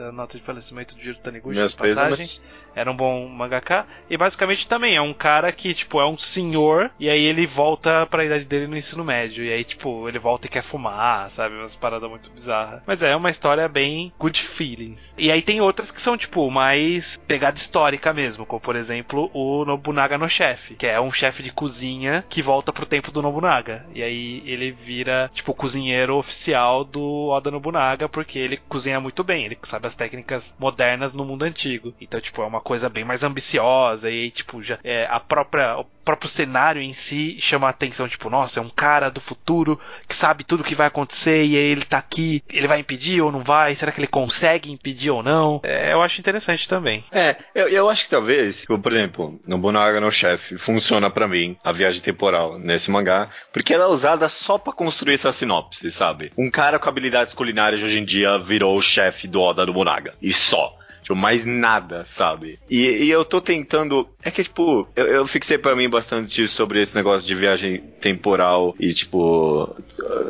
a 0.08 0.12
nota 0.12 0.36
de 0.38 0.42
falecimento 0.44 0.94
do 0.94 1.02
Jiro 1.02 1.18
Taniguchi 1.18 1.66
de 1.66 1.76
passagem. 1.76 2.40
Era 2.74 2.90
um 2.90 2.96
bom 2.96 3.26
mangaka. 3.28 3.84
E 4.08 4.16
basicamente 4.16 4.66
também 4.68 4.94
é 4.94 5.02
um 5.02 5.12
cara 5.12 5.50
que, 5.50 5.74
tipo, 5.74 6.00
é 6.00 6.06
um 6.06 6.16
senhor. 6.16 6.79
E 6.98 7.08
aí 7.08 7.24
ele 7.24 7.46
volta 7.46 8.06
pra 8.06 8.24
idade 8.24 8.44
dele 8.44 8.66
no 8.66 8.76
ensino 8.76 9.04
médio. 9.04 9.44
E 9.44 9.52
aí, 9.52 9.64
tipo, 9.64 10.08
ele 10.08 10.18
volta 10.18 10.46
e 10.46 10.50
quer 10.50 10.62
fumar, 10.62 11.30
sabe? 11.30 11.56
Umas 11.56 11.74
paradas 11.74 12.08
muito 12.08 12.30
bizarras. 12.30 12.82
Mas 12.86 13.02
é 13.02 13.14
uma 13.14 13.30
história 13.30 13.68
bem 13.68 14.12
good 14.18 14.40
feelings. 14.40 15.14
E 15.18 15.30
aí 15.30 15.42
tem 15.42 15.60
outras 15.60 15.90
que 15.90 16.00
são, 16.00 16.16
tipo, 16.16 16.50
mais 16.50 17.18
pegada 17.26 17.58
histórica 17.58 18.12
mesmo. 18.12 18.46
Como, 18.46 18.60
por 18.60 18.76
exemplo, 18.76 19.30
o 19.32 19.64
Nobunaga 19.64 20.16
no 20.16 20.28
Chefe. 20.28 20.74
Que 20.74 20.86
é 20.86 21.00
um 21.00 21.12
chefe 21.12 21.42
de 21.42 21.52
cozinha 21.52 22.24
que 22.28 22.42
volta 22.42 22.72
pro 22.72 22.86
tempo 22.86 23.10
do 23.10 23.22
Nobunaga. 23.22 23.86
E 23.94 24.02
aí 24.02 24.42
ele 24.46 24.70
vira, 24.70 25.30
tipo, 25.34 25.52
o 25.52 25.54
cozinheiro 25.54 26.16
oficial 26.16 26.84
do 26.84 27.28
Oda 27.28 27.50
Nobunaga. 27.50 28.08
Porque 28.08 28.38
ele 28.38 28.56
cozinha 28.68 29.00
muito 29.00 29.24
bem. 29.24 29.44
Ele 29.44 29.58
sabe 29.62 29.86
as 29.86 29.94
técnicas 29.94 30.56
modernas 30.58 31.12
no 31.12 31.24
mundo 31.24 31.42
antigo. 31.42 31.94
Então, 32.00 32.20
tipo, 32.20 32.42
é 32.42 32.46
uma 32.46 32.60
coisa 32.60 32.88
bem 32.88 33.04
mais 33.04 33.24
ambiciosa. 33.24 34.10
E 34.10 34.30
tipo, 34.30 34.62
já 34.62 34.78
é, 34.84 35.06
a 35.10 35.20
própria. 35.20 35.78
O 35.78 35.84
próprio 36.04 36.28
cenário 36.28 36.69
em 36.78 36.92
si 36.92 37.36
chama 37.40 37.66
a 37.66 37.70
atenção, 37.70 38.08
tipo, 38.08 38.28
nossa, 38.28 38.60
é 38.60 38.62
um 38.62 38.68
cara 38.68 39.10
do 39.10 39.20
futuro 39.20 39.80
que 40.06 40.14
sabe 40.14 40.44
tudo 40.44 40.60
o 40.60 40.64
que 40.64 40.74
vai 40.74 40.86
acontecer 40.86 41.44
e 41.44 41.56
aí 41.56 41.64
ele 41.64 41.84
tá 41.84 41.98
aqui, 41.98 42.42
ele 42.48 42.66
vai 42.66 42.80
impedir 42.80 43.20
ou 43.20 43.32
não 43.32 43.42
vai? 43.42 43.74
Será 43.74 43.90
que 43.90 44.00
ele 44.00 44.06
consegue 44.06 44.70
impedir 44.70 45.10
ou 45.10 45.22
não? 45.22 45.60
É, 45.62 45.92
eu 45.92 46.02
acho 46.02 46.20
interessante 46.20 46.68
também. 46.68 47.04
É, 47.10 47.36
eu, 47.54 47.68
eu 47.68 47.88
acho 47.88 48.04
que 48.04 48.10
talvez, 48.10 48.60
tipo, 48.60 48.78
por 48.78 48.92
exemplo, 48.92 49.40
no 49.46 49.56
Nobunaga 49.56 50.00
no 50.00 50.10
Chefe, 50.10 50.58
funciona 50.58 51.10
pra 51.10 51.28
mim 51.28 51.56
a 51.62 51.72
viagem 51.72 52.00
temporal 52.00 52.58
nesse 52.58 52.90
mangá, 52.90 53.28
porque 53.52 53.74
ela 53.74 53.84
é 53.84 53.88
usada 53.88 54.28
só 54.28 54.58
pra 54.58 54.72
construir 54.72 55.14
essa 55.14 55.32
sinopse, 55.32 55.90
sabe? 55.90 56.32
Um 56.36 56.50
cara 56.50 56.78
com 56.78 56.88
habilidades 56.88 57.34
culinárias 57.34 57.82
hoje 57.82 57.98
em 57.98 58.04
dia 58.04 58.38
virou 58.38 58.76
o 58.76 58.82
chefe 58.82 59.28
do 59.28 59.40
Oda 59.40 59.64
Nobunaga. 59.64 60.14
E 60.20 60.32
só. 60.32 60.76
Tipo, 61.02 61.16
mais 61.16 61.44
nada, 61.44 62.04
sabe? 62.04 62.58
E, 62.68 63.04
e 63.04 63.10
eu 63.10 63.24
tô 63.24 63.40
tentando 63.40 64.08
É 64.22 64.30
que, 64.30 64.42
tipo, 64.44 64.86
eu, 64.94 65.06
eu 65.06 65.26
fixei 65.26 65.56
pra 65.56 65.74
mim 65.74 65.88
bastante 65.88 66.46
sobre 66.46 66.80
esse 66.82 66.94
negócio 66.94 67.26
de 67.26 67.34
viagem 67.34 67.78
temporal 68.00 68.74
e, 68.78 68.92
tipo, 68.92 69.74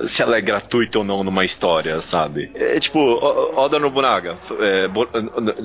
se 0.06 0.22
ela 0.22 0.36
é 0.36 0.40
gratuita 0.40 0.98
ou 0.98 1.04
não 1.04 1.24
numa 1.24 1.44
história, 1.44 2.00
sabe? 2.00 2.50
É 2.54 2.78
tipo, 2.78 2.98
Oda 3.00 3.78
Nobunaga. 3.78 4.38
É, 4.60 4.86
Bo- 4.88 5.08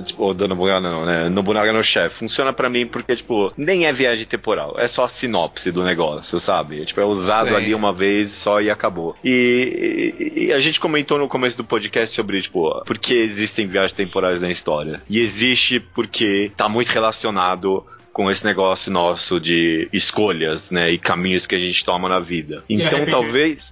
tipo, 0.05 0.23
Oda 0.23 0.47
Nobunaga 0.47 0.79
não, 0.89 1.05
né? 1.05 1.29
Nobunaga 1.29 1.71
no 1.71 1.83
chefe. 1.83 2.15
Funciona 2.15 2.51
pra 2.51 2.69
mim 2.69 2.85
porque, 2.87 3.15
tipo, 3.15 3.53
nem 3.55 3.85
é 3.85 3.93
viagem 3.93 4.25
temporal. 4.25 4.75
É 4.77 4.87
só 4.87 5.05
a 5.05 5.09
sinopse 5.09 5.71
do 5.71 5.83
negócio, 5.83 6.39
sabe? 6.39 6.81
É, 6.81 6.85
tipo, 6.85 6.99
é 7.01 7.05
usado 7.05 7.49
Sim. 7.49 7.55
ali 7.55 7.75
uma 7.75 7.93
vez 7.93 8.29
só 8.31 8.59
e 8.61 8.69
acabou. 8.71 9.15
E, 9.23 10.15
e- 10.35 10.45
e 10.45 10.53
a 10.53 10.59
gente 10.59 10.79
comentou 10.79 11.17
no 11.17 11.27
começo 11.27 11.57
do 11.57 11.63
podcast 11.63 12.15
sobre, 12.15 12.41
tipo, 12.41 12.83
por 12.85 12.97
que 12.97 13.13
existem 13.13 13.67
viagens 13.67 13.93
temporais 13.93 14.41
na 14.41 14.49
história. 14.49 15.01
E 15.09 15.19
existe 15.19 15.79
porque 15.79 16.51
tá 16.57 16.67
muito 16.67 16.89
relacionado 16.89 17.85
com 18.15 18.31
esse 18.31 18.45
negócio 18.45 18.89
nosso 18.89 19.41
de 19.41 19.89
escolhas, 19.91 20.71
né, 20.71 20.89
e 20.89 20.97
caminhos 20.97 21.45
que 21.45 21.53
a 21.53 21.59
gente 21.59 21.83
toma 21.83 22.07
na 22.07 22.17
vida. 22.21 22.63
Então, 22.69 22.99
talvez 23.11 23.69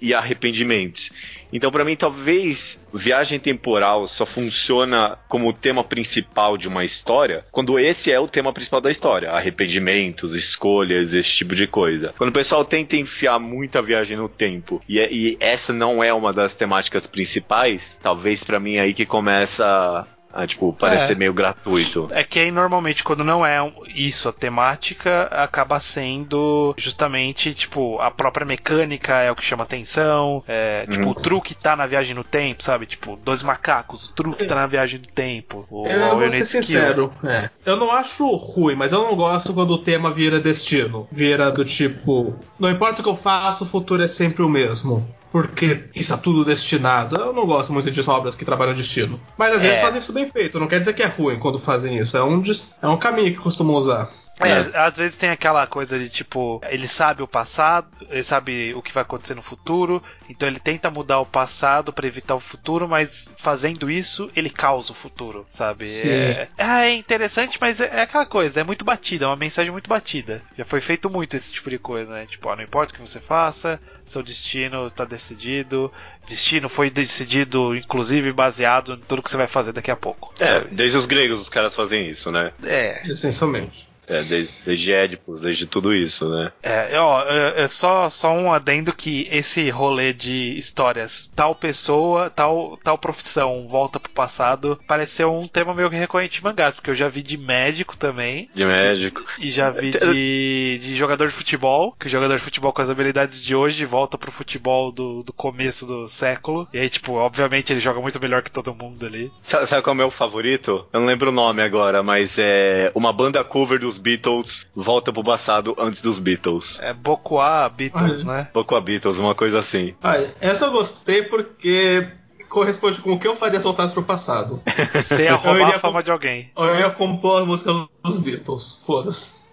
e 0.00 0.14
arrependimentos. 0.14 1.10
Então, 1.52 1.70
pra 1.70 1.84
mim, 1.84 1.94
talvez 1.94 2.78
viagem 2.92 3.38
temporal 3.38 4.08
só 4.08 4.24
funciona 4.24 5.18
como 5.28 5.48
o 5.48 5.52
tema 5.52 5.84
principal 5.84 6.56
de 6.56 6.66
uma 6.68 6.84
história 6.84 7.44
quando 7.52 7.78
esse 7.78 8.10
é 8.10 8.18
o 8.18 8.26
tema 8.26 8.50
principal 8.50 8.80
da 8.80 8.90
história: 8.90 9.30
arrependimentos, 9.30 10.34
escolhas, 10.34 11.12
esse 11.14 11.30
tipo 11.30 11.54
de 11.54 11.66
coisa. 11.66 12.14
Quando 12.16 12.30
o 12.30 12.32
pessoal 12.32 12.64
tenta 12.64 12.96
enfiar 12.96 13.38
muita 13.38 13.82
viagem 13.82 14.16
no 14.16 14.28
tempo 14.28 14.82
e, 14.88 14.98
é- 14.98 15.12
e 15.12 15.36
essa 15.38 15.72
não 15.72 16.02
é 16.02 16.12
uma 16.14 16.32
das 16.32 16.54
temáticas 16.54 17.06
principais, 17.06 17.98
talvez 18.02 18.42
pra 18.42 18.58
mim 18.58 18.76
é 18.76 18.80
aí 18.80 18.94
que 18.94 19.04
começa 19.06 20.06
a, 20.36 20.46
tipo, 20.46 20.72
parecer 20.72 21.12
É. 21.12 21.16
meio 21.16 21.32
gratuito. 21.32 22.08
É 22.12 22.22
que 22.22 22.38
aí 22.38 22.50
normalmente 22.50 23.02
quando 23.02 23.24
não 23.24 23.44
é 23.44 23.56
isso 23.94 24.28
a 24.28 24.32
temática, 24.32 25.22
acaba 25.30 25.78
sendo 25.80 26.74
justamente, 26.76 27.54
tipo, 27.54 27.98
a 28.00 28.10
própria 28.10 28.44
mecânica 28.46 29.14
é 29.20 29.30
o 29.30 29.36
que 29.36 29.44
chama 29.44 29.64
atenção. 29.64 30.42
É, 30.46 30.86
tipo, 30.86 31.04
Uhum. 31.04 31.10
o 31.10 31.14
truque 31.14 31.54
tá 31.54 31.74
na 31.76 31.86
viagem 31.86 32.14
no 32.14 32.24
tempo, 32.24 32.62
sabe? 32.62 32.86
Tipo, 32.86 33.16
dois 33.24 33.42
macacos, 33.42 34.08
o 34.08 34.12
truque 34.12 34.46
tá 34.46 34.54
na 34.54 34.66
viagem 34.66 35.00
no 35.00 35.06
tempo. 35.06 35.66
O 35.70 35.86
Eu 35.86 36.16
vou 36.18 36.28
ser 36.30 36.44
sincero, 36.44 37.10
é. 37.24 37.48
Eu 37.64 37.76
não 37.76 37.90
acho 37.92 38.26
ruim, 38.36 38.74
mas 38.74 38.92
eu 38.92 39.02
não 39.02 39.14
gosto 39.16 39.54
quando 39.54 39.70
o 39.72 39.78
tema 39.78 40.10
vira 40.10 40.38
destino. 40.40 41.08
Vira 41.10 41.50
do 41.50 41.64
tipo, 41.64 42.34
não 42.58 42.70
importa 42.70 43.00
o 43.00 43.04
que 43.04 43.08
eu 43.10 43.16
faço, 43.16 43.64
o 43.64 43.66
futuro 43.66 44.02
é 44.02 44.08
sempre 44.08 44.42
o 44.42 44.48
mesmo. 44.48 45.06
Porque 45.30 45.88
está 45.94 46.16
tudo 46.16 46.44
destinado. 46.44 47.16
Eu 47.16 47.32
não 47.32 47.46
gosto 47.46 47.72
muito 47.72 47.90
de 47.90 48.08
obras 48.08 48.34
que 48.34 48.44
trabalham 48.44 48.74
destino. 48.74 49.20
Mas 49.36 49.54
às 49.56 49.60
vezes 49.60 49.78
É. 49.78 49.80
fazem 49.80 49.98
isso 49.98 50.12
bem 50.12 50.26
feito. 50.28 50.58
Não 50.60 50.66
quer 50.66 50.78
dizer 50.78 50.92
que 50.94 51.02
é 51.02 51.06
ruim 51.06 51.38
quando 51.38 51.58
fazem 51.58 51.98
isso. 51.98 52.16
É 52.16 52.22
um, 52.24 52.42
é 52.82 52.88
um 52.88 52.96
caminho 52.96 53.32
que 53.32 53.38
costumam 53.38 53.74
usar. 53.74 54.08
É, 54.40 54.78
às 54.78 54.96
vezes 54.96 55.16
tem 55.16 55.30
aquela 55.30 55.66
coisa 55.66 55.98
de 55.98 56.10
tipo, 56.10 56.60
ele 56.68 56.86
sabe 56.86 57.22
o 57.22 57.28
passado, 57.28 57.88
ele 58.10 58.22
sabe 58.22 58.74
o 58.74 58.82
que 58.82 58.92
vai 58.92 59.02
acontecer 59.02 59.34
no 59.34 59.42
futuro, 59.42 60.02
então 60.28 60.46
ele 60.46 60.60
tenta 60.60 60.90
mudar 60.90 61.20
o 61.20 61.26
passado 61.26 61.92
pra 61.92 62.06
evitar 62.06 62.34
o 62.34 62.40
futuro, 62.40 62.86
mas 62.86 63.30
fazendo 63.36 63.90
isso, 63.90 64.30
ele 64.36 64.50
causa 64.50 64.92
o 64.92 64.94
futuro, 64.94 65.46
sabe? 65.50 65.86
Sim. 65.86 66.10
É, 66.10 66.48
é 66.58 66.94
interessante, 66.94 67.58
mas 67.60 67.80
é, 67.80 67.86
é 67.86 68.00
aquela 68.02 68.26
coisa, 68.26 68.60
é 68.60 68.64
muito 68.64 68.84
batida, 68.84 69.24
é 69.24 69.28
uma 69.28 69.36
mensagem 69.36 69.72
muito 69.72 69.88
batida. 69.88 70.42
Já 70.56 70.64
foi 70.64 70.80
feito 70.80 71.08
muito 71.08 71.34
esse 71.36 71.52
tipo 71.52 71.70
de 71.70 71.78
coisa, 71.78 72.12
né? 72.12 72.26
Tipo, 72.26 72.50
ó, 72.50 72.56
não 72.56 72.62
importa 72.62 72.92
o 72.92 72.96
que 72.96 73.06
você 73.06 73.20
faça, 73.20 73.80
seu 74.04 74.22
destino 74.22 74.90
tá 74.90 75.04
decidido, 75.04 75.90
destino 76.26 76.68
foi 76.68 76.90
decidido, 76.90 77.74
inclusive 77.74 78.32
baseado 78.32 78.94
em 78.94 78.98
tudo 78.98 79.22
que 79.22 79.30
você 79.30 79.36
vai 79.36 79.46
fazer 79.46 79.72
daqui 79.72 79.90
a 79.90 79.96
pouco. 79.96 80.34
É, 80.38 80.60
desde 80.60 80.98
os 80.98 81.06
gregos 81.06 81.40
os 81.40 81.48
caras 81.48 81.74
fazem 81.74 82.08
isso, 82.10 82.30
né? 82.30 82.52
É, 82.62 83.02
Essencialmente. 83.04 83.95
É, 84.08 84.22
desde, 84.22 84.64
desde 84.64 84.92
Édipus, 84.92 85.40
desde 85.40 85.66
tudo 85.66 85.94
isso, 85.94 86.28
né? 86.28 86.52
É, 86.62 86.98
ó, 86.98 87.22
é, 87.22 87.62
é 87.62 87.68
só, 87.68 88.08
só 88.08 88.32
um 88.32 88.52
adendo 88.52 88.92
que 88.92 89.26
esse 89.30 89.68
rolê 89.70 90.12
de 90.12 90.56
histórias, 90.56 91.30
tal 91.34 91.54
pessoa, 91.54 92.30
tal, 92.30 92.78
tal 92.82 92.96
profissão 92.98 93.66
volta 93.68 93.98
pro 93.98 94.12
passado, 94.12 94.78
pareceu 94.86 95.34
um 95.34 95.48
tema 95.48 95.74
meio 95.74 95.90
que 95.90 95.96
recorrente 95.96 96.40
em 96.40 96.44
mangás, 96.44 96.74
porque 96.76 96.90
eu 96.90 96.94
já 96.94 97.08
vi 97.08 97.22
de 97.22 97.36
médico 97.36 97.96
também, 97.96 98.48
De 98.54 98.64
médico. 98.64 99.24
e 99.38 99.50
já 99.50 99.70
vi 99.70 99.90
de, 99.90 100.78
de 100.80 100.96
jogador 100.96 101.26
de 101.28 101.34
futebol, 101.34 101.94
que 101.98 102.06
o 102.06 102.10
jogador 102.10 102.36
de 102.36 102.42
futebol 102.42 102.72
com 102.72 102.82
as 102.82 102.90
habilidades 102.90 103.42
de 103.42 103.54
hoje 103.54 103.84
volta 103.84 104.16
pro 104.16 104.30
futebol 104.32 104.92
do, 104.92 105.22
do 105.22 105.32
começo 105.32 105.84
do 105.86 106.08
século, 106.08 106.68
e 106.72 106.78
aí, 106.78 106.88
tipo, 106.88 107.14
obviamente 107.14 107.72
ele 107.72 107.80
joga 107.80 108.00
muito 108.00 108.20
melhor 108.20 108.42
que 108.42 108.50
todo 108.50 108.74
mundo 108.74 109.04
ali. 109.04 109.30
Sabe, 109.42 109.66
sabe 109.66 109.82
qual 109.82 109.92
é 109.92 109.94
o 109.94 109.96
meu 109.96 110.10
favorito? 110.10 110.86
Eu 110.92 111.00
não 111.00 111.06
lembro 111.06 111.30
o 111.30 111.32
nome 111.32 111.62
agora, 111.62 112.02
mas 112.02 112.36
é 112.38 112.90
uma 112.94 113.12
banda 113.12 113.42
cover 113.42 113.78
dos 113.78 113.95
Beatles 113.98 114.66
volta 114.74 115.12
pro 115.12 115.24
passado 115.24 115.74
antes 115.78 116.00
dos 116.00 116.18
Beatles. 116.18 116.78
É 116.80 116.92
Bokuá 116.92 117.68
Beatles, 117.68 118.22
né? 118.22 118.48
Pouco 118.52 118.74
a 118.74 118.80
Beatles, 118.80 119.18
uma 119.18 119.34
coisa 119.34 119.58
assim. 119.58 119.94
Ah, 120.02 120.16
essa 120.40 120.66
eu 120.66 120.72
gostei 120.72 121.22
porque 121.22 122.06
corresponde 122.48 123.00
com 123.00 123.12
o 123.12 123.18
que 123.18 123.26
eu 123.26 123.36
faria 123.36 123.58
se 123.58 123.64
voltasse 123.64 123.92
pro 123.92 124.02
passado. 124.02 124.62
Você 124.94 125.24
ia 125.24 125.30
Eu 125.30 125.36
roubar 125.36 125.60
iria 125.60 125.76
a 125.76 125.80
fama 125.80 126.02
de 126.02 126.10
alguém. 126.10 126.50
Eu 126.56 126.76
ia 126.76 126.90
compor 126.90 127.42
as 127.42 127.46
músicas 127.46 127.86
dos 128.04 128.18
Beatles. 128.18 128.82
Foda-se. 128.86 129.45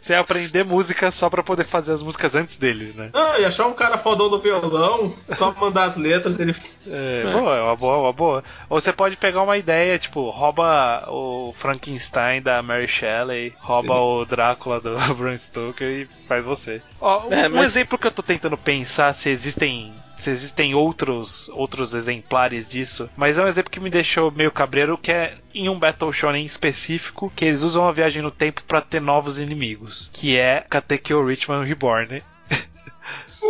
Você 0.00 0.12
ia 0.12 0.20
aprender 0.20 0.64
música 0.64 1.10
só 1.10 1.30
pra 1.30 1.42
poder 1.42 1.64
fazer 1.64 1.92
as 1.92 2.02
músicas 2.02 2.34
antes 2.34 2.56
deles, 2.56 2.94
né? 2.94 3.10
Ah, 3.14 3.38
e 3.38 3.44
achar 3.44 3.66
um 3.66 3.72
cara 3.72 3.96
fodão 3.98 4.28
do 4.28 4.38
violão, 4.38 5.14
só 5.34 5.54
mandar 5.54 5.84
as 5.84 5.96
letras, 5.96 6.38
ele. 6.38 6.54
É, 6.86 7.24
É. 7.26 7.32
boa, 7.32 7.56
é 7.56 7.62
uma 7.62 7.76
boa, 7.76 7.98
uma 7.98 8.12
boa. 8.12 8.44
Ou 8.68 8.80
você 8.80 8.92
pode 8.92 9.16
pegar 9.16 9.42
uma 9.42 9.56
ideia, 9.56 9.98
tipo, 9.98 10.28
rouba 10.30 11.04
o 11.08 11.54
Frankenstein 11.58 12.42
da 12.42 12.62
Mary 12.62 12.86
Shelley, 12.88 13.54
rouba 13.60 13.94
Sim. 13.94 14.00
o 14.00 14.24
Drácula 14.24 14.80
do 14.80 14.94
Bram 15.16 15.36
Stoker 15.36 15.86
e 15.88 16.08
faz 16.28 16.44
você. 16.44 16.82
Ó, 17.00 17.26
um, 17.28 17.32
É, 17.32 17.48
um 17.48 17.52
mas- 17.56 17.66
exemplo 17.68 17.96
que 17.98 18.06
eu 18.06 18.12
tô 18.12 18.22
tentando 18.22 18.56
pensar 18.58 19.14
se 19.14 19.30
existem. 19.30 19.92
Se 20.16 20.30
existem 20.30 20.74
outros, 20.74 21.48
outros 21.50 21.92
exemplares 21.94 22.68
disso, 22.68 23.10
mas 23.16 23.38
é 23.38 23.44
um 23.44 23.48
exemplo 23.48 23.70
que 23.70 23.80
me 23.80 23.90
deixou 23.90 24.30
meio 24.30 24.50
cabreiro, 24.50 24.96
que 24.96 25.12
é 25.12 25.36
em 25.54 25.68
um 25.68 25.78
Battle 25.78 26.12
Shonen 26.12 26.44
específico, 26.44 27.32
que 27.34 27.44
eles 27.44 27.62
usam 27.62 27.86
a 27.86 27.92
viagem 27.92 28.22
no 28.22 28.30
tempo 28.30 28.62
pra 28.62 28.80
ter 28.80 29.00
novos 29.00 29.38
inimigos, 29.38 30.10
que 30.12 30.36
é 30.36 30.64
Katekyo 30.68 31.24
Richman 31.26 31.64
Reborn. 31.64 32.22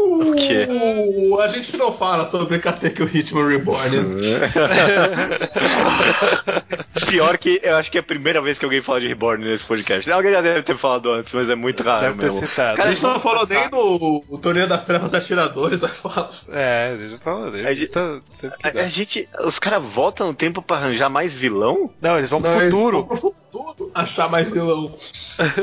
Uh, 0.04 0.34
quê? 0.36 0.66
a 1.42 1.48
gente 1.48 1.76
não 1.76 1.92
fala 1.92 2.28
sobre 2.28 2.58
Katekyo 2.58 3.08
Hitman 3.12 3.48
Reborn. 3.48 3.96
Pior 7.08 7.36
que 7.38 7.60
eu 7.62 7.76
acho 7.76 7.90
que 7.90 7.98
é 7.98 8.00
a 8.00 8.04
primeira 8.04 8.40
vez 8.40 8.58
que 8.58 8.64
alguém 8.64 8.82
fala 8.82 9.00
de 9.00 9.08
Reborn 9.08 9.44
nesse 9.44 9.64
podcast. 9.64 10.10
Alguém 10.10 10.32
já 10.32 10.40
deve 10.40 10.62
ter 10.62 10.76
falado 10.76 11.10
antes, 11.12 11.32
mas 11.32 11.48
é 11.48 11.54
muito 11.54 11.82
raro 11.82 12.14
Deve 12.14 12.22
mesmo. 12.24 12.44
Os 12.44 12.58
A 12.58 12.74
caras 12.74 12.94
gente 12.94 13.02
não 13.02 13.20
falou 13.20 13.46
nem 13.48 13.68
do 13.68 14.24
o 14.28 14.38
Torneio 14.38 14.66
das 14.66 14.84
Trevas 14.84 15.14
Atiradores, 15.14 15.80
vai 15.80 15.90
falar. 15.90 16.30
É, 16.52 16.94
deixa 16.96 17.14
eu 17.14 17.18
falar. 17.18 17.50
Deixa, 17.50 17.68
A 17.68 17.74
gente- 17.74 17.92
tá- 17.92 18.20
A, 18.62 18.68
a 18.84 18.88
gente. 18.88 19.28
Os 19.44 19.58
caras 19.58 19.82
voltam 19.84 20.28
no 20.28 20.34
tempo 20.34 20.62
pra 20.62 20.76
arranjar 20.76 21.08
mais 21.08 21.34
vilão? 21.34 21.90
Não, 22.00 22.16
eles 22.18 22.30
vão 22.30 22.40
pro 22.40 22.50
Não, 22.50 22.60
eles 22.60 22.70
futuro. 22.72 22.96
vão 22.98 23.06
pro 23.06 23.16
futuro 23.16 23.90
achar 23.94 24.28
mais 24.28 24.48
vilão. 24.48 24.92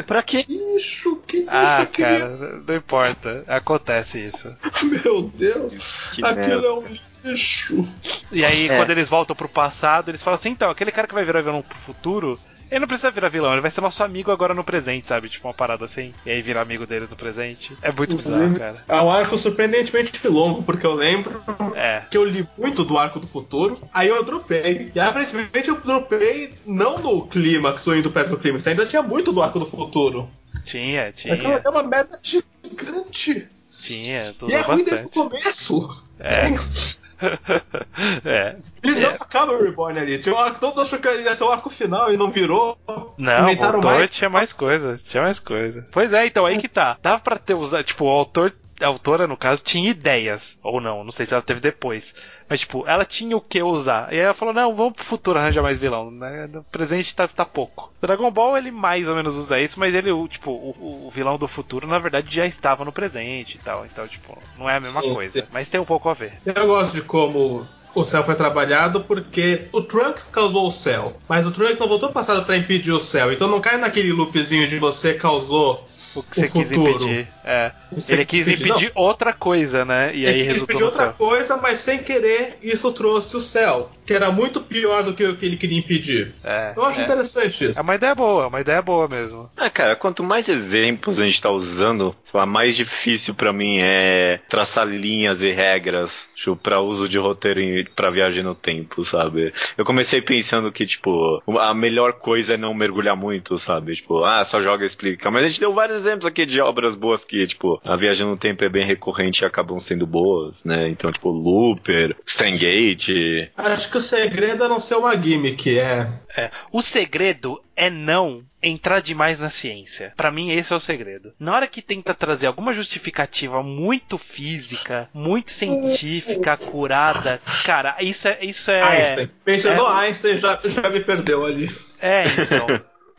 Pra 0.05 0.21
quê? 0.23 0.45
Bicho, 0.47 1.17
que 1.27 1.37
bicho 1.37 1.49
Ah, 1.49 1.87
cara, 1.91 2.61
não 2.67 2.75
importa. 2.75 3.43
Acontece 3.47 4.19
isso. 4.27 4.30
Meu 4.83 5.23
Deus. 5.35 6.09
Que 6.13 6.25
aquilo 6.25 6.61
merda. 6.61 6.67
é 6.67 6.71
um 6.71 7.31
lixo. 7.31 7.87
E 8.31 8.43
aí, 8.45 8.67
É. 8.69 8.77
quando 8.77 8.89
eles 8.89 9.09
voltam 9.09 9.35
pro 9.35 9.49
passado, 9.49 10.09
eles 10.09 10.23
falam 10.23 10.35
assim: 10.35 10.49
então, 10.49 10.69
aquele 10.69 10.91
cara 10.91 11.07
que 11.07 11.13
vai 11.13 11.23
virar 11.23 11.41
vilão 11.41 11.61
pro 11.61 11.77
futuro. 11.77 12.39
Ele 12.69 12.79
não 12.79 12.87
precisa 12.87 13.11
virar 13.11 13.27
vilão, 13.27 13.51
ele 13.51 13.59
vai 13.59 13.69
ser 13.69 13.81
nosso 13.81 14.01
amigo 14.01 14.31
agora 14.31 14.53
no 14.53 14.63
presente, 14.63 15.05
sabe? 15.05 15.27
Tipo 15.27 15.45
uma 15.49 15.53
parada 15.53 15.83
assim. 15.83 16.13
E 16.25 16.31
aí 16.31 16.41
vira 16.41 16.61
amigo 16.61 16.87
deles 16.87 17.09
no 17.09 17.17
presente. 17.17 17.75
É 17.81 17.91
muito 17.91 18.15
bizarro, 18.15 18.57
cara. 18.57 18.81
É 18.87 18.95
um 19.01 19.11
arco 19.11 19.37
surpreendentemente 19.37 20.25
longo, 20.29 20.63
porque 20.63 20.85
eu 20.85 20.93
lembro 20.95 21.43
É. 21.75 22.03
que 22.09 22.17
eu 22.17 22.23
li 22.23 22.47
muito 22.57 22.85
do 22.85 22.97
arco 22.97 23.19
do 23.19 23.27
futuro, 23.27 23.77
aí 23.93 24.07
eu 24.07 24.23
dropei. 24.23 24.89
E 24.95 24.99
aparentemente 25.01 25.67
eu 25.67 25.81
dropei 25.81 26.53
não 26.65 26.97
no 26.99 27.27
clímax, 27.27 27.85
ou 27.87 27.93
indo 27.97 28.09
perto 28.09 28.29
do 28.29 28.37
clímax, 28.37 28.65
ainda 28.65 28.85
tinha 28.85 29.01
muito 29.01 29.33
do 29.33 29.41
arco 29.41 29.59
do 29.59 29.65
futuro. 29.65 30.31
Tinha, 30.63 31.07
Aquela 31.09 31.35
tinha. 31.35 31.61
é 31.65 31.69
uma 31.69 31.83
merda 31.83 32.17
gigante. 32.23 33.49
Tinha, 33.83 34.33
tudo 34.37 34.51
E 34.51 34.55
é 34.55 34.61
ruim 34.61 34.83
desde 34.83 35.07
o 35.07 35.09
começo. 35.09 36.03
É. 36.19 36.41
é. 38.25 38.55
Ele 38.83 38.97
É. 38.99 39.01
não 39.03 39.09
acaba 39.11 39.51
o 39.53 39.63
Reborn 39.63 39.99
ali. 39.99 40.17
Tinha 40.17 40.33
um 40.35 40.39
arco, 40.39 40.59
todo 40.59 40.71
mundo 40.71 40.81
achou 40.81 40.99
que 40.99 41.07
ia 41.07 41.35
ser 41.35 41.43
o 41.43 41.51
arco 41.51 41.69
final 41.69 42.11
e 42.11 42.17
não 42.17 42.31
virou. 42.31 42.77
Não, 43.17 43.43
voltou 43.55 43.81
mais- 43.83 44.09
tinha 44.11 44.29
mais 44.29 44.51
coisa, 44.53 44.99
tinha 45.07 45.21
mais 45.23 45.39
coisa. 45.39 45.87
Pois 45.91 46.11
é, 46.13 46.25
então 46.25 46.45
aí 46.45 46.57
que 46.57 46.67
tá. 46.67 46.97
Dava 47.01 47.19
pra 47.19 47.37
ter 47.37 47.53
usado, 47.53 47.83
tipo, 47.83 48.05
o 48.05 48.09
autor, 48.09 48.53
a 48.81 48.87
autora 48.87 49.27
no 49.27 49.37
caso 49.37 49.63
tinha 49.63 49.91
ideias, 49.91 50.57
ou 50.63 50.81
não, 50.81 51.03
não 51.03 51.11
sei 51.11 51.25
se 51.27 51.33
ela 51.33 51.43
teve 51.43 51.59
depois. 51.59 52.15
Mas 52.51 52.59
tipo, 52.59 52.83
ela 52.85 53.05
tinha 53.05 53.37
o 53.37 53.39
que 53.39 53.63
usar. 53.63 54.11
E 54.11 54.15
aí 54.15 54.25
ela 54.25 54.33
falou: 54.33 54.53
"Não, 54.53 54.75
vamos 54.75 54.95
pro 54.95 55.05
futuro 55.05 55.39
arranjar 55.39 55.61
mais 55.63 55.77
vilão, 55.77 56.11
né? 56.11 56.49
No 56.51 56.61
presente 56.65 57.15
tá, 57.15 57.25
tá 57.25 57.45
pouco". 57.45 57.89
Dragon 58.01 58.29
Ball 58.29 58.57
ele 58.57 58.71
mais 58.71 59.07
ou 59.07 59.15
menos 59.15 59.37
usa 59.37 59.57
isso, 59.57 59.79
mas 59.79 59.95
ele, 59.95 60.11
tipo, 60.27 60.51
o, 60.51 61.05
o 61.07 61.11
vilão 61.15 61.37
do 61.37 61.47
futuro 61.47 61.87
na 61.87 61.97
verdade 61.97 62.35
já 62.35 62.45
estava 62.45 62.83
no 62.83 62.91
presente 62.91 63.55
e 63.55 63.59
tal. 63.59 63.85
Então, 63.85 64.05
tipo, 64.05 64.37
não 64.59 64.69
é 64.69 64.75
a 64.75 64.79
mesma 64.81 65.01
Sim, 65.01 65.13
coisa, 65.13 65.39
sim. 65.39 65.45
mas 65.49 65.69
tem 65.69 65.79
um 65.79 65.85
pouco 65.85 66.09
a 66.09 66.13
ver. 66.13 66.33
Eu 66.45 66.67
gosto 66.67 66.95
de 66.95 67.03
como 67.03 67.65
o 67.95 68.03
céu 68.03 68.21
foi 68.21 68.35
trabalhado 68.35 69.05
porque 69.05 69.67
o 69.71 69.81
Trunks 69.81 70.23
causou 70.25 70.67
o 70.67 70.71
céu, 70.73 71.15
mas 71.29 71.47
o 71.47 71.51
Trunks 71.51 71.79
não 71.79 71.87
voltou 71.87 72.11
passado 72.11 72.45
pra 72.45 72.57
impedir 72.57 72.91
o 72.91 72.99
céu. 72.99 73.31
Então 73.31 73.47
não 73.47 73.61
cai 73.61 73.77
naquele 73.77 74.11
loopzinho 74.11 74.67
de 74.67 74.77
você 74.77 75.13
causou 75.13 75.85
O 76.15 76.23
que 76.23 76.35
você 76.39 76.45
O 76.47 76.51
quis 76.51 76.69
futuro. 76.69 77.03
impedir. 77.05 77.27
É. 77.43 77.71
Você 77.91 78.13
Ele 78.13 78.25
quis 78.25 78.47
impedir- 78.47 78.69
impedir 78.69 78.91
outra 78.95 79.33
coisa, 79.33 79.83
né? 79.85 80.11
E 80.13 80.25
aí 80.25 80.33
Ele 80.33 80.43
quis 80.43 80.53
resultou 80.53 80.67
pedir 80.67 80.79
no 80.81 80.85
outra 80.87 81.05
céu. 81.05 81.13
coisa, 81.17 81.57
mas 81.57 81.79
sem 81.79 81.99
querer 81.99 82.57
isso 82.61 82.91
trouxe 82.93 83.35
o 83.35 83.41
céu, 83.41 83.91
que 84.05 84.13
era 84.13 84.31
muito 84.31 84.61
pior 84.61 85.03
do 85.03 85.13
que 85.13 85.23
o 85.25 85.35
que 85.35 85.45
ele 85.45 85.57
queria 85.57 85.77
impedir. 85.79 86.31
É, 86.43 86.73
Eu 86.75 86.83
acho 86.83 87.01
é. 87.01 87.03
interessante 87.03 87.65
isso. 87.69 87.79
É 87.79 87.83
uma 87.83 87.95
ideia 87.95 88.15
boa, 88.15 88.43
é 88.43 88.47
uma 88.47 88.61
ideia 88.61 88.81
boa 88.81 89.07
mesmo. 89.07 89.49
Ah, 89.57 89.69
cara, 89.69 89.95
quanto 89.95 90.23
mais 90.23 90.47
exemplos 90.47 91.19
a 91.19 91.23
gente 91.25 91.41
tá 91.41 91.49
usando, 91.49 92.15
sei 92.25 92.39
lá, 92.39 92.45
mais 92.45 92.75
difícil 92.75 93.33
pra 93.33 93.51
mim 93.51 93.79
é 93.81 94.39
traçar 94.49 94.87
linhas 94.87 95.41
e 95.41 95.51
regras 95.51 96.29
tipo, 96.35 96.55
pra 96.55 96.79
uso 96.81 97.07
de 97.09 97.17
roteiro 97.17 97.61
pra 97.95 98.09
viagem 98.09 98.43
no 98.43 98.55
tempo, 98.55 99.03
sabe? 99.05 99.53
Eu 99.77 99.83
comecei 99.85 100.21
pensando 100.21 100.71
que, 100.71 100.85
tipo, 100.85 101.41
a 101.59 101.73
melhor 101.73 102.13
coisa 102.13 102.53
é 102.53 102.57
não 102.57 102.73
mergulhar 102.73 103.15
muito, 103.15 103.57
sabe? 103.59 103.95
Tipo, 103.95 104.23
ah, 104.23 104.43
só 104.45 104.61
joga 104.61 104.83
e 104.83 104.87
explica. 104.87 105.29
Mas 105.29 105.43
a 105.43 105.47
gente 105.47 105.59
deu 105.59 105.73
vários 105.73 106.00
exemplos 106.01 106.25
aqui 106.25 106.45
de 106.45 106.59
obras 106.61 106.95
boas 106.95 107.23
que, 107.23 107.45
tipo, 107.47 107.81
a 107.85 107.95
viagem 107.95 108.25
no 108.27 108.37
tempo 108.37 108.63
é 108.63 108.69
bem 108.69 108.85
recorrente 108.85 109.43
e 109.43 109.45
acabam 109.45 109.79
sendo 109.79 110.05
boas, 110.05 110.63
né? 110.63 110.89
Então, 110.89 111.11
tipo, 111.11 111.29
Looper, 111.29 112.15
Stargate. 112.25 113.51
Acho 113.55 113.89
que 113.91 113.97
o 113.97 114.01
segredo 114.01 114.63
é 114.63 114.67
não 114.67 114.79
ser 114.79 114.95
uma 114.95 115.15
gimmick, 115.21 115.77
é. 115.79 116.07
É. 116.35 116.51
O 116.71 116.81
segredo 116.81 117.61
é 117.75 117.89
não 117.89 118.43
entrar 118.61 118.99
demais 119.01 119.39
na 119.39 119.49
ciência. 119.49 120.13
Pra 120.15 120.31
mim, 120.31 120.51
esse 120.51 120.71
é 120.71 120.75
o 120.75 120.79
segredo. 120.79 121.33
Na 121.39 121.55
hora 121.55 121.67
que 121.67 121.81
tenta 121.81 122.13
trazer 122.13 122.45
alguma 122.47 122.73
justificativa 122.73 123.63
muito 123.63 124.17
física, 124.17 125.09
muito 125.13 125.51
científica, 125.51 126.55
curada, 126.57 127.41
cara, 127.65 127.95
isso 128.01 128.27
é. 128.27 128.37
Isso 128.41 128.69
é 128.71 128.81
Einstein. 128.81 129.29
Mencionou 129.45 129.87
é- 129.91 130.05
Einstein, 130.05 130.37
já, 130.37 130.59
já 130.65 130.89
me 130.89 130.99
perdeu 130.99 131.45
ali. 131.45 131.67
É, 132.01 132.25
então. 132.27 132.67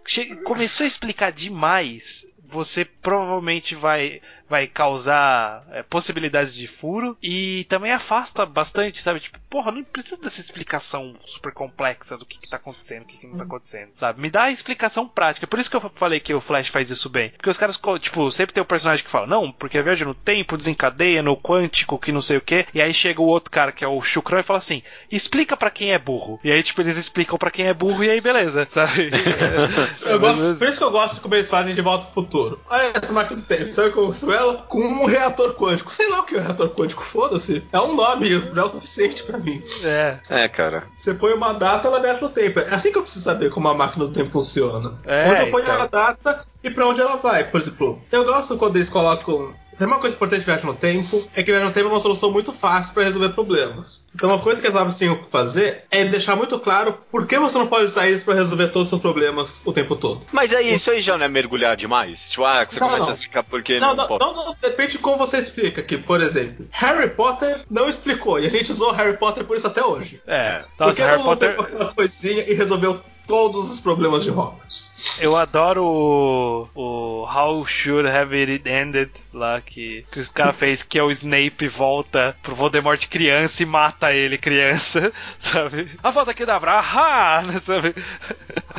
Che- 0.07 0.37
Começou 0.37 0.85
a 0.85 0.89
explicar 0.89 1.31
demais. 1.33 2.27
Você 2.53 2.85
provavelmente 2.85 3.75
vai, 3.75 4.21
vai 4.49 4.67
causar 4.67 5.65
é, 5.71 5.83
possibilidades 5.83 6.55
de 6.55 6.67
furo 6.67 7.17
e 7.23 7.65
também 7.65 7.93
afasta 7.93 8.45
bastante, 8.45 9.01
sabe? 9.01 9.21
Tipo, 9.21 9.39
porra, 9.49 9.73
não 9.73 9.83
precisa 9.83 10.21
dessa 10.21 10.41
explicação 10.41 11.17
super 11.25 11.53
complexa 11.53 12.19
do 12.19 12.27
que, 12.27 12.39
que 12.39 12.49
tá 12.49 12.59
acontecendo, 12.59 13.03
o 13.03 13.07
que, 13.07 13.17
que 13.17 13.27
não 13.27 13.39
tá 13.39 13.45
acontecendo, 13.45 13.91
sabe? 13.95 14.21
Me 14.21 14.31
dá 14.31 14.45
a 14.45 14.51
explicação 14.51 15.09
prática. 15.09 15.47
Por 15.47 15.59
isso 15.59 15.71
que 15.71 15.77
eu 15.77 15.91
falei 15.95 16.21
que 16.21 16.35
o 16.35 16.41
Flash 16.41 16.69
faz 16.69 16.91
isso 16.91 17.09
bem. 17.09 17.31
Porque 17.31 17.49
os 17.49 17.57
caras, 17.57 17.81
tipo, 18.01 18.31
sempre 18.31 18.53
tem 18.53 18.63
o 18.63 18.67
personagem 18.67 19.05
que 19.05 19.11
fala, 19.11 19.27
não, 19.27 19.51
porque 19.51 19.79
a 19.79 19.83
viagem 19.83 20.07
no 20.07 20.15
tempo 20.15 20.57
desencadeia 20.59 21.23
no 21.23 21.37
quântico, 21.37 21.99
que 21.99 22.13
não 22.13 22.21
sei 22.21 22.37
o 22.37 22.43
que. 22.43 22.67
E 22.75 22.83
aí 22.83 22.93
chega 22.93 23.23
o 23.23 23.27
outro 23.27 23.51
cara, 23.51 23.73
que 23.73 23.85
é 23.85 23.89
o 23.89 24.03
Shukran, 24.03 24.41
e 24.41 24.43
fala 24.43 24.59
assim: 24.59 24.83
explica 25.11 25.57
pra 25.57 25.71
quem 25.71 25.93
é 25.93 25.99
burro. 25.99 26.39
E 26.45 26.53
aí, 26.53 26.63
tipo, 26.63 26.81
eles 26.81 26.97
explicam 26.97 27.39
pra 27.39 27.51
quem 27.51 27.67
é 27.69 27.75
burro 27.75 28.05
e 28.05 28.11
aí 28.11 28.21
beleza, 28.21 28.67
sabe? 28.69 29.11
Eu 30.05 30.21
gosto, 30.21 30.57
por 30.59 30.69
isso 30.69 30.79
que 30.79 30.85
eu 30.85 30.91
gosto 30.91 31.15
de 31.15 31.21
como 31.21 31.35
eles 31.35 31.49
fazem 31.49 31.75
de 31.75 31.81
volta 31.81 32.05
pro 32.05 32.15
futuro. 32.15 32.42
Olha 32.71 32.93
essa 33.01 33.13
máquina 33.13 33.41
do 33.41 33.47
tempo, 33.47 33.67
sabe 33.67 33.91
como 33.91 34.07
construiu 34.07 34.39
ela? 34.39 34.57
Com 34.69 34.81
um 34.81 35.05
reator 35.07 35.55
quântico. 35.55 35.93
Sei 35.93 36.09
lá 36.09 36.21
o 36.21 36.25
que 36.25 36.37
é 36.37 36.39
um 36.41 36.43
reator 36.43 36.71
quântico, 36.71 37.03
foda-se. 37.03 37.67
É 37.73 37.81
um 37.81 37.95
nome, 37.95 38.29
já 38.29 38.63
é 38.63 38.65
o 38.65 38.69
suficiente 38.69 39.23
pra 39.25 39.39
mim. 39.39 39.63
É, 39.85 40.19
É, 40.29 40.49
cara. 40.49 40.85
Você 40.97 41.15
põe 41.15 41.33
uma 41.33 41.53
data, 41.53 41.89
ela 41.89 42.01
mexe 42.01 42.23
no 42.23 42.31
tempo. 42.31 42.61
É 42.61 42.75
assim 42.75 42.93
que 42.93 42.99
eu 42.99 43.03
preciso 43.03 43.25
saber 43.25 43.51
como 43.51 43.69
a 43.69 43.75
máquina 43.75 44.07
do 44.07 44.13
tempo 44.13 44.31
funciona. 44.31 44.99
É, 45.05 45.31
onde 45.31 45.43
eu 45.43 45.51
ponho 45.51 45.65
então. 45.65 45.81
a 45.83 45.87
data 45.87 46.45
e 46.63 46.71
pra 46.71 46.87
onde 46.87 47.01
ela 47.01 47.17
vai. 47.17 47.45
Por 47.45 47.61
exemplo, 47.61 48.01
eu 48.11 48.25
gosto 48.25 48.57
quando 48.57 48.77
eles 48.77 48.89
colocam. 48.89 49.55
A 49.83 49.85
primeira 49.85 50.01
coisa 50.01 50.15
importante 50.17 50.41
de 50.41 50.47
viagem 50.47 50.67
no 50.67 50.75
tempo 50.75 51.29
é 51.35 51.43
que 51.43 51.51
viagem 51.51 51.67
no 51.69 51.75
tempo 51.75 51.89
é 51.89 51.91
uma 51.93 52.01
solução 52.01 52.31
muito 52.31 52.53
fácil 52.53 52.95
pra 52.95 53.03
resolver 53.05 53.31
problemas. 53.31 54.07
Então, 54.15 54.31
uma 54.31 54.39
coisa 54.39 54.61
que 54.61 54.67
as 54.69 54.75
obras 54.75 54.97
tinham 54.97 55.17
que 55.17 55.29
fazer 55.29 55.85
é 55.91 56.05
deixar 56.05 56.37
muito 56.37 56.59
claro 56.61 56.97
por 57.11 57.27
que 57.27 57.39
você 57.39 57.59
não 57.59 57.67
pode 57.67 57.87
usar 57.87 58.09
isso 58.09 58.25
pra 58.25 58.35
resolver 58.35 58.69
todos 58.69 58.83
os 58.85 58.89
seus 58.91 59.01
problemas 59.03 59.61
o 59.65 59.73
tempo 59.73 59.97
todo. 59.97 60.25
Mas 60.33 60.53
aí, 60.55 60.75
isso 60.75 60.91
aí 60.91 61.01
já 61.01 61.19
não 61.19 61.25
é 61.25 61.29
mergulhar 61.29 61.77
demais? 61.77 62.31
Tipo, 62.31 62.45
ah, 62.45 62.65
que 62.65 62.75
você 62.75 62.81
Não, 62.81 62.87
começa 62.89 63.05
não. 63.05 63.11
a 63.13 63.15
explicar 63.15 63.43
por 63.43 63.63
que 63.63 63.81
Não, 63.81 63.89
não, 63.89 63.97
não, 63.97 64.07
pode. 64.07 64.25
não, 64.25 64.35
não, 64.47 64.57
depende 64.63 64.93
de 64.93 64.99
como 64.99 65.17
você 65.19 65.39
explica. 65.39 65.83
Que, 65.83 65.99
por 65.99 66.21
exemplo, 66.21 66.67
Harry 66.71 67.11
Potter 67.11 67.61
não 67.71 67.89
explicou 67.89 68.39
e 68.39 68.47
a 68.47 68.51
gente 68.51 68.71
usou 68.71 68.93
Harry 68.93 69.17
Potter 69.17 69.45
por 69.45 69.57
isso 69.57 69.67
até 69.67 69.83
hoje. 69.85 70.21
é. 70.27 70.63
Que 70.95 71.03
Harry 71.03 71.17
não 71.19 71.25
Potter. 71.25 71.51
pegou 71.51 71.65
aquela 71.65 71.93
coisinha 71.93 72.45
e 72.49 72.55
resolveu 72.55 73.01
todos 73.27 73.71
os 73.71 73.81
problemas 73.81 74.25
de 74.25 74.31
Hogwarts? 74.31 75.21
Eu 75.21 75.37
adoro 75.37 75.85
o, 75.85 76.69
o 76.75 77.25
How 77.25 77.67
Should 77.67 78.09
Have 78.09 78.37
It 78.37 78.69
Ended 78.69 79.11
lá 79.33 79.61
que, 79.61 80.05
que 80.11 80.21
os 80.21 80.33
caras 80.33 80.57
fez 80.57 80.83
que 80.83 80.99
é 80.99 81.03
o 81.03 81.11
Snape 81.11 81.69
volta 81.69 82.37
pro 82.43 82.55
Voldemort 82.55 83.07
criança 83.09 83.63
e 83.63 83.67
mata 83.67 84.13
ele 84.13 84.39
criança, 84.39 85.13
sabe? 85.39 85.89
A 86.03 86.11
volta 86.11 86.35
que 86.35 86.47
dá 86.47 86.59
pra 86.59 86.79
ahá, 86.79 87.45
sabe? 87.63 87.95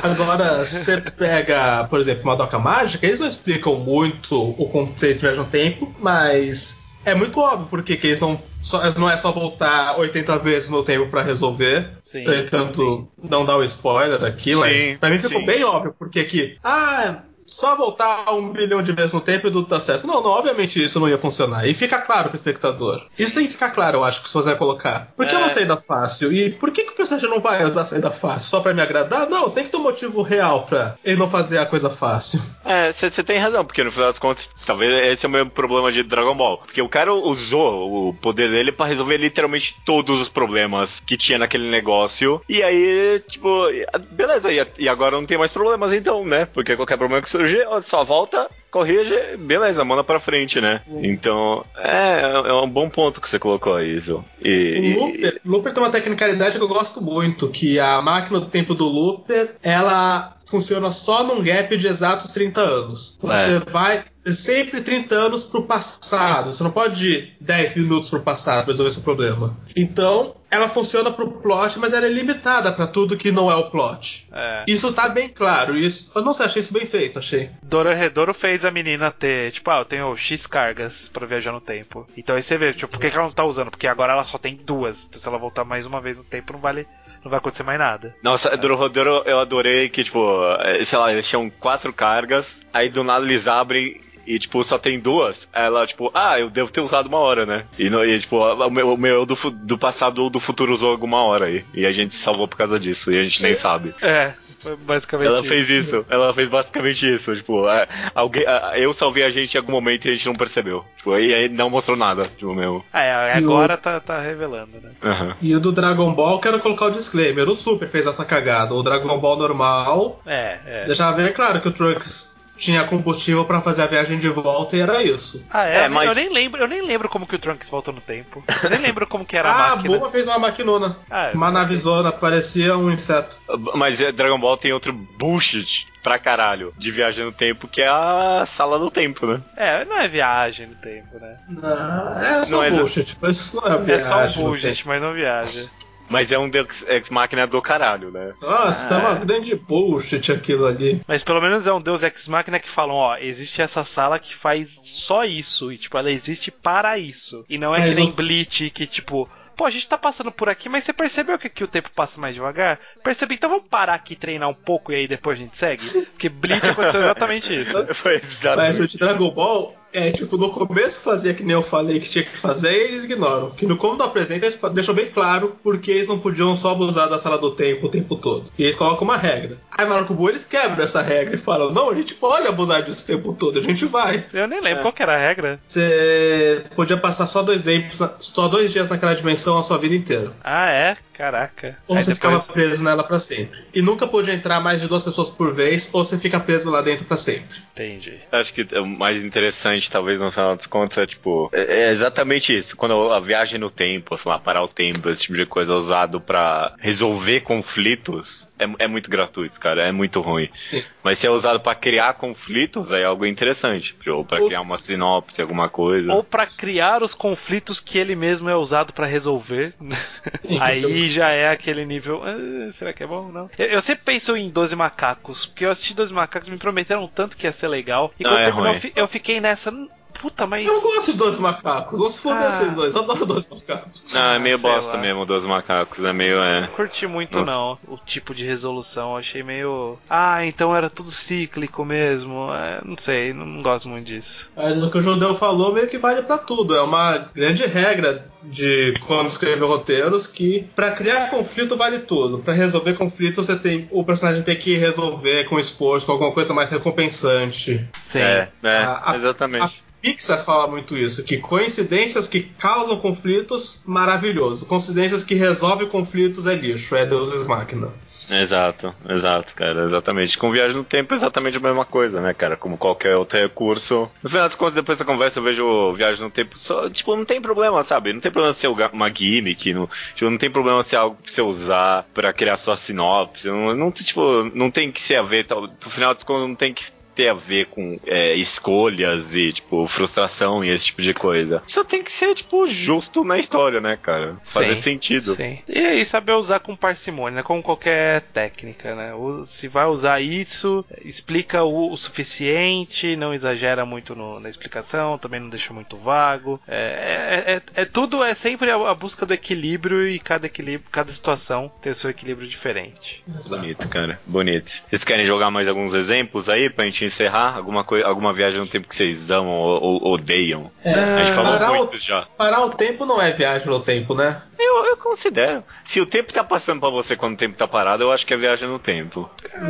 Agora, 0.02 0.64
você 0.64 1.00
pega, 1.00 1.84
por 1.84 2.00
exemplo, 2.00 2.24
uma 2.24 2.36
doca 2.36 2.58
mágica, 2.58 3.06
eles 3.06 3.20
não 3.20 3.26
explicam 3.26 3.76
muito 3.76 4.34
o 4.36 4.68
conceito 4.68 5.20
viagem 5.20 5.40
no 5.40 5.46
tempo, 5.46 5.94
mas 5.98 6.83
é 7.04 7.14
muito 7.14 7.38
óbvio 7.40 7.66
porque 7.68 7.96
que 7.96 8.06
eles 8.08 8.20
não, 8.20 8.40
só, 8.60 8.92
não 8.98 9.10
é 9.10 9.16
só 9.16 9.32
voltar 9.32 9.98
80 9.98 10.38
vezes 10.38 10.70
no 10.70 10.82
tempo 10.82 11.08
pra 11.08 11.22
resolver. 11.22 11.90
Sim, 12.00 12.24
Tentando 12.24 13.08
não 13.22 13.44
dar 13.44 13.56
o 13.56 13.64
spoiler 13.64 14.22
aqui, 14.24 14.54
mas 14.54 14.80
Sim, 14.80 14.96
pra 14.98 15.10
mim 15.10 15.18
ficou 15.18 15.40
sim. 15.40 15.46
bem 15.46 15.64
óbvio, 15.64 15.94
porque 15.98 16.24
que, 16.24 16.56
ah, 16.62 17.22
só 17.46 17.76
voltar 17.76 18.32
um 18.32 18.50
bilhão 18.50 18.82
de 18.82 18.92
vezes 18.92 19.12
no 19.12 19.20
tempo 19.20 19.46
e 19.46 19.50
tudo 19.50 19.66
tá 19.66 19.80
certo. 19.80 20.06
Não, 20.06 20.22
não, 20.22 20.30
obviamente 20.30 20.82
isso 20.82 20.98
não 21.00 21.08
ia 21.08 21.18
funcionar. 21.18 21.66
E 21.66 21.74
fica 21.74 22.00
claro 22.00 22.28
pro 22.28 22.36
espectador. 22.36 23.04
Isso 23.18 23.34
tem 23.34 23.44
que 23.46 23.52
ficar 23.52 23.70
claro, 23.70 23.98
eu 23.98 24.04
acho, 24.04 24.22
que 24.22 24.28
se 24.28 24.34
você 24.34 24.50
vai 24.50 24.58
colocar. 24.58 25.12
Por 25.16 25.26
que 25.26 25.34
É. 25.34 25.38
uma 25.38 25.48
saída 25.48 25.76
fácil? 25.76 26.32
E 26.32 26.50
por 26.50 26.70
que, 26.70 26.84
que 26.84 26.92
o 26.92 26.96
personagem 26.96 27.28
não 27.28 27.40
vai 27.40 27.62
usar 27.64 27.82
a 27.82 27.86
saída 27.86 28.10
fácil? 28.10 28.48
Só 28.48 28.60
pra 28.60 28.74
me 28.74 28.80
agradar? 28.80 29.28
Não, 29.28 29.50
tem 29.50 29.64
que 29.64 29.70
ter 29.70 29.76
um 29.76 29.82
motivo 29.82 30.22
real 30.22 30.64
pra 30.64 30.96
ele 31.04 31.16
não 31.16 31.28
fazer 31.28 31.58
a 31.58 31.66
coisa 31.66 31.90
fácil. 31.90 32.40
É, 32.64 32.92
você 32.92 33.10
tem 33.22 33.38
razão, 33.38 33.64
porque 33.64 33.84
no 33.84 33.92
final 33.92 34.08
das 34.08 34.18
contas, 34.18 34.48
talvez 34.66 34.92
esse 35.12 35.26
é 35.26 35.28
o 35.28 35.32
mesmo 35.32 35.50
problema 35.50 35.92
de 35.92 36.02
Dragon 36.02 36.34
Ball. 36.34 36.58
Porque 36.58 36.80
o 36.80 36.88
cara 36.88 37.12
usou 37.12 38.08
o 38.08 38.14
poder 38.14 38.50
dele 38.50 38.72
pra 38.72 38.86
resolver 38.86 39.16
literalmente 39.16 39.76
todos 39.84 40.20
os 40.20 40.28
problemas 40.28 41.00
que 41.00 41.16
tinha 41.16 41.38
naquele 41.38 41.68
negócio. 41.68 42.40
E 42.48 42.62
aí, 42.62 43.22
tipo, 43.28 43.64
beleza, 44.10 44.52
e, 44.52 44.66
e 44.78 44.88
agora 44.88 45.16
não 45.16 45.26
tem 45.26 45.38
mais 45.38 45.52
problemas 45.52 45.92
então, 45.92 46.24
né? 46.24 46.46
Porque 46.52 46.76
qualquer 46.76 46.96
problema 46.96 47.22
que 47.22 47.28
surgir, 47.34 47.66
ó, 47.66 47.80
só 47.80 48.04
volta. 48.04 48.48
Corrige, 48.74 49.36
beleza, 49.38 49.84
manda 49.84 50.02
pra 50.02 50.18
frente, 50.18 50.60
né? 50.60 50.80
Então, 51.00 51.64
é, 51.76 52.22
é 52.48 52.52
um 52.54 52.68
bom 52.68 52.90
ponto 52.90 53.20
que 53.20 53.30
você 53.30 53.38
colocou 53.38 53.72
aí, 53.74 53.96
Zo. 54.00 54.24
E, 54.42 54.96
O 54.98 55.04
Looper, 55.04 55.40
Looper 55.46 55.72
tem 55.72 55.84
uma 55.84 55.90
tecnicalidade 55.92 56.58
que 56.58 56.64
eu 56.64 56.66
gosto 56.66 57.00
muito, 57.00 57.48
que 57.50 57.78
a 57.78 58.02
máquina 58.02 58.40
do 58.40 58.46
tempo 58.46 58.74
do 58.74 58.88
Looper, 58.88 59.54
ela 59.62 60.34
funciona 60.48 60.90
só 60.92 61.22
num 61.22 61.40
gap 61.40 61.76
de 61.76 61.86
exatos 61.86 62.32
30 62.32 62.60
anos. 62.60 63.14
Então 63.16 63.32
É. 63.32 63.44
você 63.44 63.58
vai 63.70 64.04
sempre 64.26 64.80
30 64.80 65.14
anos 65.14 65.44
pro 65.44 65.62
passado. 65.64 66.52
Você 66.52 66.62
não 66.64 66.70
pode 66.70 67.06
ir 67.06 67.36
10 67.40 67.76
minutos 67.76 68.10
pro 68.10 68.20
passado 68.22 68.64
pra 68.64 68.72
resolver 68.72 68.90
esse 68.90 69.02
problema. 69.02 69.56
Então, 69.76 70.34
ela 70.50 70.66
funciona 70.68 71.10
pro 71.10 71.30
plot, 71.30 71.78
mas 71.78 71.92
ela 71.92 72.06
é 72.06 72.08
limitada 72.08 72.72
pra 72.72 72.86
tudo 72.86 73.16
que 73.18 73.30
não 73.30 73.50
é 73.50 73.54
o 73.54 73.70
plot. 73.70 74.28
É. 74.32 74.64
Isso 74.66 74.92
tá 74.92 75.08
bem 75.08 75.28
claro. 75.28 75.76
Isso, 75.76 76.10
eu 76.14 76.22
não 76.22 76.32
sei, 76.32 76.46
achei 76.46 76.62
isso 76.62 76.72
bem 76.72 76.86
feito, 76.86 77.18
achei. 77.18 77.50
Dororedoro 77.62 78.32
fez 78.32 78.63
a 78.64 78.70
menina 78.70 79.10
ter, 79.10 79.52
tipo, 79.52 79.70
ah, 79.70 79.78
eu 79.78 79.84
tenho 79.84 80.16
X 80.16 80.46
cargas 80.46 81.08
pra 81.08 81.26
viajar 81.26 81.52
no 81.52 81.60
tempo. 81.60 82.06
Então 82.16 82.36
aí 82.36 82.42
você 82.42 82.56
vê, 82.56 82.72
tipo, 82.72 82.88
por 82.88 83.00
que, 83.00 83.10
que 83.10 83.16
ela 83.16 83.26
não 83.26 83.32
tá 83.32 83.44
usando? 83.44 83.70
Porque 83.70 83.86
agora 83.86 84.12
ela 84.12 84.24
só 84.24 84.38
tem 84.38 84.56
duas. 84.56 85.06
Então 85.06 85.20
se 85.20 85.28
ela 85.28 85.38
voltar 85.38 85.64
mais 85.64 85.86
uma 85.86 86.00
vez 86.00 86.18
no 86.18 86.24
tempo, 86.24 86.52
não 86.52 86.60
vale. 86.60 86.86
Não 87.22 87.30
vai 87.30 87.38
acontecer 87.38 87.62
mais 87.62 87.78
nada. 87.78 88.14
Nossa, 88.22 88.54
do 88.54 88.74
roteiro 88.74 89.22
eu 89.24 89.40
adorei 89.40 89.88
que, 89.88 90.04
tipo, 90.04 90.20
é, 90.60 90.84
sei 90.84 90.98
lá, 90.98 91.10
eles 91.10 91.26
tinham 91.26 91.48
quatro 91.48 91.90
cargas, 91.90 92.60
aí 92.70 92.90
do 92.90 93.02
nada 93.02 93.24
eles 93.24 93.48
abrem 93.48 93.98
e, 94.26 94.38
tipo, 94.38 94.62
só 94.64 94.78
tem 94.78 94.98
duas. 94.98 95.48
Ela, 95.52 95.86
tipo, 95.86 96.10
ah, 96.14 96.38
eu 96.38 96.48
devo 96.50 96.70
ter 96.70 96.80
usado 96.80 97.06
uma 97.06 97.18
hora, 97.18 97.44
né? 97.46 97.64
E, 97.78 97.88
no- 97.90 98.04
e, 98.04 98.18
tipo, 98.20 98.36
o 98.38 98.70
meu, 98.70 98.94
o 98.94 98.98
meu 98.98 99.26
do, 99.26 99.34
do 99.50 99.78
passado 99.78 100.22
ou 100.22 100.30
do 100.30 100.40
futuro 100.40 100.72
usou 100.72 100.90
alguma 100.90 101.22
hora 101.24 101.46
aí. 101.46 101.64
E 101.74 101.86
a 101.86 101.92
gente 101.92 102.14
se 102.14 102.20
salvou 102.20 102.46
por 102.48 102.56
causa 102.56 102.78
disso, 102.78 103.12
e 103.12 103.18
a 103.18 103.22
gente 103.22 103.42
nem 103.42 103.54
sabe. 103.54 103.94
É, 104.02 104.32
foi 104.58 104.76
basicamente 104.76 105.28
Ela 105.28 105.40
isso. 105.40 105.48
fez 105.48 105.68
isso, 105.70 106.06
ela 106.08 106.32
fez 106.34 106.48
basicamente 106.48 107.12
isso, 107.14 107.34
tipo, 107.36 107.68
é, 107.68 107.86
alguém, 108.14 108.44
é, 108.46 108.80
eu 108.80 108.92
salvei 108.92 109.22
a 109.24 109.30
gente 109.30 109.54
em 109.54 109.58
algum 109.58 109.72
momento 109.72 110.06
e 110.06 110.10
a 110.10 110.12
gente 110.12 110.26
não 110.26 110.34
percebeu. 110.34 110.84
Tipo, 110.96 111.18
e 111.18 111.34
aí 111.34 111.48
não 111.48 111.68
mostrou 111.68 111.96
nada, 111.96 112.24
tipo, 112.36 112.54
meu. 112.54 112.84
É, 112.92 113.34
o- 113.34 113.38
agora 113.44 113.76
tá, 113.76 114.00
tá 114.00 114.20
revelando, 114.20 114.80
né? 114.82 114.90
Aham. 115.02 115.34
E 115.42 115.54
o 115.54 115.60
do 115.60 115.72
Dragon 115.72 116.12
Ball, 116.14 116.38
quero 116.40 116.58
colocar 116.60 116.86
o 116.86 116.90
disclaimer. 116.90 117.48
O 117.48 117.54
Super 117.56 117.88
fez 117.88 118.06
essa 118.06 118.24
cagada. 118.24 118.74
O 118.74 118.82
Dragon 118.82 119.18
Ball 119.18 119.36
normal 119.36 120.20
É, 120.26 120.58
é. 120.66 120.84
deixava 120.84 121.16
bem 121.16 121.32
claro 121.32 121.60
que 121.60 121.68
o 121.68 121.72
Trunks 121.72 122.33
tinha 122.56 122.84
combustível 122.84 123.44
pra 123.44 123.60
fazer 123.60 123.82
a 123.82 123.86
viagem 123.86 124.18
de 124.18 124.28
volta 124.28 124.76
e 124.76 124.80
era 124.80 125.02
isso. 125.02 125.44
Ah, 125.50 125.66
é, 125.68 125.84
É, 125.84 125.88
mas- 125.88 126.08
eu 126.08 126.14
nem 126.14 126.32
lembro, 126.32 126.60
eu 126.62 126.68
nem 126.68 126.86
lembro 126.86 127.08
como 127.08 127.26
que 127.26 127.34
o 127.34 127.38
Trunks 127.38 127.68
voltou 127.68 127.92
no 127.92 128.00
tempo. 128.00 128.44
Eu 128.62 128.70
nem 128.70 128.80
lembro 128.80 129.06
como 129.06 129.24
que 129.24 129.36
era 129.36 129.48
a 129.50 129.52
ah, 129.52 129.72
a 129.72 129.76
máquina. 129.76 129.96
Bulma 129.96 130.10
fez 130.10 130.26
uma 130.26 130.38
maquinona. 130.38 130.96
Ah, 131.10 131.30
uma 131.34 131.46
ok. 131.48 131.58
navezona, 131.60 132.12
parecia 132.12 132.76
um 132.76 132.90
inseto. 132.90 133.38
Mas 133.74 134.00
é, 134.00 134.12
Dragon 134.12 134.38
Ball 134.38 134.56
tem 134.56 134.72
outro 134.72 134.92
bullshit 134.92 135.86
pra 136.02 136.18
caralho 136.18 136.72
de 136.76 136.90
viagem 136.90 137.24
no 137.24 137.32
tempo, 137.32 137.66
que 137.66 137.80
é 137.80 137.88
a 137.88 138.44
sala 138.46 138.78
do 138.78 138.90
tempo, 138.90 139.26
né? 139.26 139.40
É, 139.56 139.84
não 139.86 139.96
é 139.98 140.06
viagem 140.06 140.66
no 140.66 140.74
tempo, 140.74 141.18
né? 141.18 141.36
Não, 141.48 142.18
é 142.20 142.44
só 142.44 142.56
Não 142.56 142.62
é 142.64 142.70
bullshit. 142.70 143.16
Mas 143.20 143.36
isso 143.38 143.56
não 143.56 143.66
é 143.66 143.74
É 143.92 143.98
só 143.98 144.14
um 144.14 144.16
viagem 144.18 144.44
bullshit, 144.44 144.86
mas 144.86 145.02
não 145.02 145.14
viaja. 145.14 145.70
Mas 146.08 146.30
é 146.30 146.38
um 146.38 146.48
Deus 146.48 146.84
Ex 146.86 147.08
Machina 147.10 147.46
do 147.46 147.60
caralho, 147.62 148.10
né? 148.10 148.34
Nossa, 148.40 148.88
tá 148.88 148.98
uma 148.98 149.14
grande 149.14 149.54
bullshit 149.54 150.30
aquilo 150.32 150.66
ali. 150.66 151.00
Mas 151.08 151.22
pelo 151.22 151.40
menos 151.40 151.66
é 151.66 151.72
um 151.72 151.80
Deus 151.80 152.02
Ex 152.02 152.28
Machina 152.28 152.60
que 152.60 152.68
falam, 152.68 152.94
ó, 152.96 153.16
existe 153.16 153.62
essa 153.62 153.82
sala 153.84 154.18
que 154.18 154.34
faz 154.34 154.78
só 154.82 155.24
isso. 155.24 155.72
E, 155.72 155.78
tipo, 155.78 155.96
ela 155.96 156.10
existe 156.10 156.50
para 156.50 156.98
isso. 156.98 157.44
E 157.48 157.56
não 157.58 157.74
é 157.74 157.78
Mas 157.80 157.90
que 157.90 157.96
nem 158.00 158.08
o- 158.10 158.12
Bleach, 158.12 158.70
que, 158.70 158.86
tipo... 158.86 159.28
Pô, 159.56 159.64
a 159.66 159.70
gente 159.70 159.86
tá 159.88 159.96
passando 159.96 160.32
por 160.32 160.48
aqui, 160.48 160.68
mas 160.68 160.82
você 160.82 160.92
percebeu 160.92 161.38
que 161.38 161.46
aqui 161.46 161.62
o 161.62 161.68
tempo 161.68 161.88
passa 161.94 162.20
mais 162.20 162.34
devagar? 162.34 162.76
Percebi, 163.04 163.36
então 163.36 163.48
vamos 163.48 163.66
parar 163.70 163.94
aqui 163.94 164.14
e 164.14 164.16
treinar 164.16 164.48
um 164.48 164.54
pouco 164.54 164.90
e 164.90 164.96
aí 164.96 165.06
depois 165.06 165.38
a 165.38 165.42
gente 165.42 165.56
segue? 165.56 165.88
Porque 166.06 166.28
Bleach 166.28 166.66
aconteceu 166.70 167.00
exatamente 167.02 167.54
isso. 167.60 167.86
Foi 167.94 168.14
Mas 168.14 168.24
exatamente. 168.40 168.80
o 168.82 168.88
de 168.88 168.98
Dragon 168.98 169.30
Ball 169.30 169.76
é 169.94 170.10
tipo, 170.10 170.36
no 170.36 170.50
começo 170.50 171.00
fazia 171.00 171.32
que 171.32 171.42
nem 171.42 171.54
eu 171.54 171.62
falei 171.62 172.00
que 172.00 172.08
tinha 172.10 172.24
que 172.24 172.36
fazer 172.36 172.70
e 172.72 172.84
eles 172.88 173.04
ignoram. 173.04 173.50
Que 173.50 173.64
no 173.64 173.76
como 173.76 174.02
apresenta 174.02 174.44
eles 174.46 174.58
deixam 174.72 174.94
bem 174.94 175.06
claro 175.06 175.56
porque 175.62 175.90
eles 175.90 176.06
não 176.08 176.18
podiam 176.18 176.54
só 176.56 176.72
abusar 176.72 177.08
da 177.08 177.18
sala 177.18 177.38
do 177.38 177.50
tempo 177.52 177.86
o 177.86 177.88
tempo 177.90 178.16
todo. 178.16 178.50
E 178.58 178.64
eles 178.64 178.76
colocam 178.76 179.04
uma 179.04 179.16
regra. 179.16 179.56
Aí 179.70 179.86
Naruto 179.86 180.14
Buu 180.14 180.28
eles 180.28 180.44
quebram 180.44 180.84
essa 180.84 181.00
regra 181.00 181.34
e 181.34 181.38
falam: 181.38 181.72
não, 181.72 181.90
a 181.90 181.94
gente 181.94 182.14
pode 182.14 182.46
abusar 182.46 182.82
disso 182.82 183.04
o 183.04 183.06
tempo 183.06 183.32
todo, 183.34 183.58
a 183.58 183.62
gente 183.62 183.86
vai. 183.86 184.24
Eu 184.32 184.46
nem 184.48 184.60
lembro 184.60 184.82
qual 184.82 184.92
que 184.92 185.02
era 185.02 185.14
a 185.14 185.18
regra. 185.18 185.60
Você 185.66 186.64
podia 186.74 186.96
passar 186.96 187.26
só 187.26 187.42
dois, 187.42 187.62
tempos, 187.62 188.00
só 188.20 188.48
dois 188.48 188.72
dias 188.72 188.88
naquela 188.90 189.14
dimensão 189.14 189.56
a 189.56 189.62
sua 189.62 189.78
vida 189.78 189.94
inteira. 189.94 190.32
Ah, 190.42 190.68
é? 190.70 190.96
Caraca. 191.12 191.78
Ou 191.86 191.96
Aí 191.96 192.02
você 192.02 192.12
depois- 192.12 192.34
ficava 192.34 192.52
preso 192.52 192.82
nela 192.82 193.04
pra 193.04 193.20
sempre. 193.20 193.60
E 193.72 193.80
nunca 193.80 194.04
podia 194.06 194.34
entrar 194.34 194.58
mais 194.60 194.80
de 194.80 194.88
duas 194.88 195.04
pessoas 195.04 195.30
por 195.30 195.54
vez, 195.54 195.88
ou 195.92 196.04
você 196.04 196.18
fica 196.18 196.40
preso 196.40 196.68
lá 196.70 196.82
dentro 196.82 197.04
pra 197.04 197.16
sempre. 197.16 197.58
Entendi. 197.72 198.14
Acho 198.32 198.52
que 198.52 198.62
o 198.62 198.86
mais 198.98 199.22
interessante, 199.22 199.83
talvez, 199.90 200.20
no 200.20 200.30
final 200.32 200.56
das 200.56 200.66
contas, 200.66 200.98
é 200.98 201.06
tipo. 201.06 201.50
É 201.52 201.84
é 201.84 201.90
exatamente 201.90 202.56
isso. 202.56 202.76
Quando 202.76 203.12
a 203.12 203.20
viagem 203.20 203.58
no 203.58 203.70
tempo, 203.70 204.16
sei 204.16 204.30
lá, 204.30 204.38
parar 204.38 204.62
o 204.62 204.68
tempo, 204.68 205.08
esse 205.10 205.22
tipo 205.22 205.34
de 205.36 205.46
coisa 205.46 205.72
é 205.72 205.76
usado 205.76 206.20
pra 206.20 206.74
resolver 206.78 207.40
conflitos, 207.40 208.48
é, 208.58 208.84
é 208.84 208.86
muito 208.86 209.10
gratuito, 209.10 209.58
cara. 209.60 209.82
É 209.86 209.92
muito 209.92 210.20
ruim. 210.20 210.48
Sim. 210.60 210.82
Mas 211.02 211.18
se 211.18 211.26
é 211.26 211.30
usado 211.30 211.60
pra 211.60 211.74
criar 211.74 212.14
conflitos, 212.14 212.92
aí 212.92 213.02
é 213.02 213.04
algo 213.04 213.26
interessante. 213.26 213.94
Ou 214.06 214.24
pra 214.24 214.40
O- 214.42 214.46
criar 214.46 214.60
uma 214.60 214.78
sinopse, 214.78 215.40
alguma 215.42 215.68
coisa. 215.68 216.12
Ou 216.12 216.22
pra 216.24 216.46
criar 216.46 217.02
os 217.02 217.12
conflitos 217.14 217.80
que 217.80 217.98
ele 217.98 218.14
mesmo 218.16 218.48
é 218.48 218.56
usado 218.56 218.92
pra 218.92 219.06
resolver. 219.06 219.74
Aí 220.60 221.08
já 221.10 221.28
é 221.30 221.48
aquele 221.50 221.84
nível. 221.84 222.22
"Ah, 222.24 222.70
será 222.70 222.92
que 222.92 223.02
é 223.02 223.06
bom? 223.06 223.30
Não. 223.30 223.50
Eu, 223.58 223.66
eu 223.66 223.80
sempre 223.80 224.04
penso 224.04 224.36
em 224.36 224.48
12 224.50 224.74
macacos, 224.76 225.46
porque 225.46 225.64
eu 225.64 225.70
assisti 225.70 225.94
12 225.94 226.12
macacos 226.12 226.48
me 226.48 226.56
prometeram 226.56 227.06
tanto 227.08 227.36
que 227.36 227.46
ia 227.46 227.52
ser 227.52 227.68
legal. 227.68 228.12
E 228.18 228.24
Ah, 228.24 228.28
quando 228.30 228.38
é 228.40 228.44
terminou, 228.44 228.74
eu, 228.74 228.90
eu 228.96 229.08
fiquei 229.08 229.40
nessa. 229.40 229.70
"Hum, 229.74 229.88
Puta, 230.20 230.46
mas. 230.46 230.66
Eu 230.66 230.80
gosto 230.80 231.12
de 231.12 231.18
dois 231.18 231.38
macacos. 231.38 231.98
Vamos 231.98 232.16
foder 232.16 232.46
Ah. 232.46 232.52
vocês 232.52 232.74
dois. 232.74 232.94
Eu 232.94 233.02
adoro 233.02 233.26
dois 233.26 233.48
macacos. 233.48 234.06
Não, 234.14 234.32
é 234.32 234.38
meio 234.38 234.58
sei 234.58 234.70
bosta 234.70 234.92
lá. 234.92 234.98
mesmo 234.98 235.26
dos 235.26 235.46
macacos. 235.46 236.02
É 236.04 236.12
meio. 236.12 236.38
É. 236.40 236.62
Não 236.62 236.68
curti 236.68 237.06
muito 237.06 237.38
Nossa. 237.40 237.50
não 237.50 237.78
o 237.88 237.98
tipo 237.98 238.34
de 238.34 238.44
resolução, 238.44 239.10
eu 239.12 239.16
achei 239.18 239.42
meio. 239.42 239.98
Ah, 240.08 240.44
então 240.46 240.74
era 240.74 240.88
tudo 240.88 241.10
cíclico 241.10 241.84
mesmo. 241.84 242.48
É, 242.54 242.80
não 242.84 242.96
sei, 242.96 243.32
não 243.32 243.62
gosto 243.62 243.88
muito 243.88 244.06
disso. 244.06 244.50
Mas 244.56 244.82
o 244.82 244.90
que 244.90 244.98
o 244.98 245.02
Judeu 245.02 245.34
falou 245.34 245.72
meio 245.72 245.88
que 245.88 245.98
vale 245.98 246.22
pra 246.22 246.38
tudo. 246.38 246.74
É 246.74 246.80
uma 246.80 247.18
grande 247.34 247.66
regra 247.66 248.28
de 248.42 248.94
quando 249.06 249.28
escrever 249.28 249.64
roteiros 249.64 250.26
que 250.26 250.68
pra 250.76 250.90
criar 250.90 251.30
conflito 251.30 251.76
vale 251.76 251.98
tudo. 252.00 252.38
Pra 252.38 252.52
resolver 252.54 252.92
conflito 252.94 253.42
você 253.42 253.56
tem 253.56 253.88
o 253.90 254.04
personagem 254.04 254.42
tem 254.42 254.56
que 254.56 254.76
resolver 254.76 255.44
com 255.44 255.58
esforço, 255.58 256.04
com 256.06 256.12
alguma 256.12 256.32
coisa 256.32 256.52
mais 256.52 256.70
recompensante. 256.70 257.88
Sim. 258.02 258.18
É, 258.20 258.48
é, 258.62 258.76
A- 258.78 259.12
a- 259.12 259.16
exatamente. 259.16 259.83
Pixar 260.04 260.44
fala 260.44 260.66
muito 260.66 260.94
isso, 260.94 261.24
que 261.24 261.38
coincidências 261.38 262.28
que 262.28 262.42
causam 262.42 262.98
conflitos, 262.98 263.82
maravilhoso. 263.86 264.66
Coincidências 264.66 265.24
que 265.24 265.34
resolvem 265.34 265.88
conflitos 265.88 266.46
é 266.46 266.54
lixo, 266.54 266.94
é 266.94 267.06
Deus 267.06 267.32
Ex 267.32 267.46
Machina. 267.46 267.90
Exato, 268.30 268.94
exato, 269.08 269.54
cara, 269.54 269.84
exatamente. 269.84 270.36
Com 270.36 270.50
viagem 270.50 270.76
no 270.76 270.84
tempo 270.84 271.14
é 271.14 271.16
exatamente 271.16 271.56
a 271.56 271.60
mesma 271.60 271.86
coisa, 271.86 272.20
né, 272.20 272.34
cara? 272.34 272.54
Como 272.54 272.76
qualquer 272.76 273.16
outro 273.16 273.38
recurso. 273.38 274.10
No 274.22 274.28
final 274.28 274.46
das 274.46 274.54
contas, 274.54 274.74
depois 274.74 274.98
da 274.98 275.06
conversa, 275.06 275.38
eu 275.38 275.42
vejo 275.42 275.94
viagem 275.94 276.22
no 276.22 276.30
tempo 276.30 276.58
só, 276.58 276.90
tipo, 276.90 277.16
não 277.16 277.24
tem 277.24 277.40
problema, 277.40 277.82
sabe? 277.82 278.12
Não 278.12 278.20
tem 278.20 278.30
problema 278.30 278.52
ser 278.52 278.68
uma 278.68 279.10
gimmick, 279.10 279.72
não, 279.72 279.88
tipo, 280.14 280.30
não 280.30 280.36
tem 280.36 280.50
problema 280.50 280.82
ser 280.82 280.96
algo 280.96 281.16
pra 281.16 281.32
você 281.32 281.40
usar 281.40 282.06
pra 282.12 282.30
criar 282.32 282.58
sua 282.58 282.76
sinopse. 282.76 283.48
Não, 283.48 283.74
não, 283.74 283.90
tipo, 283.90 284.50
não 284.54 284.70
tem 284.70 284.92
que 284.92 285.00
ser 285.00 285.16
a 285.16 285.22
ver, 285.22 285.46
no 285.50 285.90
final 285.90 286.12
das 286.12 286.22
contas, 286.22 286.48
não 286.48 286.54
tem 286.54 286.74
que 286.74 286.84
ter 287.14 287.28
a 287.28 287.34
ver 287.34 287.66
com 287.66 287.98
é, 288.06 288.34
escolhas 288.34 289.36
e, 289.36 289.52
tipo, 289.52 289.86
frustração 289.86 290.64
e 290.64 290.70
esse 290.70 290.86
tipo 290.86 291.02
de 291.02 291.14
coisa. 291.14 291.62
Só 291.66 291.84
tem 291.84 292.02
que 292.02 292.10
ser, 292.10 292.34
tipo, 292.34 292.66
justo 292.66 293.24
na 293.24 293.38
história, 293.38 293.80
né, 293.80 293.96
cara? 294.00 294.36
Fazer 294.42 294.74
Sim, 294.74 294.82
sentido. 294.82 295.34
Sim. 295.36 295.58
E 295.68 295.78
aí 295.78 296.04
saber 296.04 296.32
usar 296.32 296.60
com 296.60 296.74
parcimônia, 296.76 297.36
né? 297.36 297.42
como 297.42 297.62
qualquer 297.62 298.22
técnica, 298.32 298.94
né? 298.94 299.12
Se 299.44 299.68
vai 299.68 299.86
usar 299.86 300.20
isso, 300.20 300.84
explica 301.04 301.62
o, 301.62 301.92
o 301.92 301.96
suficiente, 301.96 303.16
não 303.16 303.32
exagera 303.34 303.84
muito 303.84 304.14
no- 304.14 304.40
na 304.40 304.48
explicação, 304.48 305.18
também 305.18 305.40
não 305.40 305.48
deixa 305.48 305.72
muito 305.72 305.96
vago. 305.96 306.60
É, 306.66 307.44
é- 307.46 307.52
é- 307.54 307.82
é 307.82 307.84
tudo 307.84 308.22
é 308.24 308.34
sempre 308.34 308.70
a, 308.70 308.76
a 308.76 308.94
busca 308.94 309.24
do 309.26 309.34
equilíbrio 309.34 310.08
e 310.08 310.18
cada 310.18 310.46
equilíbrio, 310.46 310.88
cada 310.90 311.12
situação 311.12 311.70
tem 311.80 311.92
o 311.92 311.94
seu 311.94 312.10
equilíbrio 312.10 312.48
diferente. 312.48 313.22
Bonito, 313.48 313.88
cara. 313.88 314.18
Bonito. 314.26 314.82
Vocês 314.88 315.04
querem 315.04 315.24
jogar 315.26 315.50
mais 315.50 315.68
alguns 315.68 315.94
exemplos 315.94 316.48
aí 316.48 316.68
pra 316.70 316.84
gente 316.84 317.03
encerrar? 317.04 317.56
Alguma, 317.56 317.84
alguma 318.04 318.32
viagem 318.32 318.60
no 318.60 318.66
tempo 318.66 318.88
que 318.88 318.94
vocês 318.96 319.30
amam 319.30 319.52
ou, 319.52 320.02
ou 320.02 320.12
odeiam? 320.14 320.70
É, 320.84 320.92
A 320.92 321.24
gente 321.24 321.34
falou 321.34 321.52
parar, 321.52 321.72
o, 321.72 321.76
muitos 321.76 322.02
já. 322.02 322.22
parar 322.36 322.64
o 322.64 322.70
tempo 322.70 323.04
não 323.06 323.20
é 323.20 323.30
viagem 323.32 323.68
no 323.68 323.80
tempo, 323.80 324.14
né? 324.14 324.40
Eu, 324.58 324.84
eu 324.86 324.96
considero. 324.96 325.64
Se 325.84 326.00
o 326.00 326.06
tempo 326.06 326.32
tá 326.32 326.44
passando 326.44 326.80
pra 326.80 326.88
você 326.88 327.16
quando 327.16 327.34
o 327.34 327.36
tempo 327.36 327.56
tá 327.56 327.66
parado, 327.66 328.04
eu 328.04 328.12
acho 328.12 328.24
que 328.24 328.32
é 328.32 328.36
viagem 328.36 328.68
no 328.68 328.78
tempo. 328.78 329.28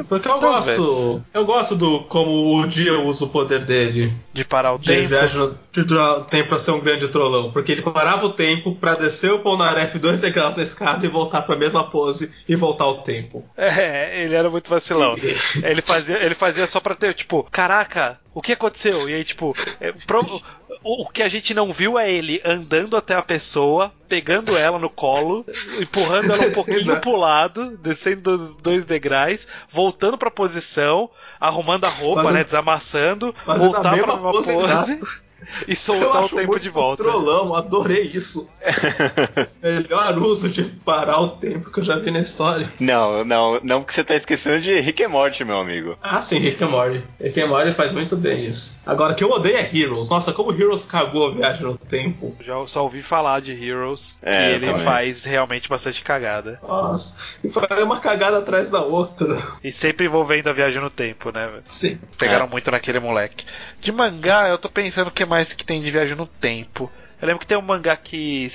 Porque 0.08 0.28
eu 0.28 0.38
Talvez. 0.38 0.76
gosto. 0.76 1.24
Eu 1.32 1.44
gosto 1.44 1.74
do 1.74 2.00
como 2.04 2.58
o 2.60 2.66
dia 2.66 2.98
usa 3.00 3.24
o 3.24 3.28
poder 3.30 3.64
dele. 3.64 4.12
De 4.32 4.44
parar 4.44 4.74
o 4.74 4.78
De 4.78 4.88
tempo. 4.88 5.08
viagem 5.08 5.40
no 5.40 5.58
de 5.72 5.82
durar 5.84 6.20
o 6.20 6.24
tempo 6.24 6.50
pra 6.50 6.58
ser 6.58 6.70
um 6.70 6.80
grande 6.80 7.08
trollão. 7.08 7.50
Porque 7.50 7.72
ele 7.72 7.82
parava 7.82 8.26
o 8.26 8.30
tempo 8.30 8.74
pra 8.76 8.94
descer 8.94 9.32
o 9.32 9.40
Polnareff 9.40 9.98
dois 9.98 10.20
degraus 10.20 10.54
da 10.54 10.62
escada 10.62 11.04
e 11.04 11.08
voltar 11.08 11.42
pra 11.42 11.56
mesma 11.56 11.82
pose 11.84 12.30
e 12.48 12.54
voltar 12.54 12.86
o 12.86 12.98
tempo. 12.98 13.42
É, 13.56 14.22
ele 14.22 14.34
era 14.34 14.48
muito 14.50 14.68
vacilão. 14.70 15.14
ele 15.64 15.82
fazia, 15.82 16.22
ele 16.22 16.34
fazia 16.34 16.66
só 16.68 16.78
pra 16.78 16.94
ter, 16.94 17.14
tipo, 17.14 17.23
caraca, 17.50 18.18
o 18.34 18.42
que 18.42 18.52
aconteceu? 18.52 19.08
E 19.08 19.14
aí, 19.14 19.24
tipo, 19.24 19.54
é, 19.80 19.92
pro- 20.06 20.20
o, 20.82 21.02
o 21.04 21.08
que 21.08 21.22
a 21.22 21.28
gente 21.28 21.54
não 21.54 21.72
viu 21.72 21.98
é 21.98 22.10
ele 22.12 22.40
andando 22.44 22.96
até 22.96 23.14
a 23.14 23.22
pessoa, 23.22 23.92
pegando 24.08 24.56
ela 24.56 24.78
no 24.78 24.90
colo, 24.90 25.44
empurrando 25.80 26.32
ela 26.32 26.46
um 26.46 26.52
pouquinho 26.54 26.78
Descendo. 26.84 27.00
pro 27.00 27.16
lado, 27.16 27.76
descendo 27.78 28.32
os 28.32 28.56
dois 28.56 28.84
degraus, 28.84 29.46
voltando 29.70 30.18
pra 30.18 30.30
posição, 30.30 31.08
arrumando 31.40 31.84
a 31.84 31.88
roupa, 31.88 32.22
Fazendo- 32.24 32.38
né, 32.38 32.44
desamassando, 32.44 33.34
voltar 33.46 33.80
pra 33.80 33.90
mesma 33.92 34.18
pose 34.18 34.52
pose, 34.52 35.00
e 35.68 35.72
Eu 35.72 35.76
soltar 35.76 36.24
o 36.24 36.28
tempo 36.28 36.58
de 36.58 36.70
volta. 36.70 37.02
trollão, 37.02 37.54
adorei 37.54 38.02
isso. 38.02 38.48
Melhor 39.62 40.18
uso 40.18 40.48
de 40.48 40.64
parar 40.64 41.20
o 41.20 41.28
tempo 41.28 41.70
que 41.70 41.78
eu 41.80 41.84
já 41.84 41.96
vi 41.96 42.10
na 42.10 42.20
história. 42.20 42.68
Não, 42.78 43.24
não, 43.24 43.60
não, 43.62 43.80
porque 43.82 43.94
você 43.94 44.04
tá 44.04 44.14
esquecendo 44.14 44.60
de 44.60 44.78
Rick 44.80 45.02
e 45.02 45.08
Morty, 45.08 45.44
meu 45.44 45.58
amigo. 45.58 45.96
Ah, 46.02 46.20
sim, 46.20 46.38
Rick 46.38 46.62
and 46.62 46.68
Morty. 46.68 47.02
Rick 47.20 47.40
and 47.40 47.46
Morty 47.48 47.72
faz 47.72 47.92
muito 47.92 48.16
bem 48.16 48.44
isso. 48.46 48.80
Agora, 48.86 49.12
o 49.12 49.16
que 49.16 49.24
eu 49.24 49.30
odeio 49.30 49.56
é 49.56 49.68
Heroes. 49.76 50.08
Nossa, 50.08 50.32
como 50.32 50.52
Heroes 50.52 50.84
cagou 50.84 51.28
a 51.28 51.30
viagem 51.32 51.62
no 51.64 51.76
tempo. 51.76 52.36
Já 52.44 52.54
só 52.66 52.82
ouvi 52.82 53.02
falar 53.02 53.40
de 53.40 53.52
Heroes, 53.52 54.14
É, 54.22 54.48
que 54.48 54.54
ele 54.56 54.66
também. 54.66 54.84
faz 54.84 55.24
realmente 55.24 55.68
bastante 55.68 56.02
cagada. 56.02 56.58
Nossa, 56.62 57.38
e 57.44 57.50
foi 57.50 57.62
uma 57.82 58.00
cagada 58.00 58.38
atrás 58.38 58.68
da 58.68 58.80
outra. 58.80 59.36
E 59.62 59.72
sempre 59.72 60.06
envolvendo 60.06 60.48
a 60.48 60.52
viagem 60.52 60.80
no 60.80 60.90
tempo, 60.90 61.30
né? 61.30 61.46
velho? 61.46 61.62
Sim. 61.66 61.98
Pegaram 62.18 62.46
É. 62.46 62.48
muito 62.48 62.70
naquele 62.70 63.00
moleque. 63.00 63.44
De 63.80 63.90
mangá, 63.92 64.48
eu 64.48 64.58
tô 64.58 64.68
pensando 64.68 65.10
que 65.10 65.24
mais 65.24 65.33
que 65.56 65.64
tem 65.64 65.82
de 65.82 65.90
viagem 65.90 66.16
no 66.16 66.26
tempo. 66.26 66.90
Eu 67.20 67.26
lembro 67.26 67.40
que 67.40 67.46
tem 67.46 67.56
um 67.56 67.62
mangá 67.62 67.96
que 67.96 68.48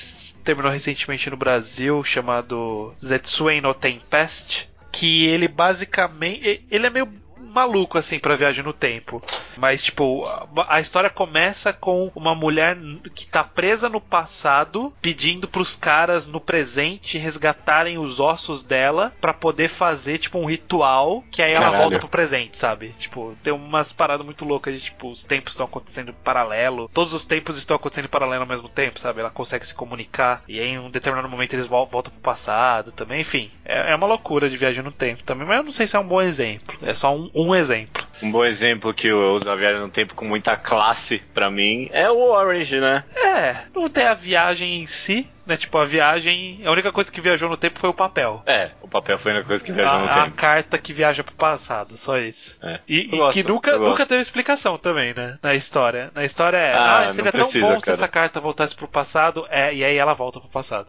terminou 0.43 0.71
recentemente 0.71 1.29
no 1.29 1.37
Brasil, 1.37 2.03
chamado 2.03 2.93
Zetsuen 3.03 3.61
no 3.61 3.73
Tempest, 3.73 4.69
que 4.91 5.25
ele 5.25 5.47
basicamente... 5.47 6.65
Ele 6.69 6.87
é 6.87 6.89
meio 6.89 7.07
maluco, 7.49 7.97
assim, 7.97 8.19
pra 8.19 8.35
viagem 8.35 8.63
no 8.63 8.73
tempo. 8.73 9.21
Mas, 9.57 9.83
tipo, 9.83 10.23
a, 10.67 10.79
história 10.79 11.09
começa 11.09 11.73
com 11.73 12.11
uma 12.15 12.33
mulher 12.35 12.77
que 13.13 13.25
tá 13.27 13.43
presa 13.43 13.89
no 13.89 13.99
passado, 13.99 14.93
pedindo 15.01 15.47
pros 15.47 15.75
caras 15.75 16.27
no 16.27 16.39
presente 16.39 17.17
resgatarem 17.17 17.97
os 17.97 18.19
ossos 18.19 18.63
dela 18.63 19.13
pra 19.19 19.33
poder 19.33 19.67
fazer, 19.69 20.17
tipo, 20.17 20.37
um 20.39 20.45
ritual 20.45 21.23
que 21.31 21.41
aí 21.41 21.51
ela 21.51 21.65
Caralho. 21.65 21.81
volta 21.83 21.99
pro 21.99 22.07
presente, 22.07 22.57
sabe? 22.57 22.93
Tipo, 22.99 23.35
tem 23.43 23.53
umas 23.53 23.91
paradas 23.91 24.25
muito 24.25 24.45
loucas 24.45 24.75
de, 24.75 24.81
tipo, 24.81 25.09
os 25.09 25.23
tempos 25.23 25.53
estão 25.53 25.65
acontecendo 25.65 26.09
em 26.11 26.23
paralelo. 26.23 26.89
Todos 26.93 27.13
os 27.13 27.25
tempos 27.25 27.57
estão 27.57 27.75
acontecendo 27.75 28.05
em 28.05 28.09
paralelo 28.09 28.43
ao 28.43 28.49
mesmo 28.49 28.69
tempo, 28.69 28.99
sabe? 28.99 29.19
Ela 29.19 29.29
consegue 29.29 29.65
se 29.65 29.73
comunicar. 29.75 30.43
E 30.47 30.59
aí, 30.59 30.69
em 30.69 30.79
um 30.79 30.89
determinado 30.89 31.29
momento, 31.29 31.53
eles 31.53 31.67
vol- 31.67 31.87
voltam 31.87 32.11
pro 32.13 32.21
passado 32.21 32.91
também. 32.91 33.21
Enfim, 33.21 33.49
é, 33.65 33.91
é 33.91 33.95
uma 33.95 34.07
loucura 34.07 34.49
de 34.49 34.57
viagem 34.57 34.83
no 34.83 34.91
tempo 34.91 35.23
também. 35.23 35.47
Mas 35.47 35.57
eu 35.57 35.63
não 35.63 35.71
sei 35.71 35.87
se 35.87 35.95
é 35.95 35.99
um 35.99 36.07
bom 36.07 36.21
exemplo. 36.21 36.75
É 36.81 36.93
só 36.93 37.15
um, 37.15 37.29
um 37.45 37.55
exemplo. 37.55 38.07
Um 38.21 38.31
bom 38.31 38.43
exemplo 38.43 38.93
que 38.93 39.07
eu 39.07 39.31
uso 39.31 39.49
a 39.49 39.55
viagem 39.55 39.79
no 39.79 39.87
tempo 39.89 40.13
com 40.13 40.25
muita 40.25 40.57
classe 40.57 41.19
pra 41.33 41.49
mim 41.49 41.89
é 41.93 42.11
o 42.11 42.17
Orange, 42.31 42.77
né? 42.79 43.05
É, 43.15 43.55
não 43.73 43.87
tem 43.87 44.05
a 44.05 44.13
viagem 44.13 44.81
em 44.81 44.85
si, 44.85 45.25
né? 45.47 45.55
Tipo, 45.55 45.77
a 45.77 45.85
viagem. 45.85 46.59
A 46.65 46.71
única 46.71 46.91
coisa 46.91 47.09
que 47.09 47.21
viajou 47.21 47.47
no 47.47 47.55
tempo 47.55 47.79
foi 47.79 47.89
o 47.89 47.93
papel. 47.93 48.43
É, 48.45 48.71
o 48.81 48.89
papel 48.89 49.17
foi 49.19 49.31
a 49.31 49.35
única 49.35 49.47
coisa 49.47 49.63
que 49.63 49.71
viajou 49.71 49.99
no 49.99 50.05
A, 50.05 50.11
a 50.13 50.23
tempo. 50.25 50.35
carta 50.35 50.77
que 50.77 50.91
viaja 50.91 51.23
pro 51.23 51.33
passado, 51.33 51.95
só 51.95 52.17
isso. 52.19 52.57
É. 52.61 52.81
E, 52.89 52.99
e 53.05 53.17
gosto, 53.17 53.41
que 53.41 53.47
nunca, 53.47 53.77
nunca 53.77 54.05
teve 54.05 54.21
explicação 54.21 54.77
também, 54.77 55.13
né? 55.15 55.39
Na 55.41 55.55
história. 55.55 56.11
Na 56.13 56.25
história 56.25 56.57
é, 56.57 56.73
Ah, 56.73 56.99
ah, 57.07 57.13
seria 57.13 57.31
não 57.31 57.39
tão 57.39 57.41
precisa, 57.43 57.65
bom 57.67 57.79
se 57.79 57.85
cara. 57.85 57.95
essa 57.95 58.07
carta 58.09 58.41
voltasse 58.41 58.75
pro 58.75 58.87
passado. 58.89 59.47
É, 59.49 59.73
e 59.73 59.81
aí 59.81 59.95
ela 59.95 60.13
volta 60.13 60.41
pro 60.41 60.49
passado. 60.49 60.87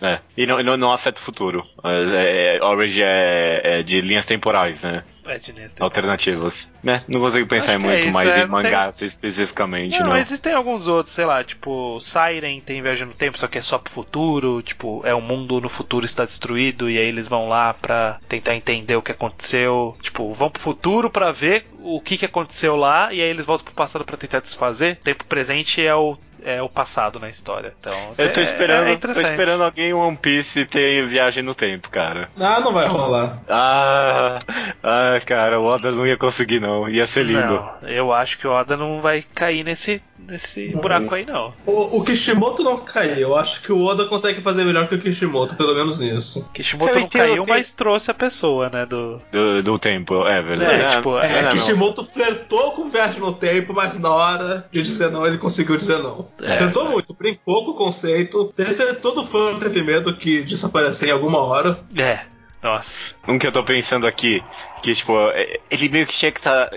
É. 0.00 0.20
E 0.38 0.46
não, 0.46 0.62
não, 0.62 0.76
não 0.78 0.90
afeta 0.92 1.20
o 1.20 1.22
futuro. 1.22 1.66
É, 1.84 2.56
é, 2.56 2.64
Orange 2.64 3.02
é, 3.02 3.60
é 3.62 3.82
de 3.82 4.00
linhas 4.00 4.24
temporais, 4.24 4.80
né? 4.80 5.02
É. 5.26 5.40
Alternativas. 5.80 6.70
Né? 6.82 7.04
Não 7.06 7.20
consigo 7.20 7.46
pensar 7.48 7.66
que 7.68 7.72
é 7.74 7.78
muito 7.78 8.04
isso, 8.06 8.12
mais 8.12 8.36
é, 8.36 8.42
em 8.42 8.48
não 8.48 8.60
tem- 8.60 8.72
especificamente, 9.06 9.98
Não, 10.00 10.08
não. 10.08 10.16
existem 10.16 10.52
alguns 10.52 10.88
outros, 10.88 11.14
sei 11.14 11.24
lá, 11.24 11.44
tipo, 11.44 11.98
Siren 12.00 12.60
tem 12.60 12.82
viagem 12.82 13.06
no 13.06 13.14
tempo, 13.14 13.38
só 13.38 13.46
que 13.46 13.58
é 13.58 13.62
só 13.62 13.78
pro 13.78 13.92
futuro, 13.92 14.62
tipo, 14.62 15.00
é 15.04 15.14
o 15.14 15.20
mundo 15.20 15.60
no 15.60 15.68
futuro 15.68 16.04
está 16.04 16.24
destruído 16.24 16.90
e 16.90 16.98
aí 16.98 17.04
eles 17.06 17.28
vão 17.28 17.48
lá 17.48 17.72
pra 17.74 18.18
tentar 18.28 18.54
entender 18.56 18.96
o 18.96 19.02
que 19.02 19.12
aconteceu, 19.12 19.96
tipo, 20.02 20.32
vão 20.32 20.50
pro 20.50 20.60
futuro 20.62 21.08
pra 21.08 21.30
ver 21.30 21.66
o 21.80 22.00
que 22.00 22.16
que 22.18 22.24
aconteceu 22.26 22.74
lá 22.76 23.12
e 23.12 23.20
aí 23.20 23.28
eles 23.28 23.44
voltam 23.44 23.64
pro 23.64 23.74
passado 23.74 24.04
pra 24.04 24.16
tentar 24.16 24.40
desfazer. 24.40 24.98
O 25.00 25.04
tempo 25.04 25.24
presente 25.24 25.84
é 25.84 25.94
o 25.94 26.16
é 26.44 26.60
o 26.62 26.68
passado 26.68 27.18
na 27.20 27.28
história. 27.28 27.72
Então, 27.78 28.12
Eu 28.18 28.32
tô 28.32 28.40
é- 28.40 28.42
esperando, 28.42 28.82
é 28.86 28.90
tô 28.90 28.92
interessante. 28.94 29.30
esperando 29.30 29.62
alguém 29.64 29.90
em 29.90 29.92
One 29.94 30.16
Piece 30.16 30.64
ter 30.66 31.06
viagem 31.06 31.42
no 31.42 31.54
tempo, 31.54 31.88
cara. 31.90 32.28
Ah, 32.38 32.60
não 32.60 32.72
vai 32.72 32.86
rolar. 32.86 33.38
Ah, 33.48 34.40
ah, 34.82 35.20
cara, 35.24 35.60
o 35.60 35.64
Oda 35.64 35.90
não 35.92 36.06
ia 36.06 36.16
conseguir 36.16 36.60
não, 36.60 36.88
ia 36.88 37.06
ser 37.06 37.24
lindo. 37.24 37.54
Não, 37.82 37.88
eu 37.88 38.12
acho 38.12 38.38
que 38.38 38.46
o 38.46 38.52
Oda 38.52 38.76
não 38.76 39.00
vai 39.00 39.22
cair 39.34 39.64
nesse 39.64 40.02
nesse 40.28 40.68
buraco 40.68 41.14
aí 41.14 41.24
não. 41.24 41.52
O, 41.66 41.98
o 41.98 42.04
Kishimoto 42.04 42.62
não 42.62 42.78
caiu. 42.78 43.12
Eu 43.16 43.36
acho 43.36 43.62
que 43.62 43.72
o 43.72 43.84
Oda 43.84 44.04
consegue 44.06 44.40
fazer 44.40 44.64
melhor 44.64 44.88
que 44.88 44.94
o 44.94 44.98
Kishimoto, 44.98 45.56
pelo 45.56 45.74
menos 45.74 45.98
nisso. 46.00 46.48
Kishimoto 46.52 46.98
não 46.98 47.08
caiu, 47.08 47.44
mas 47.46 47.72
trouxe 47.72 48.10
a 48.10 48.14
pessoa, 48.14 48.70
né, 48.70 48.86
do 48.86 49.20
Do, 49.30 49.62
do 49.62 49.78
tempo, 49.78 50.26
é 50.26 50.42
verdade. 50.42 50.82
É, 50.82 50.96
tipo, 50.96 51.18
É, 51.18 51.28
não, 51.28 51.42
não. 51.42 51.50
Kishimoto 51.52 52.04
flertou 52.04 52.72
com 52.72 52.88
viagem 52.88 53.20
no 53.20 53.32
tempo, 53.32 53.72
mas 53.72 53.98
na 53.98 54.10
hora 54.10 54.68
de 54.70 54.82
dizer 54.82 55.10
não, 55.10 55.26
ele 55.26 55.38
conseguiu 55.38 55.76
dizer 55.76 55.98
não. 55.98 56.26
É. 56.42 56.58
flertou 56.58 56.88
muito, 56.88 57.14
brincou 57.14 57.64
com 57.64 57.70
o 57.72 57.74
conceito. 57.74 58.52
Todo 59.00 59.26
fã 59.26 59.58
teve 59.58 59.82
medo 59.82 60.14
que 60.14 60.42
disso 60.42 60.66
aparecer 60.66 61.08
em 61.08 61.12
alguma 61.12 61.38
hora. 61.38 61.78
É. 61.96 62.20
Nossa. 62.62 63.14
Um 63.26 63.38
que 63.38 63.46
eu 63.46 63.52
tô 63.52 63.64
pensando 63.64 64.06
aqui, 64.06 64.42
que 64.82 64.94
tipo, 64.94 65.12
é, 65.30 65.58
ele 65.68 65.88
meio 65.88 66.06
que 66.06 66.14
tinha 66.14 66.30
que 66.30 66.40
tá. 66.40 66.70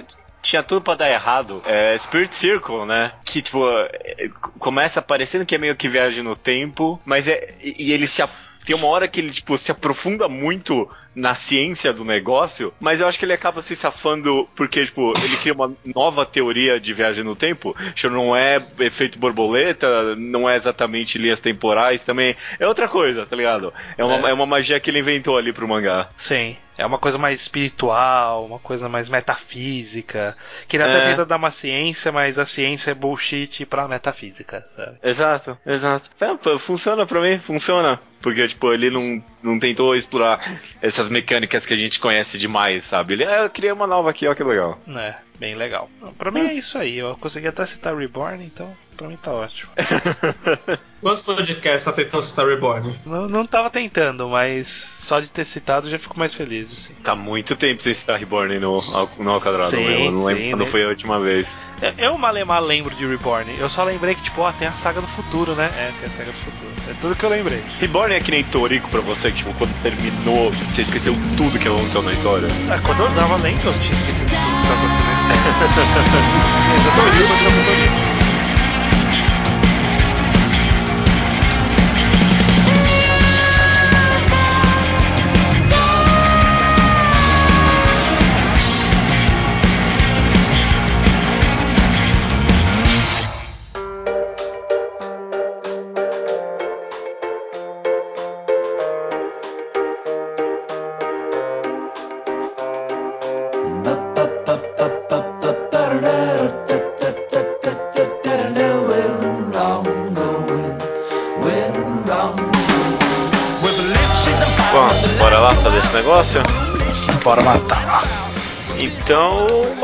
Tinha 0.46 0.62
tudo 0.62 0.80
pra 0.82 0.94
dar 0.94 1.10
errado. 1.10 1.64
É 1.66 1.98
Spirit 1.98 2.36
Circle, 2.36 2.86
né? 2.86 3.12
Que, 3.26 3.42
tipo, 3.42 3.68
é, 3.68 4.30
começa 4.60 5.02
parecendo 5.02 5.44
que 5.44 5.56
é 5.56 5.58
meio 5.58 5.76
que 5.76 5.90
viagem 5.90 6.22
no 6.22 6.36
tempo, 6.36 7.02
mas 7.04 7.28
é. 7.28 7.56
E, 7.60 7.88
e 7.88 7.92
ele 7.92 8.08
se. 8.08 8.24
Tem 8.64 8.76
uma 8.76 8.88
hora 8.88 9.08
que 9.08 9.20
ele, 9.20 9.32
tipo, 9.32 9.58
se 9.58 9.72
aprofunda 9.72 10.28
muito 10.28 10.88
na 11.16 11.34
ciência 11.36 11.94
do 11.94 12.04
negócio, 12.04 12.74
mas 12.80 13.00
eu 13.00 13.08
acho 13.08 13.18
que 13.18 13.24
ele 13.26 13.32
acaba 13.34 13.62
se 13.62 13.76
safando 13.76 14.48
porque, 14.56 14.86
tipo, 14.86 15.14
ele 15.18 15.38
cria 15.38 15.54
uma 15.54 15.72
nova 15.96 16.26
teoria 16.26 16.80
de 16.80 16.94
viagem 16.94 17.24
no 17.24 17.36
tempo. 17.36 17.76
Tipo, 17.94 18.14
não 18.14 18.36
é 18.36 18.58
efeito 18.80 19.18
borboleta, 19.20 20.16
não 20.16 20.50
é 20.50 20.56
exatamente 20.56 21.18
linhas 21.18 21.40
temporais, 21.40 22.02
também 22.02 22.36
é 22.60 22.68
outra 22.68 22.88
coisa, 22.88 23.26
tá 23.26 23.36
ligado? 23.36 23.72
É 23.98 24.04
uma, 24.04 24.28
É. 24.28 24.32
é 24.32 24.34
uma 24.34 24.46
magia 24.48 24.80
que 24.80 24.90
ele 24.90 25.00
inventou 25.00 25.38
ali 25.38 25.54
pro 25.54 25.68
mangá. 25.68 26.10
Sim. 26.18 26.58
É 26.78 26.86
uma 26.86 26.98
coisa 26.98 27.18
mais 27.18 27.42
espiritual, 27.42 28.46
uma 28.46 28.60
coisa 28.60 28.90
mais 28.90 29.08
metafísica. 29.10 30.36
Que 30.68 30.78
ele 30.78 30.84
até 30.84 30.98
É. 30.98 31.10
tenta 31.10 31.26
dar 31.26 31.38
uma 31.38 31.52
ciência, 31.52 32.12
mas 32.12 32.38
a 32.38 32.46
ciência 32.46 32.92
é 32.92 32.94
bullshit 32.94 33.66
pra 33.66 33.88
metafísica, 33.88 34.66
sabe? 34.76 34.98
Exato, 35.04 35.58
exato. 35.66 36.10
É, 36.20 36.58
funciona 36.60 37.06
pra 37.06 37.22
mim, 37.22 37.40
funciona. 37.40 38.00
Porque, 38.22 38.48
tipo, 38.48 38.74
ele 38.74 38.90
não, 38.90 39.24
não 39.44 39.60
tentou 39.60 39.96
explorar 39.96 40.40
essas 40.82 41.10
mecânicas 41.10 41.66
que 41.66 41.74
a 41.74 41.78
gente 41.78 42.00
conhece 42.00 42.38
demais, 42.40 42.84
sabe? 42.84 43.14
Ele, 43.14 43.26
ah, 43.26 43.44
eu 43.44 43.50
criei 43.50 43.72
uma 43.72 43.86
nova 43.86 44.10
aqui, 44.10 44.28
ó, 44.28 44.34
que 44.34 44.44
legal. 44.44 44.80
É, 44.88 45.16
bem 45.40 45.56
legal. 45.56 45.90
Pra 46.18 46.32
mim 46.32 46.42
é 46.42 46.54
isso 46.54 46.78
aí. 46.78 46.98
Eu 46.98 47.16
consegui 47.18 47.48
até 47.48 47.66
citar 47.66 47.96
Reborn, 47.96 48.44
então 48.46 48.72
pra 48.98 49.08
mim 49.08 49.18
tá 49.18 49.32
ótimo. 49.32 49.70
Quantos 51.02 51.24
podcasts 51.24 51.84
tá 51.84 51.92
tentando 51.92 52.24
Star 52.24 52.48
Reborn? 52.48 52.92
Não, 53.06 53.28
não 53.28 53.46
tava 53.46 53.70
tentando, 53.70 54.28
mas 54.30 54.68
só 54.98 55.20
de 55.20 55.30
ter 55.30 55.46
citado 55.46 55.90
já 55.90 56.00
fico 56.00 56.18
mais 56.18 56.34
feliz. 56.34 56.72
Assim. 56.72 56.94
Tá 57.04 57.14
muito 57.16 57.56
tempo 57.56 57.84
sem 57.84 57.94
citar 57.94 58.18
Reborn 58.18 58.58
no, 58.60 58.80
no 59.20 59.30
ao 59.32 59.42
quadrado, 59.42 59.70
Sim, 59.70 59.86
meu. 59.86 60.00
Eu 60.00 60.12
não 60.12 60.24
lembro 60.24 60.44
sim, 60.44 60.50
quando 60.52 60.64
né? 60.66 60.72
foi 60.72 60.84
a 60.84 60.88
última 60.88 61.20
vez. 61.20 61.46
Eu- 61.82 61.94
Eu, 61.98 62.18
Malemar, 62.18 62.64
lembro 62.64 62.96
de 62.96 63.06
Reborn. 63.06 63.54
Eu 63.60 63.70
só 63.70 63.84
lembrei 63.84 64.16
que, 64.16 64.24
tipo, 64.24 64.42
ó, 64.42 64.52
tem 64.54 64.68
a 64.68 64.72
saga 64.72 65.02
do 65.02 65.08
futuro, 65.08 65.54
né? 65.54 65.70
É, 65.78 65.92
tem 66.00 66.10
a 66.10 66.12
saga 66.18 66.32
do 66.32 66.38
futuro. 66.38 66.72
É 66.90 66.94
tudo 67.02 67.16
que 67.16 67.24
eu 67.26 67.30
lembrei. 67.30 67.62
Reborn 67.80 68.14
é 68.16 68.20
que 68.20 68.32
nem 68.32 68.44
Toriko 68.46 68.90
pra 68.90 69.02
você, 69.02 69.30
que, 69.32 69.38
tipo, 69.40 69.54
quando 69.56 69.74
terminou, 69.84 70.52
você 70.52 70.82
esqueceu 70.82 71.14
tudo 71.38 71.60
que 71.60 71.68
aconteceu 71.68 72.02
na 72.02 72.14
história. 72.14 72.48
Ah, 72.72 72.80
quando 72.80 73.02
eu 73.04 73.14
tava 73.14 73.36
lendo, 73.44 73.64
eu 73.68 73.74
tinha 73.74 73.92
esquecido 73.92 74.30
tudo 74.30 74.62
que 74.62 74.68
tá 74.68 74.74
acontecendo 74.74 75.05
na 76.68 76.76
história. 76.76 78.15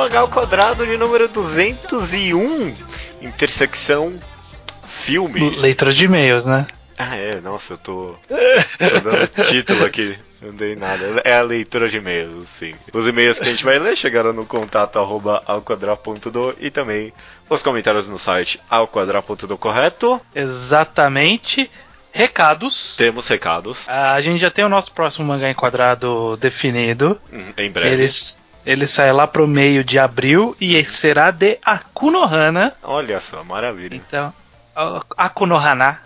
Ao 0.01 0.27
Quadrado 0.27 0.85
de 0.85 0.97
número 0.97 1.27
201, 1.27 2.75
intersecção 3.21 4.19
filme. 4.87 5.55
Leitura 5.57 5.93
de 5.93 6.05
e-mails, 6.05 6.45
né? 6.45 6.65
Ah, 6.97 7.15
é, 7.15 7.39
nossa, 7.39 7.73
eu 7.73 7.77
tô, 7.77 8.15
tô 8.27 8.99
dando 8.99 9.27
título 9.45 9.85
aqui, 9.85 10.17
não 10.41 10.53
dei 10.53 10.75
nada. 10.75 11.21
É 11.23 11.37
a 11.37 11.41
leitura 11.43 11.87
de 11.87 11.97
e-mails, 11.97 12.49
sim. 12.49 12.73
Os 12.91 13.07
e-mails 13.07 13.39
que 13.39 13.47
a 13.47 13.51
gente 13.51 13.63
vai 13.63 13.77
ler 13.77 13.95
chegaram 13.95 14.33
no 14.33 14.45
contato 14.45 14.97
arroba 14.97 15.41
alquadra.do 15.45 16.55
e 16.59 16.71
também 16.71 17.13
os 17.47 17.61
comentários 17.61 18.09
no 18.09 18.17
site 18.17 18.59
alquadra.do, 18.69 19.57
correto? 19.57 20.19
Exatamente. 20.35 21.69
Recados. 22.13 22.95
Temos 22.97 23.27
recados, 23.27 23.87
A 23.87 24.19
gente 24.19 24.39
já 24.41 24.51
tem 24.51 24.65
o 24.65 24.69
nosso 24.69 24.91
próximo 24.91 25.25
mangá 25.25 25.49
enquadrado 25.49 26.35
definido. 26.37 27.19
hum, 27.31 27.53
em 27.57 27.71
breve. 27.71 27.93
Eles, 27.93 28.40
ele 28.65 28.85
sai 28.87 29.11
lá 29.11 29.25
pro 29.27 29.47
meio 29.47 29.83
de 29.83 29.97
abril 29.99 30.55
e 30.59 30.83
será 30.85 31.31
de 31.31 31.57
Akunohana. 31.63 32.73
Olha 32.83 33.19
só, 33.19 33.43
maravilha. 33.43 33.95
Então, 33.95 34.33
Akunohana 35.17 35.99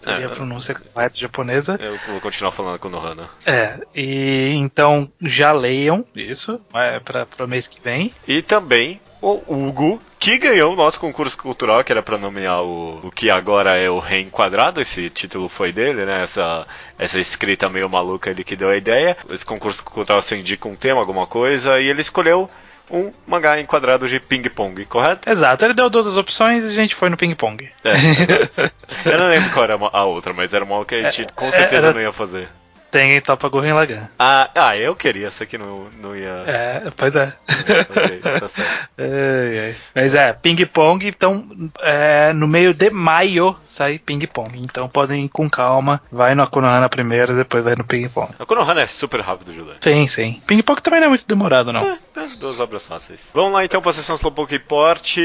seria 0.00 0.24
É. 0.24 0.26
a 0.26 0.30
pronúncia 0.30 0.74
correta 0.74 1.18
japonesa. 1.18 1.76
Eu 1.80 1.98
vou 2.08 2.20
continuar 2.20 2.52
falando 2.52 2.78
com 2.78 2.88
o 2.88 2.90
Nohana. 2.90 3.28
É, 3.46 3.78
e 3.94 4.50
então 4.54 5.10
já 5.20 5.52
leiam 5.52 6.04
isso 6.14 6.60
é, 6.74 7.00
para 7.00 7.26
o 7.44 7.48
mês 7.48 7.66
que 7.66 7.80
vem. 7.80 8.12
E 8.26 8.40
também 8.42 9.00
o 9.20 9.42
Hugo, 9.48 10.00
que 10.30 10.38
ganhou 10.38 10.72
o 10.72 10.76
nosso 10.76 10.98
concurso 11.00 11.38
cultural, 11.38 11.82
que 11.84 11.92
era 11.92 12.02
pra 12.02 12.18
nomear 12.18 12.62
o, 12.62 13.00
o 13.04 13.10
que 13.10 13.30
agora 13.30 13.76
é 13.78 13.88
o 13.88 13.98
Reenquadrado. 13.98 14.80
Esse 14.80 15.08
título 15.10 15.48
foi 15.48 15.72
dele, 15.72 16.04
né? 16.04 16.22
Essa, 16.22 16.66
essa 16.98 17.18
escrita 17.18 17.68
meio 17.68 17.88
maluca 17.88 18.28
ele 18.30 18.44
que 18.44 18.56
deu 18.56 18.70
a 18.70 18.76
ideia. 18.76 19.16
Esse 19.30 19.44
concurso 19.46 19.82
cultural 19.84 20.20
se 20.22 20.34
indica 20.36 20.68
um 20.68 20.74
tema, 20.76 21.00
alguma 21.00 21.26
coisa, 21.26 21.80
e 21.80 21.88
ele 21.88 22.00
escolheu 22.00 22.50
um 22.90 23.12
mangá 23.26 23.60
enquadrado 23.60 24.08
de 24.08 24.18
ping-pong, 24.18 24.84
correto? 24.86 25.28
Exato, 25.28 25.62
ele 25.64 25.74
deu 25.74 25.90
duas 25.90 26.06
as 26.06 26.16
opções 26.16 26.64
e 26.64 26.66
a 26.68 26.70
gente 26.70 26.94
foi 26.94 27.10
no 27.10 27.16
ping-pong. 27.18 27.68
É, 27.84 27.92
exato. 27.92 28.72
Eu 29.04 29.18
não 29.18 29.26
lembro 29.28 29.50
qual 29.50 29.64
era 29.64 29.78
a 29.92 30.04
outra, 30.04 30.32
mas 30.32 30.54
era 30.54 30.64
uma 30.64 30.82
que 30.86 30.94
a 30.94 31.10
gente 31.10 31.30
com 31.36 31.50
certeza 31.50 31.88
era- 31.88 31.94
não 31.94 32.00
ia 32.00 32.12
fazer. 32.12 32.48
Tem 32.90 33.20
Topa 33.20 33.48
Gurren 33.48 33.74
Lagann. 33.74 34.08
Ah, 34.18 34.50
ah, 34.54 34.76
eu 34.76 34.96
queria, 34.96 35.30
só 35.30 35.44
que 35.44 35.58
não, 35.58 35.88
não 36.00 36.16
ia. 36.16 36.44
É, 36.46 36.92
pois 36.96 37.14
é. 37.14 37.34
ok, 37.90 38.18
tá 38.40 38.48
certo. 38.48 38.88
Ai, 38.98 39.58
ai. 39.58 39.76
Mas 39.94 40.14
é, 40.14 40.32
ping-pong, 40.32 41.06
então 41.06 41.70
é, 41.80 42.32
no 42.32 42.48
meio 42.48 42.74
de 42.74 42.90
maio 42.90 43.56
sai 43.66 43.98
ping-pong. 43.98 44.58
Então 44.58 44.88
podem 44.88 45.24
ir 45.24 45.28
com 45.28 45.48
calma. 45.48 46.00
Vai 46.10 46.34
no 46.34 46.42
Akunohana 46.42 46.88
primeiro, 46.88 47.36
depois 47.36 47.62
vai 47.62 47.74
no 47.76 47.84
ping-pong. 47.84 48.32
A 48.38 48.46
Konohana 48.46 48.82
é 48.82 48.86
super 48.86 49.20
rápido, 49.20 49.52
Júlio. 49.52 49.76
Sim, 49.80 50.06
sim. 50.08 50.42
Ping-pong 50.46 50.80
também 50.82 51.00
não 51.00 51.06
é 51.06 51.10
muito 51.10 51.26
demorado, 51.26 51.72
não. 51.72 51.80
É, 51.80 51.98
duas 52.38 52.58
obras 52.58 52.84
fáceis. 52.84 53.30
Vamos 53.34 53.52
lá 53.52 53.64
então 53.64 53.80
pra 53.80 53.92
sessão 53.92 54.16
Slowpoke 54.16 54.52
Report, 54.52 55.18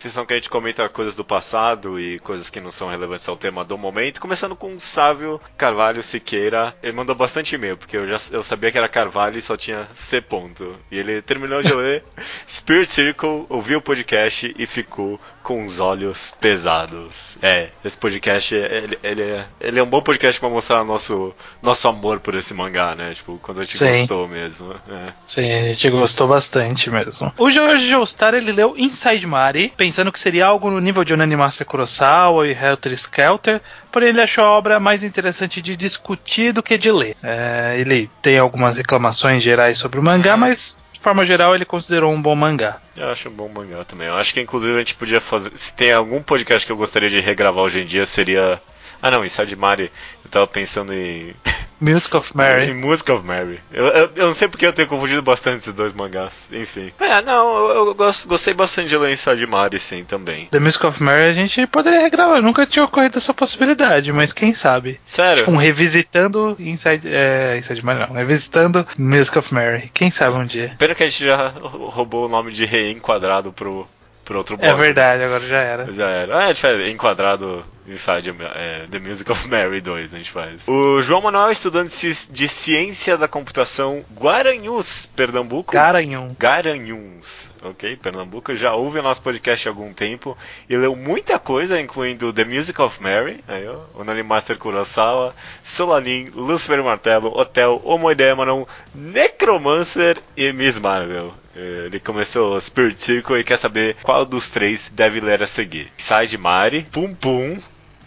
sessão 0.00 0.24
que 0.24 0.32
a 0.32 0.36
gente 0.36 0.50
comenta 0.50 0.88
coisas 0.88 1.14
do 1.14 1.24
passado 1.24 2.00
e 2.00 2.18
coisas 2.20 2.48
que 2.48 2.60
não 2.60 2.70
são 2.70 2.88
relevantes 2.88 3.28
ao 3.28 3.36
tema 3.36 3.64
do 3.64 3.76
momento, 3.76 4.20
começando 4.20 4.56
com 4.56 4.74
o 4.74 4.80
Sávio 4.80 5.40
Carvalho 5.56 6.02
Siqueira. 6.02 6.74
Ele 6.82 6.92
mandou 7.00 7.16
bastante 7.16 7.54
e-mail, 7.54 7.78
porque 7.78 7.96
eu 7.96 8.06
já 8.06 8.18
eu 8.30 8.42
sabia 8.42 8.70
que 8.70 8.76
era 8.76 8.88
Carvalho 8.88 9.38
e 9.38 9.42
só 9.42 9.56
tinha 9.56 9.88
C 9.94 10.20
ponto. 10.20 10.76
E 10.90 10.98
ele 10.98 11.22
terminou 11.22 11.62
de 11.62 11.72
ler 11.72 12.04
Spirit 12.46 12.90
Circle, 12.90 13.46
ouviu 13.48 13.78
o 13.78 13.82
podcast 13.82 14.54
e 14.56 14.66
ficou 14.66 15.18
com 15.42 15.64
os 15.64 15.80
olhos 15.80 16.34
pesados. 16.40 17.36
É, 17.42 17.68
esse 17.84 17.96
podcast, 17.96 18.54
ele, 18.54 18.98
ele, 19.02 19.22
é, 19.22 19.46
ele 19.60 19.78
é 19.78 19.82
um 19.82 19.86
bom 19.86 20.02
podcast 20.02 20.38
pra 20.38 20.48
mostrar 20.48 20.84
nosso, 20.84 21.34
nosso 21.62 21.88
amor 21.88 22.20
por 22.20 22.34
esse 22.34 22.52
mangá, 22.54 22.94
né? 22.94 23.14
Tipo, 23.14 23.38
quando 23.42 23.60
a 23.60 23.64
gente 23.64 23.78
Sim. 23.78 24.00
gostou 24.00 24.28
mesmo. 24.28 24.74
É. 24.88 25.06
Sim, 25.26 25.52
a 25.52 25.62
gente 25.68 25.90
gostou 25.90 26.28
bastante 26.28 26.90
mesmo. 26.90 27.32
O 27.38 27.50
Jorge 27.50 27.88
Joestar, 27.88 28.34
ele 28.34 28.52
leu 28.52 28.74
Inside 28.76 29.26
Mari, 29.26 29.72
pensando 29.76 30.12
que 30.12 30.20
seria 30.20 30.46
algo 30.46 30.70
no 30.70 30.80
nível 30.80 31.04
de 31.04 31.14
Onani 31.14 31.36
Master 31.36 31.66
Kurosawa 31.66 32.46
e 32.46 32.52
Helter 32.52 32.92
Skelter, 32.92 33.60
porém 33.90 34.10
ele 34.10 34.20
achou 34.20 34.44
a 34.44 34.50
obra 34.50 34.78
mais 34.78 35.02
interessante 35.02 35.62
de 35.62 35.76
discutir 35.76 36.52
do 36.52 36.62
que 36.62 36.76
de 36.76 36.92
ler. 36.92 37.16
É, 37.22 37.76
ele 37.78 38.10
tem 38.20 38.38
algumas 38.38 38.76
reclamações 38.76 39.42
gerais 39.42 39.78
sobre 39.78 39.98
o 39.98 40.02
mangá, 40.02 40.36
mas 40.36 40.82
de 41.00 41.04
forma 41.04 41.24
geral 41.24 41.54
ele 41.54 41.64
considerou 41.64 42.12
um 42.12 42.20
bom 42.20 42.36
mangá. 42.36 42.76
Eu 42.94 43.08
acho 43.08 43.30
um 43.30 43.32
bom 43.32 43.48
mangá 43.48 43.82
também. 43.86 44.06
Eu 44.06 44.16
acho 44.16 44.34
que 44.34 44.40
inclusive 44.40 44.74
a 44.74 44.78
gente 44.80 44.94
podia 44.94 45.18
fazer. 45.18 45.50
Se 45.56 45.72
tem 45.72 45.90
algum 45.92 46.22
podcast 46.22 46.66
que 46.66 46.70
eu 46.70 46.76
gostaria 46.76 47.08
de 47.08 47.18
regravar 47.20 47.64
hoje 47.64 47.80
em 47.80 47.86
dia, 47.86 48.04
seria. 48.04 48.60
Ah 49.02 49.10
não, 49.10 49.24
Inside 49.24 49.56
Mari. 49.56 49.90
Eu 50.24 50.30
tava 50.30 50.46
pensando 50.46 50.92
em. 50.92 51.34
Music 51.80 52.14
of 52.14 52.30
Em 52.34 52.36
Mary. 52.36 52.74
Music 52.74 53.10
of 53.10 53.24
Mary. 53.24 53.58
Eu, 53.72 53.86
eu, 53.86 54.10
eu 54.14 54.26
não 54.26 54.34
sei 54.34 54.48
porque 54.48 54.66
eu 54.66 54.72
tenho 54.72 54.86
confundido 54.86 55.22
bastante 55.22 55.58
esses 55.60 55.72
dois 55.72 55.94
mangás. 55.94 56.46
Enfim. 56.52 56.92
É, 57.00 57.22
não, 57.22 57.68
eu, 57.68 57.86
eu 57.86 57.94
gosto- 57.94 58.28
gostei 58.28 58.52
bastante 58.52 58.90
de 58.90 58.98
ler 58.98 59.14
Inside 59.14 59.46
Mari, 59.46 59.80
sim, 59.80 60.04
também. 60.04 60.44
The 60.50 60.58
Music 60.60 60.84
of 60.84 61.02
Mary 61.02 61.30
a 61.30 61.32
gente 61.32 61.66
poderia 61.66 62.02
regravar, 62.02 62.42
nunca 62.42 62.66
tinha 62.66 62.84
ocorrido 62.84 63.16
essa 63.16 63.32
possibilidade, 63.32 64.12
mas 64.12 64.30
quem 64.30 64.52
sabe? 64.52 65.00
Sério? 65.06 65.38
Tipo, 65.44 65.52
um 65.52 65.56
revisitando 65.56 66.54
Inside, 66.58 67.08
é, 67.08 67.56
Inside 67.56 67.82
Mary 67.82 68.00
não, 68.00 68.14
revisitando 68.14 68.86
Music 68.98 69.38
of 69.38 69.54
Mary. 69.54 69.90
Quem 69.94 70.10
sabe 70.10 70.36
um 70.36 70.44
dia. 70.44 70.74
Pena 70.76 70.94
que 70.94 71.02
a 71.02 71.08
gente 71.08 71.24
já 71.24 71.48
roubou 71.62 72.26
o 72.26 72.28
nome 72.28 72.52
de 72.52 72.66
Rei 72.66 72.90
Enquadrado 72.90 73.52
pro, 73.52 73.88
pro 74.22 74.36
outro 74.36 74.58
É 74.60 74.74
verdade, 74.74 75.24
agora 75.24 75.46
já 75.46 75.58
era. 75.62 75.92
Já 75.94 76.08
era. 76.10 76.50
Ah, 76.50 76.54
faz 76.54 76.86
enquadrado 76.90 77.64
Inside 77.86 78.34
é, 78.54 78.86
The 78.90 78.98
Music 78.98 79.30
of 79.32 79.48
Mary 79.48 79.80
2, 79.80 80.14
a 80.14 80.18
gente 80.18 80.30
faz. 80.30 80.68
O 80.68 81.00
João 81.02 81.22
Manuel 81.22 81.50
estudante 81.50 81.90
de 81.90 82.14
ci- 82.14 82.30
de 82.30 82.46
Ciência 82.48 83.16
da 83.16 83.26
Computação 83.26 84.04
Guaranhus, 84.14 85.06
Pernambuco. 85.06 85.72
Garanhão. 85.72 86.36
Garanhuns, 86.38 87.50
ok? 87.62 87.96
Pernambuco 87.96 88.54
já 88.54 88.74
ouve 88.74 88.98
o 88.98 89.02
nosso 89.02 89.22
podcast 89.22 89.66
há 89.66 89.70
algum 89.72 89.92
tempo 89.92 90.36
e 90.68 90.76
leu 90.76 90.94
muita 90.94 91.38
coisa, 91.38 91.80
incluindo 91.80 92.32
The 92.32 92.44
Music 92.44 92.80
of 92.80 93.02
Mary, 93.02 93.42
aí, 93.48 93.66
ó, 93.66 93.78
Onani 94.00 94.22
Master 94.22 94.56
Kurosawa, 94.58 95.34
Solanin, 95.64 96.30
Lucifer 96.34 96.82
Martelo, 96.84 97.28
Hotel, 97.36 97.80
Homoidemanon, 97.84 98.66
Necromancer 98.94 100.18
e 100.36 100.52
Miss 100.52 100.78
Marvel. 100.78 101.32
Eh, 101.56 101.84
Ele 101.86 101.98
começou 102.00 102.60
Spirit 102.60 103.02
Circle 103.02 103.38
e 103.40 103.44
quer 103.44 103.58
saber 103.58 103.96
qual 104.02 104.24
dos 104.24 104.48
três 104.50 104.88
deve 104.94 105.20
ler 105.20 105.42
a 105.42 105.46
seguir. 105.46 105.90
Side 105.96 106.36
Mari, 106.38 106.86
Pum 106.92 107.12
Pum 107.14 107.58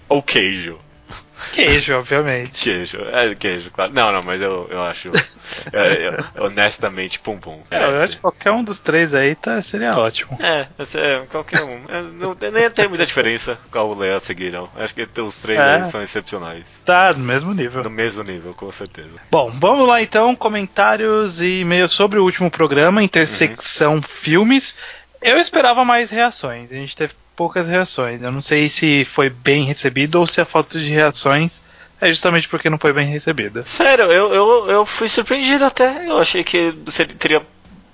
ou 0.09 0.21
Queijo? 0.21 0.79
Queijo, 1.51 1.93
obviamente. 1.95 2.63
Queijo, 2.63 2.99
é 3.01 3.35
queijo, 3.35 3.69
claro. 3.69 3.91
Não, 3.93 4.13
não, 4.13 4.21
mas 4.23 4.41
eu, 4.41 4.65
eu 4.71 4.81
acho. 4.81 5.09
é, 5.73 6.07
eu- 6.37 6.45
honestamente, 6.45 7.19
Pum 7.19 7.37
Pum. 7.37 7.61
É, 7.69 7.83
eu 7.83 8.01
acho 8.01 8.15
que 8.15 8.21
qualquer 8.21 8.51
um 8.51 8.63
dos 8.63 8.79
três 8.79 9.13
aí 9.13 9.35
tá, 9.35 9.61
seria 9.61 9.91
ótimo. 9.97 10.37
É, 10.41 10.67
é 10.79 11.19
qualquer 11.29 11.61
um. 11.63 11.81
É, 11.89 12.01
não 12.01 12.35
nem 12.53 12.69
tem 12.71 12.87
muita 12.87 13.05
diferença 13.05 13.59
qual 13.69 13.93
ler 13.93 14.15
a 14.15 14.19
seguir, 14.21 14.53
não. 14.53 14.69
Acho 14.77 14.95
que 14.95 15.05
os 15.21 15.41
três 15.41 15.59
É. 15.59 15.75
aí 15.75 15.83
são 15.85 16.01
excepcionais. 16.01 16.81
Tá 16.85 17.13
no 17.13 17.19
mesmo 17.25 17.53
nível. 17.53 17.83
No 17.83 17.89
mesmo 17.89 18.23
nível, 18.23 18.53
com 18.53 18.71
certeza. 18.71 19.09
Bom, 19.29 19.51
vamos 19.51 19.85
lá 19.85 20.01
então, 20.01 20.33
comentários 20.35 21.41
e 21.41 21.59
e-mails 21.59 21.91
sobre 21.91 22.19
o 22.19 22.23
último 22.23 22.49
programa, 22.49 23.03
Intersecção 23.03 24.01
Filmes. 24.01 24.77
Eu 25.21 25.37
esperava 25.37 25.83
mais 25.85 26.09
reações, 26.09 26.71
a 26.71 26.75
gente 26.75 26.95
teve 26.95 27.13
poucas 27.35 27.67
reações. 27.67 28.21
Eu 28.21 28.31
não 28.31 28.41
sei 28.41 28.69
se 28.69 29.05
foi 29.05 29.29
bem 29.29 29.63
recebido 29.63 30.19
ou 30.19 30.27
se 30.27 30.41
a 30.41 30.45
falta 30.45 30.79
de 30.79 30.89
reações 30.89 31.61
é 31.99 32.07
justamente 32.07 32.49
porque 32.49 32.69
não 32.69 32.77
foi 32.77 32.91
bem 32.91 33.07
recebida. 33.07 33.63
Sério, 33.65 34.05
eu, 34.05 34.33
eu, 34.33 34.69
eu 34.69 34.85
fui 34.85 35.07
surpreendido 35.07 35.65
até. 35.65 36.07
Eu 36.07 36.19
achei 36.19 36.43
que 36.43 36.73
seria, 36.87 37.15
teria 37.15 37.41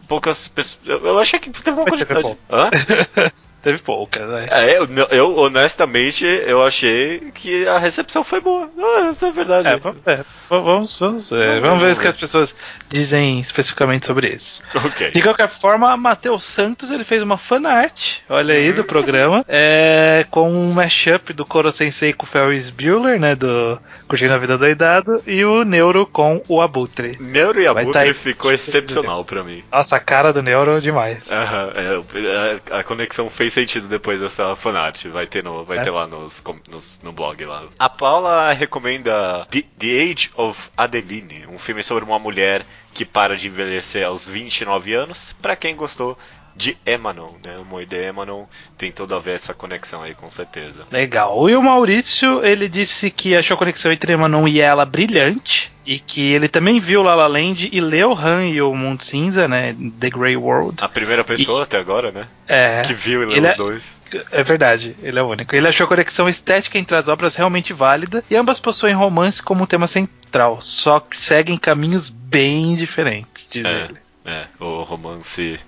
poucas 0.07 0.47
pessoas. 0.47 0.79
Eu, 0.85 1.05
eu 1.05 1.19
achei 1.19 1.39
que 1.39 1.49
teve 1.51 1.77
uma 1.77 1.85
quantidade. 1.85 2.35
Hã? 2.49 2.69
Teve 3.61 3.79
poucas, 3.79 4.27
né? 4.29 4.47
É, 4.49 4.77
eu, 4.77 4.87
eu, 5.11 5.37
honestamente, 5.37 6.25
eu 6.25 6.63
achei 6.63 7.31
que 7.33 7.67
a 7.67 7.77
recepção 7.77 8.23
foi 8.23 8.39
boa. 8.39 8.69
Ah, 8.79 9.09
isso 9.11 9.25
é 9.25 9.31
verdade. 9.31 9.67
É, 9.67 9.75
vamos, 9.75 9.97
é, 10.05 10.25
vamos, 10.49 10.97
vamos, 10.97 11.31
é, 11.33 11.59
vamos 11.59 11.83
ver 11.83 11.93
o 11.93 11.99
que 11.99 12.07
as 12.07 12.15
pessoas 12.15 12.55
dizem 12.87 13.39
especificamente 13.41 14.05
sobre 14.05 14.29
isso. 14.29 14.61
Ok. 14.73 15.11
De 15.11 15.21
qualquer 15.21 15.49
forma, 15.49 15.95
Matheus 15.97 16.45
Santos 16.45 16.89
ele 16.89 17.03
fez 17.03 17.21
uma 17.21 17.37
fanart, 17.37 18.19
olha 18.29 18.53
aí, 18.53 18.71
do 18.71 18.85
programa, 18.85 19.43
é, 19.47 20.25
com 20.31 20.49
um 20.49 20.71
mashup 20.71 21.33
do 21.33 21.45
Koro 21.45 21.71
Sensei 21.71 22.13
com 22.13 22.25
o 22.25 22.29
Ferris 22.29 22.69
Bueller, 22.69 23.19
né, 23.19 23.35
do 23.35 23.77
Curtindo 24.07 24.33
a 24.33 24.37
Vida 24.37 24.57
Doidado, 24.57 25.21
e 25.27 25.43
o 25.43 25.65
Neuro 25.65 26.05
com 26.05 26.41
o 26.47 26.61
Abutre. 26.61 27.17
Neuro 27.19 27.61
e 27.61 27.67
Abutre 27.67 28.07
tá 28.07 28.13
ficou 28.13 28.53
excepcional 28.53 29.25
pra 29.25 29.43
mim. 29.43 29.63
Nossa, 29.69 29.97
a 29.97 29.99
cara 29.99 30.31
do 30.31 30.41
Neuro 30.41 30.79
demais. 30.79 31.29
Aham, 31.29 31.71
é, 31.75 32.73
a, 32.73 32.79
a 32.79 32.83
conexão 32.83 33.29
fez 33.29 33.48
sentido 33.51 33.87
depois 33.87 34.19
dessa 34.19 34.55
fanart. 34.55 35.05
Vai 35.07 35.27
ter, 35.27 35.43
no, 35.43 35.63
vai 35.63 35.79
É. 35.79 35.83
ter 35.83 35.91
lá 35.91 36.05
nos, 36.07 36.43
nos- 36.69 36.99
no 37.03 37.11
blog 37.11 37.43
lá. 37.45 37.65
A 37.77 37.89
Paula 37.89 38.51
recomenda 38.53 39.45
The, 39.49 39.63
The 39.77 40.01
Age 40.11 40.31
of 40.35 40.69
Adeline, 40.77 41.45
um 41.47 41.57
filme 41.59 41.83
sobre 41.83 42.03
uma 42.03 42.19
mulher 42.19 42.65
que 42.93 43.05
para 43.05 43.35
de 43.37 43.47
envelhecer 43.47 44.05
aos 44.05 44.27
29 44.27 44.93
anos. 44.93 45.35
Pra 45.41 45.55
quem 45.55 45.75
gostou 45.75 46.17
de 46.59 46.77
Emanon, 46.85 47.31
né? 47.43 47.57
O 47.57 47.63
Moide 47.63 47.95
Emanon 47.95 48.43
tem 48.77 48.91
toda 48.91 49.15
a 49.15 49.19
ver 49.19 49.35
essa 49.35 49.53
conexão 49.53 50.01
aí, 50.03 50.13
com 50.13 50.29
certeza. 50.29 50.85
Legal. 50.91 51.49
E 51.49 51.55
o 51.55 51.63
Maurício, 51.63 52.45
ele 52.45 52.67
disse 52.67 53.09
que 53.09 53.33
achou 53.33 53.55
a 53.55 53.57
conexão 53.57 53.91
entre 53.93 54.11
Emanon 54.11 54.45
e 54.45 54.59
ela 54.59 54.85
brilhante. 54.85 55.71
E 55.85 55.97
que 55.97 56.33
ele 56.33 56.47
também 56.47 56.79
viu 56.79 57.01
La 57.01 57.15
La 57.15 57.25
Land 57.25 57.67
e 57.71 57.81
leu 57.81 58.13
Han 58.13 58.45
e 58.45 58.61
o 58.61 58.75
Mundo 58.75 59.03
Cinza, 59.03 59.47
né? 59.47 59.75
The 59.99 60.09
Grey 60.11 60.35
World. 60.37 60.75
A 60.83 60.87
primeira 60.89 61.23
pessoa 61.23 61.63
até 61.63 61.79
agora, 61.79 62.11
né? 62.11 62.27
É. 62.47 62.81
Que 62.83 62.93
viu 62.93 63.23
e 63.23 63.25
leu 63.25 63.41
os 63.43 63.49
é- 63.49 63.55
dois. 63.55 63.99
É 64.31 64.43
verdade, 64.43 64.95
ele 65.01 65.17
é 65.17 65.23
o 65.23 65.27
único. 65.27 65.55
Ele 65.55 65.67
achou 65.67 65.85
a 65.85 65.87
conexão 65.87 66.27
estética 66.29 66.77
entre 66.77 66.95
as 66.95 67.07
obras 67.07 67.35
realmente 67.35 67.73
válida 67.73 68.23
e 68.29 68.35
ambas 68.35 68.59
possuem 68.59 68.93
romance 68.93 69.41
como 69.41 69.65
tema 69.65 69.87
central, 69.87 70.61
só 70.61 70.99
que 70.99 71.17
seguem 71.17 71.57
caminhos 71.57 72.09
bem 72.09 72.75
diferentes, 72.75 73.47
diz 73.49 73.65
É, 73.65 73.85
ele. 73.85 73.97
é, 74.25 74.45
o 74.59 74.83
romance, 74.83 75.59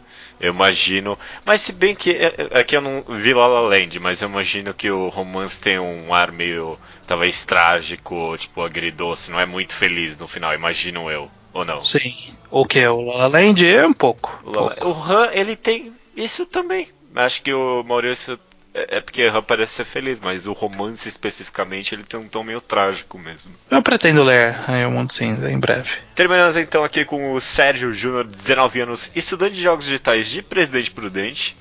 eu 0.41 0.51
imagino. 0.53 1.17
Mas 1.45 1.61
se 1.61 1.71
bem 1.71 1.95
que 1.95 2.11
é, 2.11 2.33
é 2.51 2.63
que 2.63 2.75
eu 2.75 2.81
não 2.81 3.03
vi 3.07 3.33
La 3.33 3.47
La 3.47 3.61
Land, 3.61 3.99
mas 3.99 4.21
eu 4.21 4.27
imagino 4.29 4.73
que 4.73 4.89
o 4.91 5.07
romance 5.09 5.59
tem 5.61 5.79
um 5.79 6.13
ar 6.13 6.31
meio, 6.31 6.77
talvez 7.07 7.45
trágico, 7.45 8.35
tipo 8.37 8.61
agridoce, 8.63 9.31
não 9.31 9.39
é 9.39 9.45
muito 9.45 9.73
feliz 9.75 10.17
no 10.17 10.27
final, 10.27 10.53
imagino 10.53 11.09
eu. 11.09 11.29
Ou 11.53 11.65
não? 11.65 11.83
Sim. 11.83 12.15
O 12.49 12.65
que? 12.65 12.85
O 12.87 13.01
La 13.01 13.27
La 13.27 13.27
Land 13.27 13.67
é 13.67 13.85
um 13.85 13.93
pouco. 13.93 14.41
O 14.45 14.51
La- 14.51 14.75
O 14.83 14.91
Han, 14.93 15.29
ele 15.33 15.55
tem 15.55 15.91
isso 16.15 16.45
também. 16.45 16.87
Acho 17.15 17.41
que 17.43 17.53
o 17.53 17.83
Maurício. 17.83 18.39
É 18.73 18.97
é 18.97 19.01
porque 19.01 19.23
Han 19.23 19.41
parece 19.41 19.73
ser 19.73 19.85
feliz, 19.85 20.19
mas 20.19 20.47
o 20.47 20.53
romance 20.53 21.07
especificamente 21.07 21.93
ele 21.93 22.03
tem 22.03 22.19
um 22.19 22.27
tom 22.27 22.43
meio 22.43 22.61
trágico 22.61 23.17
mesmo. 23.17 23.51
Eu 23.69 23.81
pretendo 23.81 24.23
ler 24.23 24.55
e 24.69 24.85
o 24.85 24.91
Mundo 24.91 25.11
Cinza 25.11 25.49
em 25.49 25.59
breve. 25.59 25.89
Terminamos 26.15 26.55
então 26.57 26.83
aqui 26.83 27.05
com 27.05 27.33
o 27.33 27.41
Sérgio 27.41 27.93
Júnior, 27.93 28.25
19 28.25 28.81
anos, 28.81 29.11
estudante 29.15 29.55
de 29.55 29.61
jogos 29.61 29.85
digitais 29.85 30.27
de 30.27 30.41
Presidente 30.41 30.91
Prudente. 30.91 31.55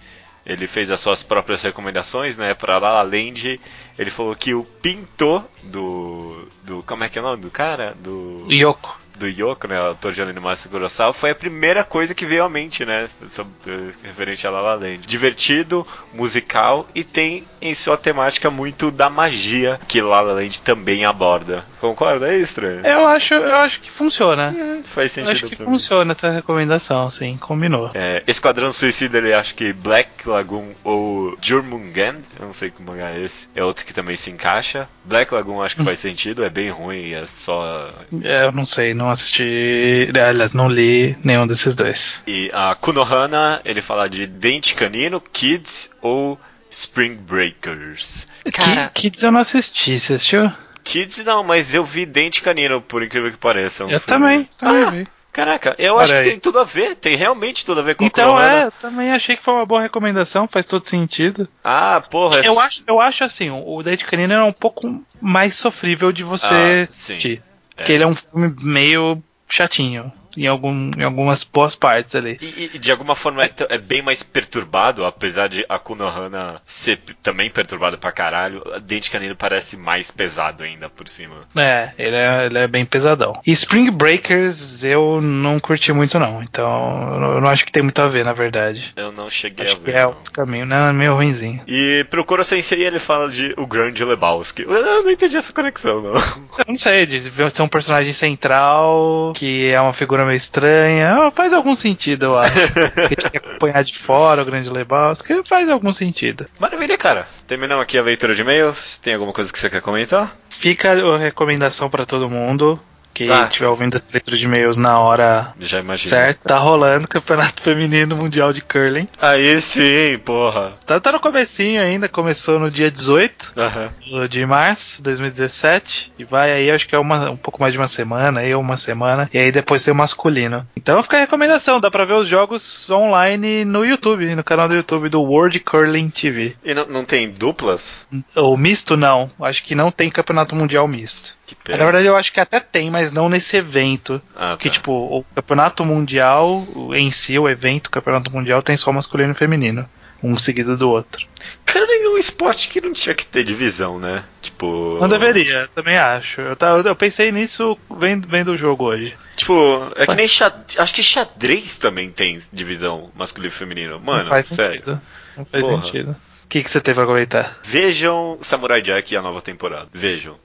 Ele 0.45 0.67
fez 0.67 0.91
as 0.91 1.01
suas 1.01 1.23
próprias 1.23 1.63
recomendações, 1.63 2.37
né, 2.37 2.55
para 2.55 2.79
La 2.79 2.91
La 2.95 3.03
Land. 3.03 3.61
Ele 3.99 4.11
falou 4.11 4.35
que 4.35 4.55
o 4.55 4.65
pintor 4.65 5.45
do 5.63 6.49
do 6.63 6.83
como 6.85 7.05
é 7.05 7.09
que 7.09 7.19
é 7.19 7.23
o 7.23 7.25
nome 7.25 7.43
do 7.43 7.51
cara? 7.51 7.95
Do 8.01 8.47
Yoko. 8.51 8.99
Do 9.21 9.29
Yoko, 9.29 9.69
né, 9.69 9.79
o 9.79 9.85
autor 9.85 10.13
de 10.13 10.41
Master 10.41 10.71
Kurosawa, 10.71 11.13
foi 11.13 11.31
a 11.31 11.35
primeira 11.35 11.85
coisa 11.85 12.15
que 12.15 12.25
veio 12.25 12.43
à 12.43 12.49
mente, 12.49 12.87
né, 12.87 13.09
sobre, 13.29 13.53
eh, 13.67 13.93
referente 14.03 14.47
a 14.47 14.51
La 14.51 14.63
La 14.63 14.75
Land. 14.75 15.07
Divertido, 15.07 15.87
musical 16.15 16.89
e 16.95 17.05
tem 17.05 17.45
em 17.61 17.75
sua 17.75 17.99
temática 17.99 18.51
muito 18.51 18.91
da 18.91 19.11
magia 19.11 19.79
que 19.87 20.01
La 20.01 20.23
La 20.23 20.33
Land 20.33 20.63
também 20.63 21.05
aborda. 21.05 21.65
Concorda? 21.81 22.33
É 22.33 22.39
estranho. 22.39 22.85
Eu 22.87 23.07
acho, 23.07 23.35
eu 23.35 23.55
acho 23.57 23.81
que 23.81 23.91
funciona. 23.91 24.55
Faz 24.85 25.17
Eu 25.17 25.27
sentido 25.27 25.47
acho 25.47 25.57
que 25.57 25.65
funciona 25.65 26.13
essa 26.13 26.31
recomendação, 26.31 27.11
sim, 27.11 27.37
combinou. 27.39 27.91
É, 27.95 28.23
Esquadrão 28.27 28.73
Suicida, 28.73 29.19
ele 29.19 29.35
acha 29.35 29.53
que 29.53 29.73
Black 29.73 30.27
Lagoon 30.27 30.71
ou 30.83 31.37
Jurmungand, 31.43 32.21
eu 32.39 32.47
não 32.47 32.53
sei 32.53 32.71
que 32.71 32.83
mangá 32.83 33.11
é 33.11 33.21
esse, 33.21 33.49
é 33.55 33.63
outro 33.63 33.85
que 33.85 33.93
também 33.93 34.17
se 34.17 34.31
encaixa. 34.31 34.89
Black 35.05 35.33
Lagoon 35.35 35.61
acho 35.63 35.77
que 35.77 35.85
faz 35.85 35.99
sentido, 35.99 36.45
é 36.45 36.49
bem 36.49 36.71
ruim, 36.71 37.13
é 37.13 37.27
só. 37.27 37.93
É, 38.23 38.47
eu 38.47 38.53
não 38.53 38.65
sei, 38.65 38.95
não 38.95 39.10
não 39.11 39.15
assisti. 39.15 40.09
Aliás, 40.29 40.55
não 40.55 40.69
li 40.69 41.17
nenhum 41.25 41.47
desses 41.47 41.75
dois. 41.75 42.23
E 42.27 42.51
a 42.53 42.75
Kunohana, 42.75 43.61
ele 43.65 43.83
fala 43.83 44.09
de 44.09 44.27
Dente 44.27 44.75
Canino, 44.75 45.21
Kids 45.21 45.91
ou 46.01 46.39
Spring 46.71 47.17
Breakers. 47.17 48.27
Cara, 48.53 48.89
Ki- 48.95 49.03
Kids 49.03 49.23
eu 49.23 49.33
não 49.33 49.41
assisti, 49.41 49.99
você 49.99 50.15
assistiu? 50.15 50.51
Kids 50.85 51.25
não, 51.25 51.43
mas 51.43 51.75
eu 51.75 51.85
vi 51.85 52.07
Dente 52.07 52.41
Canino, 52.41 52.81
por 52.81 53.03
incrível 53.03 53.31
que 53.31 53.37
pareça. 53.39 53.83
é 53.83 53.87
um 53.87 53.91
eu 53.91 54.01
filme. 54.01 54.07
também, 54.21 54.49
também 54.57 54.85
Ah, 54.85 54.91
vi. 54.91 55.09
Caraca, 55.33 55.77
eu 55.79 55.95
Olha 55.95 56.05
acho 56.05 56.13
que 56.15 56.19
aí. 56.21 56.31
tem 56.31 56.41
tudo 56.41 56.59
a 56.59 56.65
ver, 56.65 56.97
tem 56.97 57.15
realmente 57.17 57.65
tudo 57.65 57.79
a 57.81 57.83
ver 57.85 57.95
com 57.95 58.03
a 58.05 58.07
Então 58.07 58.41
é, 58.41 58.65
eu 58.65 58.73
também 58.73 59.13
achei 59.13 59.37
que 59.37 59.45
foi 59.45 59.55
uma 59.55 59.65
boa 59.67 59.81
recomendação, 59.81 60.49
faz 60.49 60.67
todo 60.67 60.85
sentido. 60.87 61.49
Ah, 61.63 62.01
porra. 62.11 62.39
é 62.39 62.49
Eu 62.49 62.53
s- 62.55 62.61
acho, 62.61 62.83
eu 62.89 63.01
acho 63.01 63.23
assim, 63.23 63.49
o 63.51 63.81
Date 63.83 64.05
Canino 64.07 64.33
é 64.35 64.43
um 64.43 64.53
pouco 64.53 65.05
mais 65.21 65.57
sofrível 65.57 66.11
de 66.11 66.25
você 66.25 66.89
Ah, 66.91 66.93
sim. 66.93 67.41
Assistir. 67.81 67.85
Porque 67.85 67.93
ele 67.93 68.05
é 68.05 68.07
um 68.07 68.15
filme 68.15 68.55
meio 68.63 69.23
chatinho. 69.49 70.13
Em, 70.37 70.47
algum, 70.47 70.91
em 70.97 71.03
algumas 71.03 71.45
boas 71.45 71.75
partes 71.75 72.15
ali. 72.15 72.39
E, 72.41 72.71
e 72.75 72.79
de 72.79 72.91
alguma 72.91 73.15
forma 73.15 73.45
é, 73.45 73.51
é 73.69 73.79
bem 73.79 74.03
mais 74.03 74.23
perturbado, 74.23 75.05
apesar 75.05 75.49
de 75.49 75.65
a 75.69 75.79
Kunohana 75.79 76.61
ser 76.67 76.99
também 77.23 77.51
perturbada 77.51 77.97
pra 77.97 78.13
caralho. 78.13 78.63
Dente 78.83 79.11
Canino 79.11 79.37
parece 79.37 79.77
mais 79.77 80.11
pesado 80.11 80.63
ainda 80.63 80.89
por 80.89 81.09
cima. 81.09 81.37
É, 81.57 81.91
ele 81.99 82.17
é, 82.17 82.47
ele 82.47 82.59
é 82.59 82.69
bem 82.69 82.85
pesadão. 82.85 83.41
E 83.47 83.51
Spring 83.53 83.91
Breakers 83.91 84.85
eu 84.85 85.21
não 85.21 85.59
curti 85.59 85.93
muito 85.93 86.19
não, 86.19 86.43
então 86.43 87.35
eu 87.35 87.41
não 87.41 87.49
acho 87.49 87.65
que 87.65 87.73
tem 87.73 87.83
muito 87.83 88.01
a 88.01 88.09
ver, 88.09 88.25
na 88.25 88.33
verdade. 88.33 88.93
Eu 88.97 89.13
não 89.13 89.31
cheguei 89.31 89.67
Acho 89.67 89.77
a 89.77 89.79
que 89.79 89.85
ver. 89.85 89.95
é 89.97 90.03
não. 90.03 90.09
outro 90.09 90.33
caminho, 90.33 90.67
não, 90.67 90.89
é 90.89 90.93
meio 90.93 91.15
ruimzinho. 91.15 91.63
E 91.67 92.07
pro 92.11 92.25
Kuro 92.25 92.45
Sensei 92.45 92.83
ele 92.85 92.99
fala 92.99 93.29
de 93.29 93.55
o 93.57 93.67
grande 93.67 94.05
Lebowski. 94.05 94.63
Eu 94.63 95.03
não 95.03 95.11
entendi 95.11 95.37
essa 95.37 95.53
conexão, 95.53 96.01
não. 96.01 96.15
Eu 96.15 96.65
não 96.69 96.75
sei, 96.75 97.07
de 97.07 97.21
ser 97.21 97.63
um 97.63 97.69
personagem 97.69 98.13
central, 98.13 99.33
que 99.35 99.71
é 99.71 99.81
uma 99.81 99.93
figura 99.93 100.20
meio 100.25 100.37
estranha, 100.37 101.15
ah, 101.15 101.31
faz 101.31 101.53
algum 101.53 101.75
sentido, 101.75 102.27
eu 102.27 102.39
acho. 102.39 102.53
que 103.09 103.17
tinha 103.17 103.31
que 103.31 103.39
acompanhar 103.39 103.83
de 103.83 103.97
fora 103.99 104.43
o 104.43 104.45
grande 104.45 104.71
Lebowski, 104.71 105.43
faz 105.45 105.69
algum 105.69 105.93
sentido. 105.93 106.47
Maravilha, 106.59 106.97
cara. 106.97 107.27
Terminamos 107.47 107.83
aqui 107.83 107.99
a 107.99 108.03
leitura 108.03 108.35
de 108.35 108.43
e-mails. 108.43 108.99
Tem 108.99 109.15
alguma 109.15 109.33
coisa 109.33 109.53
que 109.53 109.59
você 109.59 109.71
quer 109.71 109.83
comentar? 109.83 110.37
Fica 110.49 110.93
a 110.93 111.19
recomendação 111.19 111.89
pra 111.89 112.05
todo 112.05 112.29
mundo 112.29 112.81
que 113.25 113.31
Ah. 113.31 113.45
estiver 113.45 113.69
ouvindo 113.69 113.97
essa 113.97 114.09
leitura 114.13 114.37
de 114.37 114.45
e-mails 114.45 114.77
na 114.79 114.99
hora 114.99 115.53
certa. 115.99 116.49
Tá 116.49 116.57
rolando 116.59 117.05
o 117.05 117.09
Campeonato 117.09 117.61
Feminino 117.63 118.17
Mundial 118.17 118.53
de 118.53 118.63
Curling. 118.63 119.07
Aí 119.21 119.61
sim, 119.61 120.19
porra. 120.25 120.73
Tá, 120.87 120.99
tá 120.99 121.13
no 121.13 121.21
comecinho 121.21 121.83
ainda, 121.83 122.09
começou 122.09 122.59
no 122.59 122.71
dia 122.71 122.91
18 122.91 123.53
Aham. 123.57 123.91
de 124.29 124.47
março 124.47 124.99
de 124.99 125.03
2017 125.05 126.13
e 126.19 126.25
vai 126.25 126.53
aí, 126.53 126.71
acho 126.71 126.87
que 126.89 126.95
é 126.95 126.99
uma, 126.99 127.31
um 127.31 127.37
pouco 127.37 127.61
mais 127.61 127.73
de 127.73 127.79
uma 127.79 127.89
semana, 127.89 128.41
aí 128.41 128.55
uma 128.55 128.77
semana, 128.77 129.29
e 129.33 129.39
aí 129.39 129.53
depois 129.53 129.85
tem 129.85 129.93
o 129.93 129.97
masculino. 129.97 130.67
Então 130.77 131.03
fica 131.03 131.17
a 131.17 131.21
recomendação, 131.21 131.81
dá 131.81 131.91
pra 131.91 132.05
ver 132.05 132.15
os 132.15 132.29
jogos 132.29 132.91
online 132.91 133.65
no 133.65 133.85
YouTube, 133.85 134.35
no 134.35 134.45
canal 134.45 134.69
do 134.69 134.75
YouTube 134.77 135.09
do 135.09 135.21
World 135.23 135.61
Curling 135.61 136.09
TV. 136.11 136.55
E 136.65 136.73
não, 136.73 136.87
não 136.87 137.05
tem 137.05 137.29
duplas? 137.31 138.07
O 138.35 138.57
misto 138.57 138.97
não, 138.97 139.31
acho 139.43 139.63
que 139.65 139.75
não 139.75 139.91
tem 139.91 140.11
campeonato 140.11 140.55
mundial 140.57 140.87
misto. 140.89 141.39
Que 141.65 141.73
Na 141.73 141.85
verdade 141.85 142.07
eu 142.07 142.17
acho 142.17 142.33
que 142.33 142.41
até 142.41 142.61
tem, 142.61 142.91
mas 142.91 143.11
não 143.13 143.29
nesse 143.29 143.57
evento. 143.57 144.21
Ah, 144.37 144.51
Porque, 144.51 144.69
tá. 144.69 144.75
tipo, 144.75 144.93
o 144.93 145.25
campeonato 145.35 145.85
mundial 145.85 146.67
em 146.95 147.11
si, 147.11 147.39
o 147.39 147.49
evento, 147.49 147.87
o 147.87 147.91
campeonato 147.91 148.31
mundial, 148.31 148.63
tem 148.63 148.77
só 148.77 148.93
masculino 148.93 149.33
e 149.33 149.35
feminino. 149.35 149.89
Um 150.23 150.39
seguido 150.39 150.77
do 150.77 150.91
outro. 150.91 151.27
Curling 151.65 152.05
é 152.05 152.09
um 152.11 152.19
esporte 152.19 152.69
que 152.69 152.79
não 152.79 152.93
tinha 152.93 153.15
que 153.15 153.25
ter 153.25 153.43
divisão, 153.43 153.99
né? 153.99 154.23
Tipo. 154.43 154.99
Não 155.01 155.09
deveria, 155.09 155.67
também 155.75 155.97
acho. 155.97 156.43
Eu, 156.43 156.55
tava- 156.55 156.87
eu 156.87 156.95
pensei 156.95 157.33
nisso 157.33 157.79
vendo, 157.99 158.29
vendo 158.29 158.53
o 158.53 158.57
jogo 158.57 158.85
hoje. 158.85 159.15
Tipo, 159.35 159.91
é 159.97 160.05
que 160.07 160.15
nem 160.15 160.29
xadrez. 160.29 160.79
Acho 160.79 160.95
que 160.95 161.03
xadrez 161.03 161.79
também 161.79 162.11
tem 162.11 162.39
divisão 162.53 163.11
masculino 163.17 163.51
e 163.51 163.57
feminino. 163.57 163.99
Mano, 163.99 164.25
não 164.25 164.29
faz 164.31 164.45
sério. 164.45 164.73
sentido. 164.73 165.01
Não 165.39 165.45
faz 165.47 165.63
Porra. 165.65 165.83
sentido. 165.85 166.11
O 166.45 166.49
que, 166.51 166.63
que 166.65 166.71
você 166.71 166.81
teve 166.83 166.97
pra 166.97 167.07
comentar? 167.07 167.59
Vejam 167.65 168.37
Samurai 168.43 168.83
Jack 168.83 169.15
e 169.15 169.17
a 169.17 169.23
nova 169.23 169.41
temporada. 169.41 169.89
Vejam. 169.95 170.37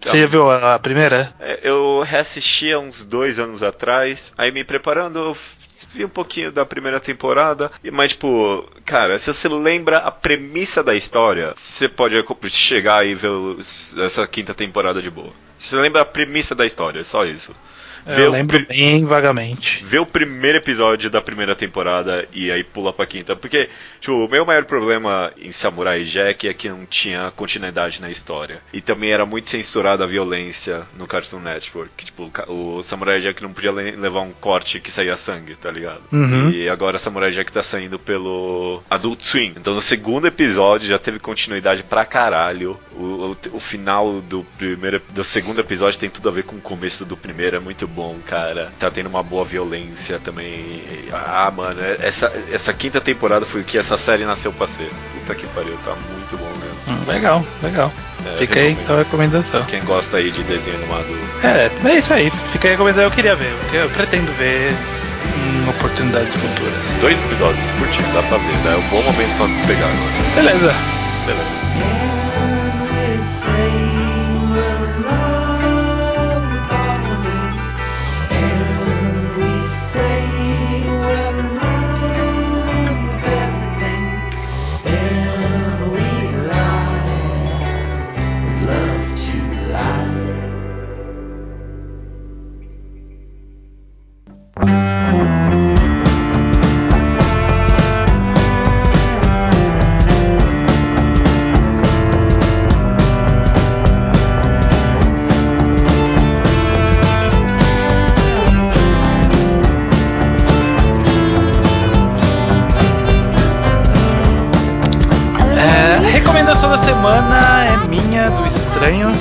Você 0.00 0.20
já 0.20 0.26
viu 0.26 0.50
a, 0.50 0.78
primeira? 0.78 1.34
É, 1.38 1.60
Eu 1.62 2.02
reassisti 2.02 2.72
há 2.72 2.78
uns 2.78 3.04
dois 3.04 3.38
anos 3.38 3.62
atrás, 3.62 4.32
aí 4.36 4.50
me 4.50 4.64
preparando, 4.64 5.18
eu 5.18 5.36
vi 5.90 6.04
um 6.04 6.08
pouquinho 6.08 6.50
da 6.50 6.64
primeira 6.64 6.98
temporada, 6.98 7.70
mas 7.92 8.12
tipo, 8.12 8.68
cara, 8.84 9.18
se 9.18 9.32
você 9.32 9.48
lembra 9.48 9.98
a 9.98 10.10
premissa 10.10 10.82
da 10.82 10.94
história, 10.94 11.52
você 11.54 11.88
pode 11.88 12.16
chegar 12.50 13.06
e 13.06 13.14
ver 13.14 13.30
essa 13.98 14.26
quinta 14.26 14.54
temporada 14.54 15.02
de 15.02 15.10
boa. 15.10 15.32
Se 15.58 15.70
você 15.70 15.76
lembra 15.76 16.02
a 16.02 16.06
premissa 16.06 16.54
da 16.54 16.66
história, 16.66 17.00
é 17.00 17.04
só 17.04 17.24
isso. 17.24 17.54
Eu 18.06 18.30
lembro 18.30 18.64
bem 18.66 19.04
vagamente. 19.04 19.82
Vê 19.84 19.98
o 19.98 20.06
primeiro 20.06 20.58
episódio 20.58 21.08
da 21.10 21.20
primeira 21.20 21.54
temporada 21.54 22.26
e 22.32 22.50
aí 22.50 22.62
pula 22.62 22.92
pra 22.92 23.06
quinta. 23.06 23.34
Porque, 23.34 23.68
tipo, 24.00 24.12
o 24.24 24.28
meu 24.28 24.44
maior 24.44 24.64
problema 24.64 25.32
em 25.40 25.50
Samurai 25.52 26.02
Jack 26.02 26.46
é 26.48 26.52
que 26.54 26.68
não 26.68 26.84
tinha 26.86 27.32
continuidade 27.34 28.00
na 28.00 28.10
história. 28.10 28.60
E 28.72 28.80
também 28.80 29.10
era 29.10 29.24
muito 29.24 29.48
censurada 29.48 30.04
a 30.04 30.06
violência 30.06 30.82
no 30.98 31.06
Cartoon 31.06 31.40
Network. 31.40 32.04
Tipo, 32.04 32.30
o 32.48 32.82
Samurai 32.82 33.20
Jack 33.20 33.42
não 33.42 33.52
podia 33.52 33.72
le- 33.72 33.92
levar 33.96 34.20
um 34.20 34.32
corte 34.32 34.80
que 34.80 34.90
saía 34.90 35.16
sangue, 35.16 35.54
tá 35.56 35.70
ligado? 35.70 36.02
Uhum. 36.12 36.50
E 36.50 36.68
agora 36.68 36.98
Samurai 36.98 37.30
Jack 37.30 37.50
tá 37.52 37.62
saindo 37.62 37.98
pelo 37.98 38.82
Adult 38.90 39.22
Swim. 39.22 39.54
Então 39.56 39.74
no 39.74 39.80
segundo 39.80 40.26
episódio 40.26 40.88
já 40.88 40.98
teve 40.98 41.18
continuidade 41.18 41.82
pra 41.82 42.04
caralho. 42.04 42.78
O, 42.92 43.02
o, 43.32 43.36
o 43.54 43.60
final 43.60 44.20
do 44.20 44.44
primeiro 44.58 45.02
do 45.10 45.24
segundo 45.24 45.60
episódio 45.60 45.98
tem 45.98 46.10
tudo 46.10 46.28
a 46.28 46.32
ver 46.32 46.44
com 46.44 46.56
o 46.56 46.60
começo 46.60 47.04
do 47.04 47.16
primeiro, 47.16 47.56
é 47.56 47.60
muito 47.60 47.86
bom, 47.94 48.16
cara. 48.26 48.72
Tá 48.78 48.90
tendo 48.90 49.08
uma 49.08 49.22
boa 49.22 49.44
violência 49.44 50.18
também. 50.18 50.82
Ah, 51.12 51.50
mano, 51.54 51.80
essa, 52.00 52.32
essa 52.52 52.72
quinta 52.72 53.00
temporada 53.00 53.46
foi 53.46 53.60
o 53.60 53.64
que 53.64 53.78
essa 53.78 53.96
série 53.96 54.24
nasceu 54.24 54.52
pra 54.52 54.66
ser. 54.66 54.90
Puta 55.14 55.34
que 55.34 55.46
pariu, 55.48 55.76
tá 55.84 55.94
muito 55.94 56.36
bom 56.36 56.50
mesmo. 56.58 56.74
Hum, 56.88 57.04
legal, 57.06 57.44
legal. 57.62 57.92
É, 58.26 58.38
Fica 58.38 58.58
aí 58.60 58.72
então 58.72 58.96
a 58.96 58.98
recomendação. 58.98 59.64
Quem 59.64 59.82
gosta 59.84 60.16
aí 60.16 60.30
de 60.30 60.42
desenho 60.42 60.76
animado. 60.76 61.06
É, 61.42 61.70
é 61.88 61.98
isso 61.98 62.12
aí. 62.12 62.30
Fica 62.52 62.68
aí 62.68 62.74
a 62.74 62.76
recomendação. 62.76 63.04
Eu 63.04 63.10
queria 63.10 63.36
ver. 63.36 63.54
porque 63.60 63.76
Eu 63.76 63.90
pretendo 63.90 64.32
ver 64.32 64.72
em 65.36 65.68
oportunidades 65.70 66.34
futuras. 66.34 66.74
Dois 67.00 67.18
episódios, 67.18 67.70
curtindo, 67.72 68.12
dá 68.12 68.22
pra 68.22 68.38
ver. 68.38 68.72
É 68.72 68.76
um 68.76 68.88
bom 68.88 69.02
momento 69.02 69.36
pra 69.36 69.46
pegar 69.66 69.86
agora. 69.86 70.34
Beleza. 70.34 70.74
Beleza. 71.26 71.54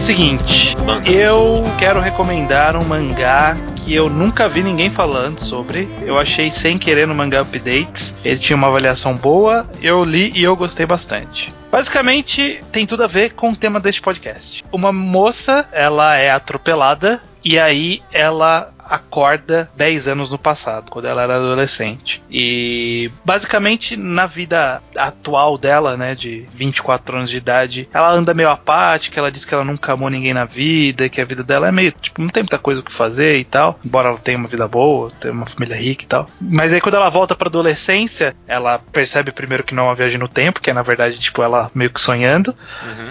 Seguinte, 0.03 0.75
eu 1.05 1.63
quero 1.79 2.01
recomendar 2.01 2.75
um 2.75 2.83
mangá 2.83 3.55
que 3.83 3.93
eu 3.93 4.09
nunca 4.09 4.47
vi 4.47 4.63
ninguém 4.63 4.89
falando 4.89 5.39
sobre. 5.39 5.89
Eu 6.01 6.17
achei 6.17 6.49
sem 6.49 6.77
querer 6.77 7.05
no 7.05 7.13
Mangá 7.13 7.41
Updates. 7.41 8.15
Ele 8.23 8.39
tinha 8.39 8.55
uma 8.55 8.67
avaliação 8.67 9.15
boa, 9.15 9.69
eu 9.81 10.03
li 10.03 10.31
e 10.33 10.43
eu 10.43 10.55
gostei 10.55 10.85
bastante. 10.85 11.53
Basicamente, 11.69 12.61
tem 12.71 12.85
tudo 12.85 13.03
a 13.03 13.07
ver 13.07 13.31
com 13.33 13.49
o 13.49 13.55
tema 13.55 13.79
deste 13.79 14.01
podcast. 14.01 14.63
Uma 14.71 14.93
moça, 14.93 15.67
ela 15.71 16.15
é 16.15 16.31
atropelada 16.31 17.21
e 17.43 17.59
aí 17.59 18.01
ela 18.11 18.71
acorda 18.85 19.69
10 19.75 20.07
anos 20.07 20.29
no 20.29 20.37
passado, 20.37 20.91
quando 20.91 21.05
ela 21.05 21.23
era 21.23 21.35
adolescente. 21.35 22.21
E 22.29 23.11
basicamente 23.23 23.95
na 23.95 24.25
vida 24.25 24.81
atual 24.95 25.57
dela, 25.57 25.97
né, 25.97 26.15
de 26.15 26.45
24 26.53 27.17
anos 27.17 27.29
de 27.29 27.37
idade, 27.37 27.89
ela 27.93 28.11
anda 28.11 28.33
meio 28.33 28.49
apática, 28.49 29.19
ela 29.19 29.31
diz 29.31 29.45
que 29.45 29.53
ela 29.53 29.63
nunca 29.63 29.93
amou 29.93 30.09
ninguém 30.09 30.33
na 30.33 30.45
vida, 30.45 31.09
que 31.09 31.21
a 31.21 31.25
vida 31.25 31.43
dela 31.43 31.67
é 31.67 31.71
meio, 31.71 31.91
tipo, 31.91 32.21
não 32.21 32.29
tem 32.29 32.43
muita 32.43 32.59
coisa 32.59 32.81
o 32.81 32.83
que 32.83 32.91
fazer 32.91 33.37
e 33.37 33.43
tal, 33.43 33.79
embora 33.83 34.09
ela 34.09 34.17
tenha 34.17 34.37
uma 34.37 34.47
vida 34.47 34.67
boa, 34.67 35.11
tenha 35.19 35.33
uma 35.33 35.45
família 35.45 35.75
rica 35.75 36.03
e 36.03 36.07
tal. 36.07 36.29
Mas 36.39 36.73
aí 36.73 36.81
quando 36.81 36.95
ela 36.95 37.09
volta 37.09 37.35
pra 37.35 37.47
adolescência, 37.47 38.35
ela 38.47 38.79
percebe 38.79 39.31
primeiro 39.31 39.63
que 39.63 39.73
não 39.73 39.83
é 39.83 39.87
uma 39.87 39.95
viagem 39.95 40.17
no 40.17 40.27
tempo, 40.27 40.61
que 40.61 40.69
é 40.69 40.73
na 40.73 40.81
verdade, 40.81 41.19
tipo, 41.19 41.41
ela 41.41 41.71
meio 41.73 41.89
que 41.89 42.01
sonhando. 42.01 42.55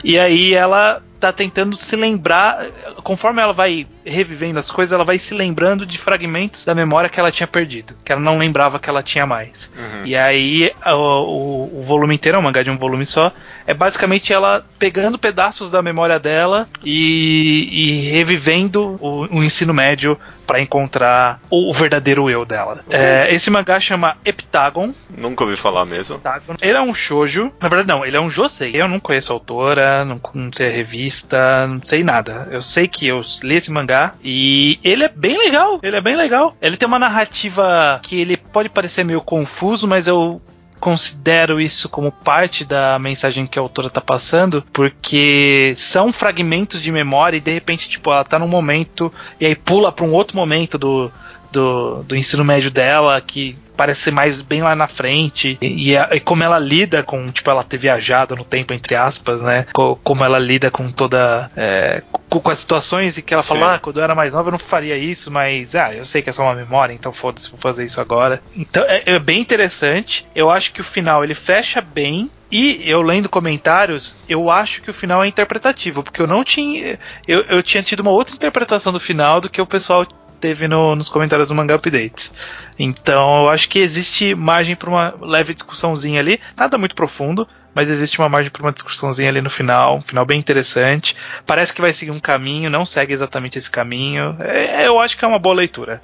E 0.05 0.18
aí 0.18 0.55
ela 0.55 1.03
tá 1.23 1.33
tentando 1.33 1.77
se 1.77 1.95
lembrar, 1.95 2.66
conforme 3.05 3.41
ela 3.41 3.53
vai 3.53 3.87
revivendo 4.05 4.59
as 4.59 4.73
coisas, 4.73 4.93
ela 4.93 5.05
vai 5.05 5.20
se 5.20 5.33
lembrando 5.33 5.62
lembrando 5.63 5.87
de 5.87 5.97
fragmentos 5.97 6.65
da 6.65 6.75
memória 6.75 7.09
que 7.09 7.21
ela 7.21 7.31
tinha 7.31 7.47
perdido, 7.47 7.95
que 8.05 8.11
ela 8.11 8.21
não 8.21 8.37
lembrava 8.37 8.79
que 8.81 8.91
ela 8.91 9.03
tinha 9.03 9.25
mais. 9.25 9.71
Uhum. 9.77 10.05
E 10.07 10.17
aí 10.17 10.73
o, 10.87 10.97
o- 10.97 11.79
o 11.81 11.83
volume 11.83 12.15
inteiro, 12.17 12.37
é 12.37 12.41
um 12.41 12.43
mangá 12.43 12.63
de 12.65 12.71
um 12.71 12.77
volume 12.77 13.07
só, 13.07 13.33
é 13.67 13.75
basicamente 13.75 14.33
ela 14.33 14.65
pegando 14.79 15.19
pedaços 15.19 15.71
da 15.71 15.83
memória 15.83 16.19
dela 16.19 16.69
e, 16.85 17.69
e 17.71 18.11
revivendo 18.11 18.97
o, 19.01 19.39
o 19.39 19.45
ensino 19.45 19.73
médio 19.73 20.19
pra 20.47 20.61
encontrar 20.61 21.41
o, 21.49 21.71
o 21.71 21.73
verdadeiro 21.73 22.29
eu 22.29 22.45
dela. 22.45 22.85
É, 22.91 23.33
esse 23.35 23.51
mangá 23.51 23.81
chama 23.81 24.17
Heptagon. 24.25 24.93
Nunca 25.17 25.45
ouvi 25.45 25.57
falar 25.57 25.85
mesmo. 25.85 26.17
Heptagon. 26.17 26.55
Ele 26.61 26.77
é 26.77 26.81
um 26.81 26.95
shoujo. 26.95 27.53
Na 27.61 27.69
verdade, 27.69 27.89
não, 27.89 28.05
ele 28.05 28.17
é 28.17 28.21
um 28.21 28.31
josei. 28.31 28.73
Eu 28.75 28.89
não 28.89 29.01
conheço 29.01 29.33
a 29.33 29.37
autora, 29.37 30.05
não, 30.05 30.21
não 30.35 30.53
sei 30.53 30.69
a 30.69 30.71
revista, 30.71 31.67
não 31.67 31.81
sei 31.85 32.05
nada. 32.05 32.49
Eu 32.51 32.63
sei 32.63 32.89
que 32.89 33.07
eu 33.07 33.23
li 33.43 33.57
esse 33.57 33.71
mangá 33.71 34.13
e 34.23 34.79
ele 34.83 35.05
é 35.05 35.09
bem 35.09 35.39
legal. 35.39 35.81
Ele 35.83 35.97
é 35.97 36.01
bem 36.01 36.17
legal. 36.17 36.57
Ele 36.61 36.77
tem 36.77 36.87
uma 36.87 36.99
narrativa 36.99 38.01
que 38.03 38.21
ele 38.21 38.37
pode 38.37 38.69
parecer 38.69 39.05
meio 39.05 39.21
confuso, 39.21 39.87
mas 39.87 40.07
eu 40.07 40.41
considero 40.83 41.61
isso 41.61 41.89
como 41.89 42.11
parte 42.11 42.64
da 42.64 42.99
mensagem 42.99 43.47
que 43.47 43.57
a 43.57 43.62
autora 43.62 43.89
tá 43.89 44.01
passando, 44.01 44.64
porque 44.72 45.72
são 45.76 46.12
fragmentos 46.12 46.83
de 46.83 46.91
memória 46.91 47.37
e 47.37 47.41
de 47.41 47.53
repente, 47.53 47.89
tipo, 47.89 48.11
ela 48.11 48.24
tá 48.24 48.37
num 48.37 48.49
momento 48.49 49.12
e 49.39 49.47
aí 49.47 49.55
pula 49.55 49.93
pra 49.93 50.05
um 50.05 50.12
outro 50.12 50.37
momento 50.37 50.76
do, 50.76 51.09
do, 51.53 52.03
do 52.03 52.16
ensino 52.16 52.44
médio 52.44 52.70
dela 52.70 53.20
que 53.20 53.57
parece 53.76 54.03
ser 54.03 54.11
mais 54.11 54.42
bem 54.42 54.62
lá 54.62 54.76
na 54.76 54.86
frente 54.86 55.59
e, 55.61 55.92
e 55.92 55.96
e 55.96 56.20
como 56.20 56.42
ela 56.44 56.59
lida 56.59 57.03
com 57.03 57.30
tipo 57.32 57.50
ela 57.50 57.64
ter 57.64 57.78
viajado 57.78 58.36
no 58.36 58.44
tempo 58.44 58.72
entre 58.74 58.94
aspas 58.94 59.40
né 59.40 59.66
Co- 59.72 59.96
como 60.05 60.22
ela 60.24 60.38
lida 60.38 60.70
com 60.70 60.90
toda 60.90 61.50
é, 61.57 62.03
co- 62.28 62.40
com 62.40 62.50
as 62.50 62.59
situações 62.59 63.16
e 63.16 63.22
que 63.22 63.32
ela 63.32 63.42
Sim. 63.42 63.48
fala 63.55 63.74
ah, 63.74 63.78
quando 63.78 63.96
eu 63.98 64.05
era 64.05 64.14
mais 64.14 64.34
nova 64.34 64.48
eu 64.48 64.53
não 64.53 64.59
faria 64.59 64.96
isso 64.96 65.30
mas 65.30 65.74
ah 65.74 65.92
eu 65.92 66.05
sei 66.05 66.20
que 66.22 66.28
é 66.28 66.32
só 66.32 66.42
uma 66.42 66.55
memória 66.55 66.92
então 66.92 67.12
foda-se 67.12 67.50
vou 67.50 67.59
fazer 67.59 67.84
isso 67.84 68.00
agora 68.00 68.42
então 68.55 68.84
é, 68.86 69.03
é 69.07 69.18
bem 69.18 69.40
interessante 69.40 70.26
eu 70.34 70.50
acho 70.50 70.72
que 70.72 70.80
o 70.80 70.84
final 70.84 71.24
ele 71.24 71.34
fecha 71.34 71.80
bem 71.80 72.30
e 72.55 72.82
eu 72.84 73.00
lendo 73.00 73.30
comentários, 73.30 74.14
eu 74.28 74.50
acho 74.50 74.82
que 74.82 74.90
o 74.90 74.92
final 74.92 75.24
é 75.24 75.26
interpretativo, 75.26 76.03
porque 76.03 76.20
eu 76.20 76.26
não 76.26 76.44
tinha. 76.44 76.98
Eu, 77.26 77.40
eu 77.48 77.62
tinha 77.62 77.82
tido 77.82 78.00
uma 78.00 78.11
outra 78.11 78.34
interpretação 78.34 78.92
do 78.92 79.00
final 79.00 79.40
do 79.40 79.48
que 79.48 79.59
o 79.62 79.64
pessoal 79.66 80.07
teve 80.43 80.66
no- 80.66 80.97
nos 80.97 81.09
comentários 81.09 81.49
do 81.49 81.55
Manga 81.55 81.76
Updates. 81.76 82.34
Então 82.76 83.43
eu 83.45 83.49
acho 83.49 83.68
que 83.68 83.78
existe 83.78 84.34
margem 84.34 84.74
para 84.74 84.90
uma 84.90 85.14
leve 85.20 85.55
discussãozinha 85.55 86.18
ali, 86.18 86.40
nada 86.57 86.76
muito 86.76 86.97
profundo, 86.97 87.47
mas 87.72 87.88
existe 87.88 88.18
uma 88.18 88.28
margem 88.28 88.51
para 88.51 88.61
uma 88.62 88.72
discussãozinha 88.72 89.28
ali 89.28 89.40
no 89.40 89.49
final, 89.49 89.97
um 89.99 90.03
final 90.03 90.26
bem 90.26 90.40
interessante. 90.40 91.14
Parece 91.47 91.72
que 91.72 91.80
vai 91.80 91.93
seguir 91.93 92.11
um 92.11 92.18
caminho, 92.18 92.68
não 92.68 92.84
segue 92.84 93.12
exatamente 93.12 93.57
esse 93.57 93.70
caminho. 93.70 94.36
É, 94.40 94.84
eu 94.86 94.99
acho 95.01 95.16
que 95.16 95.24
é 95.24 95.28
uma 95.28 95.38
boa 95.38 95.55
leitura. 95.55 96.03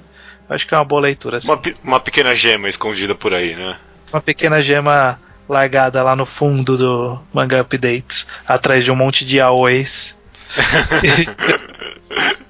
Eu 0.49 0.55
acho 0.55 0.65
que 0.65 0.73
é 0.73 0.77
uma 0.77 0.85
boa 0.85 1.01
leitura. 1.01 1.37
assim. 1.37 1.51
Uma, 1.51 1.61
uma 1.83 1.99
pequena 1.99 2.33
gema 2.33 2.69
escondida 2.69 3.13
por 3.13 3.33
aí, 3.33 3.55
né? 3.55 3.75
uma 4.11 4.21
pequena 4.21 4.63
gema 4.63 5.19
largada 5.47 6.01
lá 6.01 6.15
no 6.15 6.25
fundo 6.25 6.75
do 6.77 7.19
Manga 7.33 7.59
Updates, 7.61 8.25
atrás 8.47 8.83
de 8.85 8.91
um 8.91 8.95
monte 8.95 9.23
de 9.25 9.39
aois. 9.41 10.17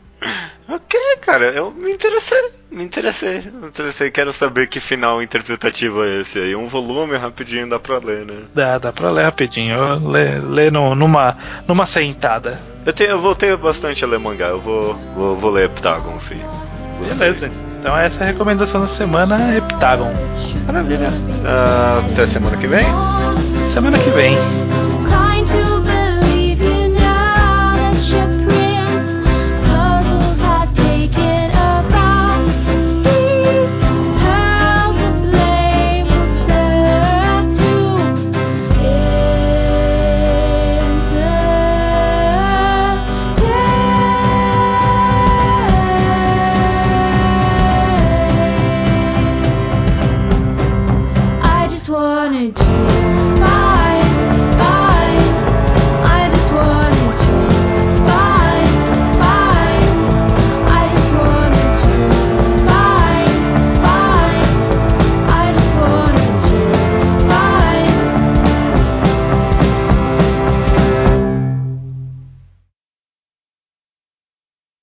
Ok, 1.11 1.17
cara, 1.21 1.45
eu 1.47 1.71
me 1.71 1.91
interessei. 1.91 2.37
Me 2.71 2.83
interessei. 2.83 3.41
Me 3.53 3.67
interessei. 3.67 4.11
Quero 4.11 4.31
saber 4.31 4.67
que 4.67 4.79
final 4.79 5.21
interpretativo 5.23 6.03
é 6.03 6.21
esse 6.21 6.37
aí. 6.39 6.55
Um 6.55 6.67
volume 6.67 7.17
rapidinho 7.17 7.67
dá 7.67 7.79
pra 7.79 7.97
ler, 7.97 8.25
né? 8.25 8.35
dá, 8.53 8.77
dá 8.77 8.91
pra 8.93 9.09
ler 9.09 9.23
rapidinho. 9.23 10.07
Lê, 10.09 10.37
lê 10.39 10.69
no- 10.71 10.93
numa, 10.95 11.35
numa 11.67 11.85
sentada. 11.85 12.59
Eu, 12.85 12.93
tenho, 12.93 13.11
eu 13.11 13.19
voltei 13.19 13.55
bastante 13.57 14.03
a 14.03 14.07
ler 14.07 14.19
mangá. 14.19 14.47
Eu 14.47 14.59
vou, 14.61 14.93
vou, 15.15 15.35
vou 15.35 15.51
ler 15.51 15.65
Heptagon, 15.65 16.19
sim. 16.19 16.39
Gostei. 16.99 17.17
Beleza. 17.17 17.51
Então 17.79 17.97
essa 17.97 18.19
é 18.19 18.23
a 18.23 18.31
recomendação 18.31 18.81
da 18.81 18.87
semana, 18.87 19.55
Heptagon. 19.57 20.11
Maravilha. 20.67 21.07
Ah, 21.45 22.01
até 22.11 22.27
semana 22.27 22.55
que 22.57 22.67
vem. 22.67 22.85
Semana 23.73 23.97
que 23.97 24.09
vem. 24.11 24.35